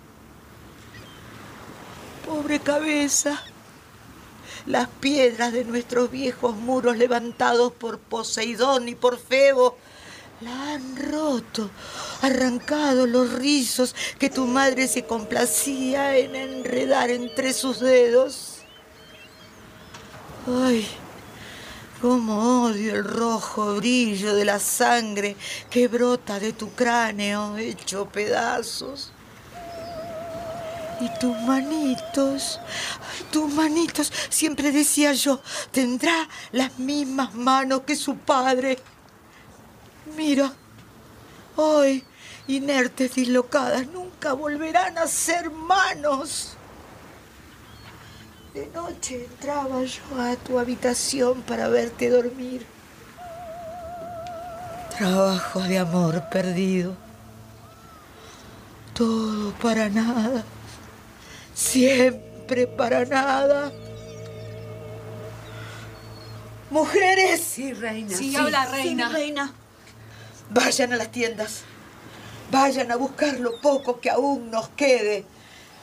Pobre 2.26 2.58
cabeza, 2.58 3.42
las 4.66 4.88
piedras 4.88 5.52
de 5.52 5.64
nuestros 5.64 6.10
viejos 6.10 6.56
muros 6.56 6.96
levantados 6.96 7.72
por 7.72 7.98
Poseidón 7.98 8.88
y 8.88 8.94
por 8.94 9.18
Febo 9.18 9.76
la 10.40 10.72
han 10.72 10.96
roto, 11.10 11.70
arrancado 12.22 13.06
los 13.06 13.32
rizos 13.32 13.94
que 14.18 14.30
tu 14.30 14.46
madre 14.46 14.88
se 14.88 15.04
complacía 15.04 16.16
en 16.16 16.34
enredar 16.34 17.10
entre 17.10 17.52
sus 17.52 17.80
dedos. 17.80 18.58
Ay, 20.46 20.86
cómo 22.00 22.64
odio 22.64 22.94
el 22.96 23.04
rojo 23.04 23.76
brillo 23.76 24.34
de 24.34 24.44
la 24.44 24.58
sangre 24.58 25.36
que 25.70 25.88
brota 25.88 26.38
de 26.40 26.52
tu 26.52 26.70
cráneo 26.72 27.56
hecho 27.56 28.06
pedazos. 28.06 29.13
Y 31.00 31.08
tus 31.18 31.36
manitos, 31.40 32.60
tus 33.32 33.52
manitos, 33.52 34.12
siempre 34.28 34.70
decía 34.70 35.12
yo, 35.12 35.40
tendrá 35.70 36.28
las 36.52 36.78
mismas 36.78 37.34
manos 37.34 37.82
que 37.82 37.96
su 37.96 38.16
padre. 38.16 38.78
Mira, 40.16 40.52
hoy, 41.56 42.04
inertes 42.46 43.14
dislocadas, 43.14 43.86
nunca 43.88 44.32
volverán 44.32 44.98
a 44.98 45.06
ser 45.06 45.50
manos. 45.50 46.56
De 48.54 48.68
noche 48.68 49.24
entraba 49.24 49.82
yo 49.82 50.20
a 50.20 50.36
tu 50.36 50.60
habitación 50.60 51.42
para 51.42 51.66
verte 51.66 52.08
dormir. 52.08 52.64
Trabajos 54.96 55.66
de 55.66 55.78
amor 55.78 56.22
perdido. 56.30 56.94
Todo 58.94 59.52
para 59.54 59.88
nada. 59.88 60.44
Siempre 61.54 62.66
para 62.66 63.04
nada. 63.04 63.72
Mujeres. 66.70 67.40
Sí, 67.40 67.72
reina. 67.72 68.16
Sí, 68.16 68.34
habla 68.34 68.66
reina. 68.66 69.08
Sí, 69.08 69.14
reina. 69.14 69.54
Vayan 70.50 70.92
a 70.92 70.96
las 70.96 71.10
tiendas. 71.10 71.62
Vayan 72.50 72.90
a 72.90 72.96
buscar 72.96 73.38
lo 73.40 73.60
poco 73.60 74.00
que 74.00 74.10
aún 74.10 74.50
nos 74.50 74.68
quede 74.70 75.24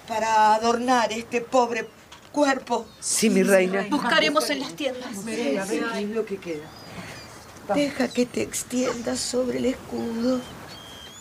para 0.08 0.56
adornar 0.56 1.12
este 1.14 1.42
pobre 1.42 1.88
cuerpo. 2.32 2.86
Sí, 3.00 3.30
mi 3.30 3.44
reina. 3.44 3.88
Buscaremos 3.90 4.50
en 4.50 4.60
las 4.60 4.74
tiendas. 4.74 5.18
A 5.18 5.22
ver 5.22 5.64
qué 5.68 6.00
es 6.02 6.10
lo 6.10 6.26
que 6.26 6.38
queda. 6.38 6.66
Deja 7.74 8.08
que 8.10 8.26
te 8.26 8.42
extiendas 8.42 9.20
sobre 9.20 9.60
el 9.60 9.66
escudo. 9.66 10.42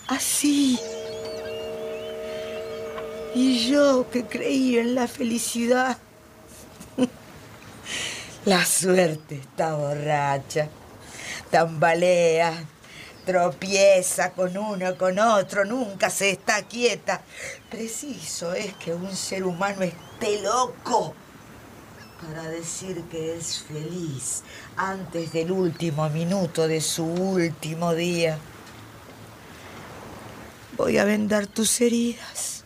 Así. 0.08 0.78
Y 3.34 3.70
yo 3.70 4.10
que 4.10 4.26
creí 4.26 4.78
en 4.78 4.94
la 4.94 5.06
felicidad. 5.06 5.98
La 8.44 8.64
suerte 8.64 9.36
está 9.36 9.74
borracha. 9.74 10.68
Tambalea. 11.50 12.64
Tropieza 13.24 14.32
con 14.32 14.56
uno, 14.56 14.96
con 14.96 15.18
otro, 15.18 15.64
nunca 15.64 16.08
se 16.08 16.30
está 16.30 16.62
quieta. 16.62 17.20
Preciso 17.70 18.54
es 18.54 18.72
que 18.74 18.94
un 18.94 19.14
ser 19.14 19.44
humano 19.44 19.82
esté 19.82 20.40
loco 20.42 21.14
para 22.20 22.48
decir 22.48 23.02
que 23.10 23.36
es 23.36 23.62
feliz 23.62 24.42
antes 24.76 25.32
del 25.32 25.52
último 25.52 26.08
minuto 26.08 26.66
de 26.66 26.80
su 26.80 27.04
último 27.04 27.94
día. 27.94 28.38
Voy 30.76 30.98
a 30.98 31.04
vendar 31.04 31.46
tus 31.46 31.80
heridas, 31.80 32.59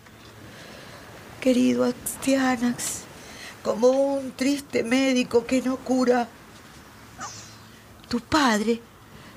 querido 1.45 1.85
Astianax, 1.85 3.03
como 3.63 3.89
un 3.89 4.33
triste 4.33 4.83
médico 4.83 5.45
que 5.45 5.61
no 5.61 5.77
cura. 5.77 6.27
Tu 8.09 8.19
padre 8.21 8.81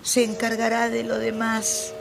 se 0.03 0.23
encargará 0.23 0.87
de 0.87 1.03
lo 1.03 1.19
demás 1.19 1.91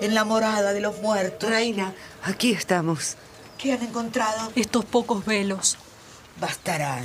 en 0.00 0.14
la 0.14 0.24
morada 0.24 0.72
de 0.72 0.80
los 0.80 1.02
muertos. 1.02 1.50
Reina, 1.50 1.92
aquí 2.22 2.52
estamos. 2.52 3.16
¿Qué 3.58 3.74
han 3.74 3.82
encontrado? 3.82 4.50
Estos 4.54 4.86
pocos 4.86 5.26
velos. 5.26 5.76
Bastarán. 6.40 7.04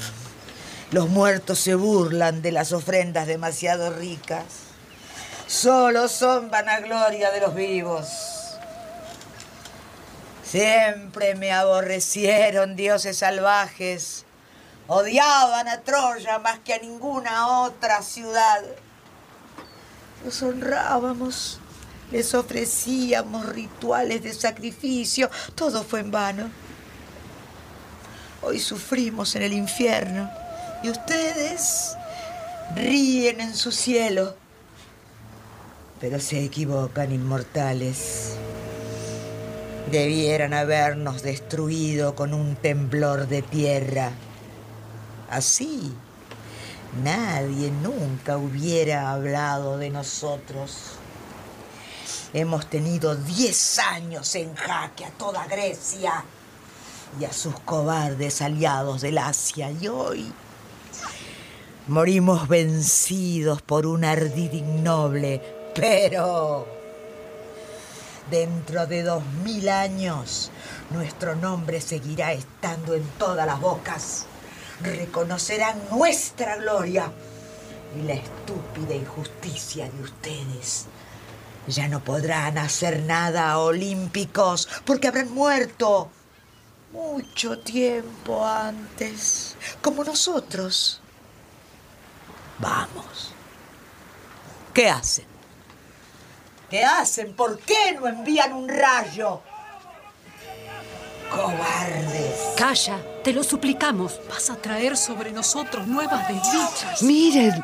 Los 0.91 1.09
muertos 1.09 1.59
se 1.59 1.75
burlan 1.75 2.41
de 2.41 2.53
las 2.53 2.71
ofrendas 2.71 3.27
demasiado 3.27 3.91
ricas. 3.91 4.45
Solo 5.45 6.07
son 6.07 6.49
vanagloria 6.49 7.31
de 7.31 7.41
los 7.41 7.53
vivos. 7.53 8.07
Siempre 10.55 11.35
me 11.35 11.51
aborrecieron 11.51 12.77
dioses 12.77 13.17
salvajes. 13.17 14.23
Odiaban 14.87 15.67
a 15.67 15.81
Troya 15.81 16.39
más 16.39 16.59
que 16.59 16.73
a 16.73 16.79
ninguna 16.79 17.63
otra 17.63 18.01
ciudad. 18.01 18.63
Los 20.23 20.41
honrábamos, 20.41 21.59
les 22.09 22.33
ofrecíamos 22.33 23.47
rituales 23.47 24.23
de 24.23 24.33
sacrificio. 24.33 25.29
Todo 25.55 25.83
fue 25.83 25.99
en 25.99 26.11
vano. 26.11 26.49
Hoy 28.41 28.61
sufrimos 28.61 29.35
en 29.35 29.41
el 29.41 29.51
infierno 29.51 30.31
y 30.83 30.89
ustedes 30.89 31.97
ríen 32.75 33.41
en 33.41 33.53
su 33.53 33.73
cielo. 33.73 34.37
Pero 35.99 36.17
se 36.21 36.45
equivocan, 36.45 37.11
inmortales. 37.11 38.37
Debieran 39.91 40.53
habernos 40.53 41.21
destruido 41.21 42.15
con 42.15 42.33
un 42.33 42.55
temblor 42.55 43.27
de 43.27 43.43
tierra. 43.43 44.11
Así, 45.29 45.93
nadie 47.03 47.69
nunca 47.69 48.37
hubiera 48.37 49.11
hablado 49.11 49.77
de 49.77 49.91
nosotros. 49.91 50.97
Hemos 52.33 52.67
tenido 52.67 53.15
diez 53.15 53.79
años 53.79 54.33
en 54.35 54.55
jaque 54.55 55.05
a 55.05 55.11
toda 55.11 55.45
Grecia 55.45 56.25
y 57.19 57.25
a 57.25 57.31
sus 57.31 57.59
cobardes 57.59 58.41
aliados 58.41 59.01
del 59.01 59.19
Asia. 59.19 59.69
Y 59.71 59.87
hoy 59.87 60.33
morimos 61.87 62.47
vencidos 62.47 63.61
por 63.61 63.85
un 63.85 64.03
ardid 64.03 64.51
innoble, 64.51 65.41
pero 65.75 66.74
dentro 68.29 68.87
de 68.87 69.03
dos 69.03 69.23
mil 69.43 69.69
años 69.69 70.51
nuestro 70.89 71.35
nombre 71.35 71.81
seguirá 71.81 72.33
estando 72.33 72.93
en 72.93 73.03
todas 73.17 73.45
las 73.45 73.59
bocas. 73.59 74.25
Reconocerán 74.81 75.79
nuestra 75.91 76.57
gloria 76.57 77.11
y 77.97 78.03
la 78.03 78.13
estúpida 78.13 78.93
injusticia 78.93 79.89
de 79.89 80.01
ustedes. 80.01 80.85
Ya 81.67 81.87
no 81.87 82.03
podrán 82.03 82.57
hacer 82.57 83.01
nada 83.03 83.57
olímpicos 83.57 84.67
porque 84.85 85.07
habrán 85.07 85.33
muerto 85.33 86.09
mucho 86.91 87.59
tiempo 87.59 88.45
antes, 88.45 89.55
como 89.81 90.03
nosotros. 90.03 91.01
Vamos. 92.59 93.33
¿Qué 94.73 94.89
hacen? 94.89 95.34
¿Qué 96.75 96.83
hacen? 96.83 97.33
¿Por 97.33 97.57
qué 97.59 97.93
no 97.97 98.05
envían 98.05 98.51
un 98.51 98.67
rayo? 98.67 99.39
Cobardes. 101.31 102.53
Calla, 102.57 102.97
te 103.23 103.31
lo 103.31 103.45
suplicamos. 103.45 104.19
Vas 104.27 104.49
a 104.49 104.57
traer 104.57 104.97
sobre 104.97 105.31
nosotros 105.31 105.87
nuevas 105.87 106.27
desdichas. 106.27 107.01
Miren, 107.01 107.63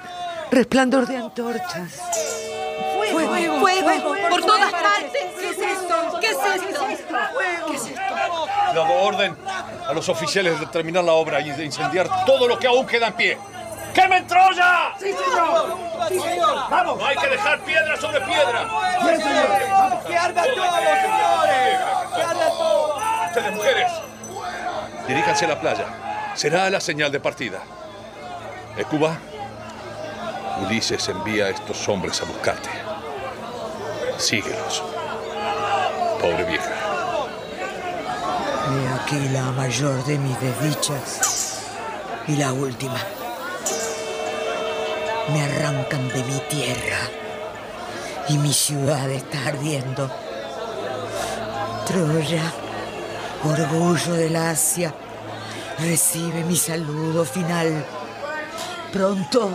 resplandor 0.50 1.08
de 1.08 1.18
antorchas. 1.18 1.92
¡Fuego! 3.12 3.60
¡Fuego! 3.60 4.16
¡Por 4.30 4.46
todas 4.46 4.72
partes! 4.72 5.24
¿Qué 5.38 5.50
es 5.50 5.58
esto? 5.58 6.20
¿Qué 6.22 6.28
es 6.28 6.38
esto? 6.38 6.86
¿Qué 7.68 7.76
es 7.76 7.86
esto? 7.88 8.16
Dado 8.74 8.94
orden 8.94 9.36
a 9.90 9.92
los 9.92 10.08
oficiales 10.08 10.58
de 10.58 10.68
terminar 10.68 11.04
la 11.04 11.12
obra 11.12 11.42
y 11.42 11.52
de 11.52 11.66
incendiar 11.66 12.26
todo 12.26 12.48
lo 12.48 12.58
que 12.58 12.68
aún 12.68 12.88
queda 12.88 13.08
en 13.08 13.14
pie. 13.16 13.38
¡Quemen 13.94 14.28
Troya! 14.28 14.94
¡Sí, 14.98 15.14
señor! 15.14 15.78
¡Sí, 16.08 16.20
señor! 16.20 16.70
¡Vamos! 16.70 16.98
No 16.98 17.06
hay 17.06 17.18
que 17.18 17.28
dejar 17.28 17.60
piedra 17.62 17.98
sobre 17.98 18.22
piedra. 18.22 18.70
¡Sí, 19.02 19.22
señor! 19.22 20.04
¡Que 20.08 20.18
arda 20.18 20.44
todo, 20.44 20.76
señores! 20.76 21.80
¡Que 22.16 22.22
arda 22.22 22.50
todo! 22.50 23.00
Ustedes, 23.28 23.56
mujeres, 23.56 23.92
diríjanse 25.08 25.46
a 25.46 25.48
la 25.50 25.60
playa. 25.60 25.86
Será 26.36 26.70
la 26.70 26.82
señal 26.82 27.12
de 27.12 27.20
partida. 27.20 27.60
Cuba, 28.90 29.18
Ulises 30.66 31.08
envía 31.10 31.46
a 31.46 31.50
estos 31.50 31.88
hombres 31.88 32.22
a 32.22 32.26
buscarte. 32.26 32.70
Síguelos. 34.18 34.84
Pobre 36.20 36.44
vieja. 36.46 36.72
He 38.72 38.88
aquí 38.94 39.30
la 39.30 39.44
mayor 39.52 40.04
de 40.06 40.18
mis 40.18 40.40
desdichas 40.40 41.62
y 42.28 42.36
la 42.38 42.54
última. 42.54 43.00
Me 45.30 45.44
arrancan 45.44 46.10
de 46.10 46.24
mi 46.24 46.40
tierra 46.50 46.98
y 48.28 48.38
mi 48.38 48.54
ciudad 48.54 49.10
está 49.10 49.48
ardiendo. 49.48 50.10
Troya, 51.86 52.52
orgullo 53.44 54.14
del 54.14 54.36
Asia, 54.36 54.94
recibe 55.80 56.44
mi 56.44 56.56
saludo 56.56 57.24
final. 57.24 57.86
Pronto 58.92 59.52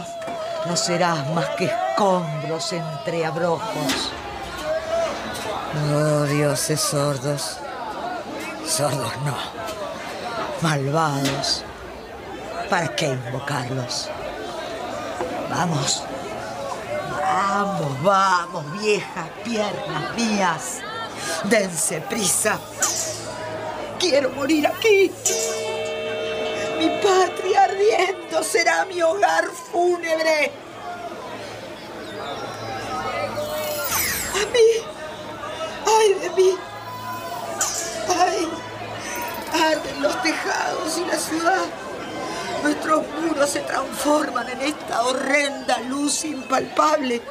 no 0.66 0.76
serás 0.76 1.28
más 1.30 1.48
que 1.56 1.66
escombros 1.66 2.72
entre 2.72 3.26
abrojos. 3.26 4.12
Oh, 5.92 6.24
dioses 6.24 6.80
sordos. 6.80 7.58
Sordos 8.66 9.12
no. 9.24 9.36
Malvados. 10.62 11.64
¿Para 12.70 12.88
qué 12.96 13.08
invocarlos? 13.08 14.08
Vamos. 15.48 16.02
Vamos, 17.20 18.02
vamos, 18.02 18.80
viejas 18.80 19.28
piernas 19.44 20.14
mías. 20.16 20.80
Dense 21.44 22.00
prisa. 22.02 22.58
Quiero 23.98 24.30
morir 24.30 24.66
aquí. 24.66 25.12
Mi 26.78 26.88
patria 27.02 27.64
ardiendo 27.64 28.42
será 28.42 28.84
mi 28.84 29.00
hogar 29.02 29.46
fúnebre. 29.72 30.52
A 34.34 34.46
mí. 34.52 34.96
¡Ay 35.86 36.14
de 36.14 36.30
mí! 36.30 36.58
¡Ay! 38.08 38.48
Arden 39.52 40.02
los 40.02 40.22
tejados 40.22 40.98
y 40.98 41.04
la 41.04 41.18
ciudad. 41.18 41.85
Nuestros 42.62 43.04
muros 43.20 43.50
se 43.50 43.60
transforman 43.60 44.48
en 44.48 44.60
esta 44.60 45.02
horrenda 45.02 45.80
luz 45.88 46.24
impalpable. 46.24 47.22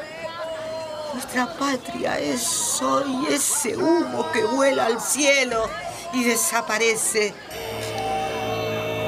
Nuestra 1.14 1.48
patria 1.58 2.20
es 2.20 2.82
hoy 2.82 3.28
ese 3.30 3.78
humo 3.78 4.32
que 4.32 4.44
vuela 4.44 4.86
al 4.86 5.00
cielo 5.00 5.70
y 6.14 6.24
desaparece. 6.24 7.34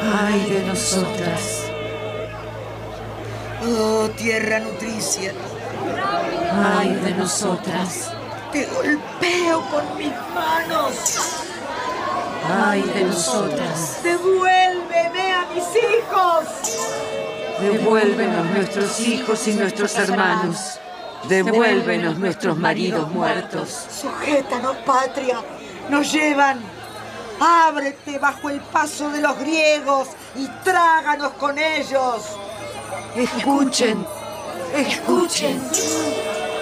Ay 0.01 0.49
de 0.49 0.61
nosotras. 0.65 1.63
Oh, 3.65 4.09
tierra 4.15 4.59
nutricia. 4.59 5.33
Ay 6.53 6.95
de 6.95 7.11
nosotras. 7.11 8.11
Te 8.51 8.65
golpeo 8.67 9.69
con 9.69 9.97
mis 9.97 10.13
manos. 10.33 11.43
Ay 12.49 12.81
de 12.81 13.03
nosotras. 13.03 13.99
Devuélveme 14.03 14.85
a 14.85 14.86
mis 15.57 15.83
hijos. 15.83 16.45
Devuélvenos 17.59 18.45
nuestros 18.51 18.99
hijos 18.99 19.47
y 19.47 19.53
nuestros 19.53 19.95
hermanos. 19.95 20.79
Devuélvenos 21.27 22.17
nuestros 22.19 22.57
maridos 22.57 23.09
muertos. 23.09 23.87
Sujétanos, 24.01 24.77
patria. 24.77 25.41
Nos 25.89 26.11
llevan. 26.11 26.59
Ábrete 27.39 28.17
bajo 28.17 28.49
el 28.49 28.59
paso 28.61 29.09
de 29.11 29.21
los 29.21 29.37
griegos 29.39 30.07
y 30.35 30.47
tráganos 30.63 31.33
con 31.33 31.57
ellos. 31.57 32.23
Escuchen, 33.15 34.05
escuchen. 34.75 35.61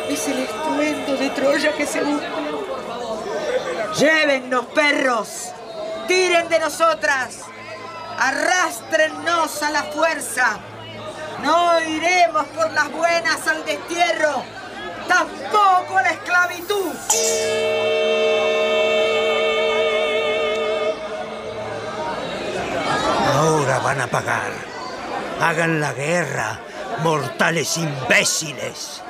Es 0.10 0.28
el 0.28 0.40
estruendo 0.40 1.16
de 1.16 1.30
Troya 1.32 1.74
que 1.74 1.86
se 1.86 2.04
hunde. 2.04 2.28
Llévennos, 3.98 4.66
perros. 4.68 5.52
Tiren 6.08 6.50
de 6.50 6.60
nosotras. 6.60 7.46
Arrástrennos 8.18 9.62
a 9.62 9.72
la 9.72 9.84
fuerza. 9.84 10.58
No 11.44 11.80
iremos 11.82 12.46
por 12.48 12.72
las 12.72 12.92
buenas 12.92 13.46
al 13.48 13.66
destierro. 13.66 14.44
Tampoco 15.08 15.98
a 15.98 16.02
la 16.02 16.10
esclavitud. 16.12 16.92
Ahora 23.34 23.80
van 23.80 24.02
a 24.02 24.08
pagar. 24.08 24.52
Hagan 25.42 25.82
la 25.82 25.94
guerra, 25.94 26.60
mortales 27.04 27.78
imbéciles. 27.78 29.02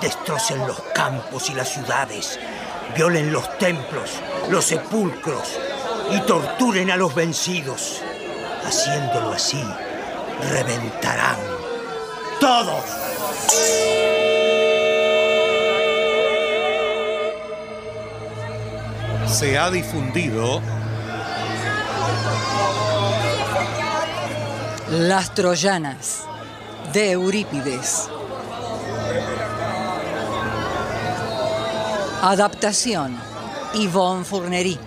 Destrocen 0.00 0.66
los 0.66 0.80
campos 0.94 1.50
y 1.50 1.54
las 1.54 1.68
ciudades. 1.68 2.38
Violen 2.94 3.32
los 3.32 3.58
templos, 3.58 4.20
los 4.50 4.64
sepulcros 4.66 5.58
y 6.10 6.20
torturen 6.20 6.90
a 6.90 6.96
los 6.96 7.14
vencidos. 7.14 8.02
Haciéndolo 8.66 9.32
así, 9.32 9.62
reventarán 10.50 11.36
todos. 12.40 12.84
Se 19.26 19.58
ha 19.58 19.70
difundido 19.70 20.60
Las 24.90 25.34
Troyanas, 25.34 26.24
de 26.92 27.12
Eurípides. 27.12 28.10
Adaptación, 32.22 33.16
Yvonne 33.74 34.24
Fournery. 34.24 34.78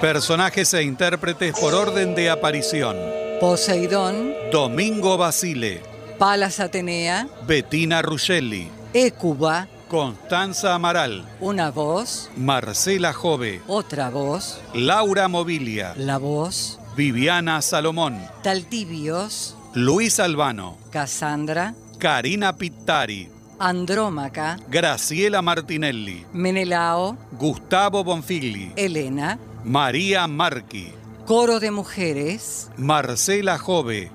Personajes 0.00 0.72
e 0.72 0.82
intérpretes 0.82 1.58
por 1.58 1.74
orden 1.74 2.14
de 2.14 2.30
aparición. 2.30 2.96
Poseidón, 3.38 4.32
Domingo 4.50 5.18
Basile, 5.18 5.82
Palas 6.18 6.58
Atenea, 6.58 7.28
Bettina 7.46 8.00
Ruscelli, 8.02 8.68
Écuba, 8.94 9.68
Constanza 9.88 10.74
Amaral, 10.74 11.26
una 11.40 11.70
voz, 11.70 12.30
Marcela 12.36 13.12
Jove, 13.12 13.60
otra 13.66 14.08
voz, 14.08 14.60
Laura 14.72 15.28
Mobilia, 15.28 15.94
la 15.96 16.18
voz, 16.18 16.78
Viviana 16.96 17.60
Salomón, 17.60 18.18
Taltibios, 18.42 19.56
Luis 19.74 20.18
Albano, 20.18 20.78
Cassandra, 20.90 21.74
Karina 21.98 22.56
Pittari, 22.56 23.28
Andrómaca, 23.58 24.58
Graciela 24.68 25.42
Martinelli, 25.42 26.24
Menelao, 26.32 27.18
Gustavo 27.32 28.02
Bonfigli, 28.02 28.72
Elena, 28.76 29.38
María 29.64 30.26
Marqui, 30.26 30.92
Coro 31.26 31.60
de 31.60 31.70
Mujeres, 31.70 32.70
Marcela 32.78 33.58
Jove, 33.58 34.10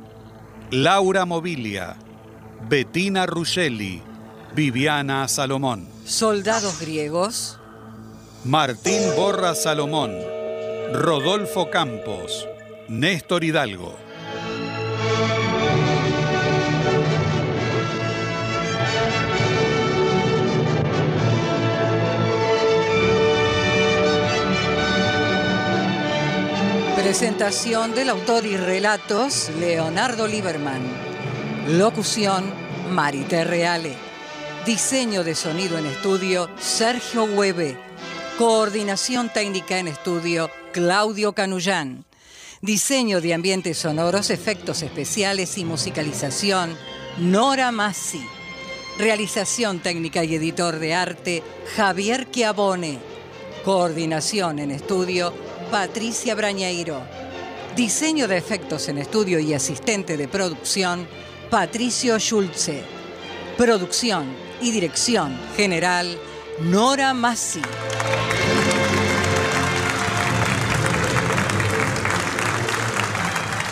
Laura 0.72 1.26
Mobilia, 1.26 1.98
Bettina 2.68 3.28
Ruscelli, 3.28 4.02
Viviana 4.56 5.28
Salomón, 5.28 5.88
Soldados 6.04 6.80
Griegos, 6.80 7.60
Martín 8.44 9.02
Borra 9.16 9.54
Salomón, 9.54 10.18
Rodolfo 10.94 11.70
Campos, 11.70 12.48
Néstor 12.90 13.44
Hidalgo. 13.44 14.05
Presentación 27.06 27.94
del 27.94 28.10
autor 28.10 28.48
y 28.48 28.58
relatos 28.58 29.52
Leonardo 29.60 30.26
Lieberman. 30.26 30.82
Locución 31.68 32.52
Marité 32.90 33.44
Reale. 33.44 33.94
Diseño 34.66 35.24
de 35.24 35.36
sonido 35.36 35.78
en 35.78 35.86
estudio 35.86 36.50
Sergio 36.58 37.26
Hueve. 37.26 37.78
Coordinación 38.40 39.32
técnica 39.32 39.78
en 39.78 39.88
estudio 39.88 40.50
Claudio 40.72 41.34
Canullán. 41.34 42.06
Diseño 42.62 43.22
de 43.22 43.36
ambientes 43.36 43.78
sonoros, 43.78 44.32
efectos 44.32 44.82
especiales 44.82 45.60
y 45.60 45.64
musicalización, 45.64 46.76
Nora 47.20 47.72
Massi. 47.72 48.26
Realización 48.98 49.78
técnica 49.78 50.24
y 50.24 50.34
editor 50.34 50.80
de 50.80 50.96
arte, 50.96 51.44
Javier 51.76 52.32
Chiavone. 52.32 52.98
Coordinación 53.64 54.58
en 54.58 54.72
estudio, 54.72 55.45
Patricia 55.72 56.36
Brañeiro. 56.36 57.02
Diseño 57.76 58.28
de 58.28 58.38
efectos 58.38 58.88
en 58.88 58.98
estudio 58.98 59.40
y 59.40 59.54
asistente 59.54 60.18
de 60.18 60.28
producción, 60.28 61.08
Patricio 61.50 62.18
Schulze. 62.20 62.84
Producción 63.58 64.26
y 64.62 64.72
dirección 64.72 65.38
general, 65.56 66.18
Nora 66.62 67.14
Massi. 67.14 67.62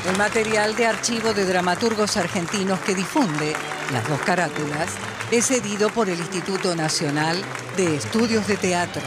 El 0.10 0.18
material 0.18 0.76
de 0.76 0.86
archivo 0.86 1.34
de 1.34 1.46
dramaturgos 1.46 2.18
argentinos 2.18 2.80
que 2.82 2.94
difunde 2.94 3.56
las 3.92 4.08
dos 4.08 4.20
carátulas 4.22 4.90
es 5.32 5.48
cedido 5.48 5.90
por 5.90 6.10
el 6.10 6.20
Instituto 6.20 6.76
Nacional 6.76 7.42
de 7.78 7.96
Estudios 7.96 8.46
de 8.48 8.58
Teatro. 8.58 9.02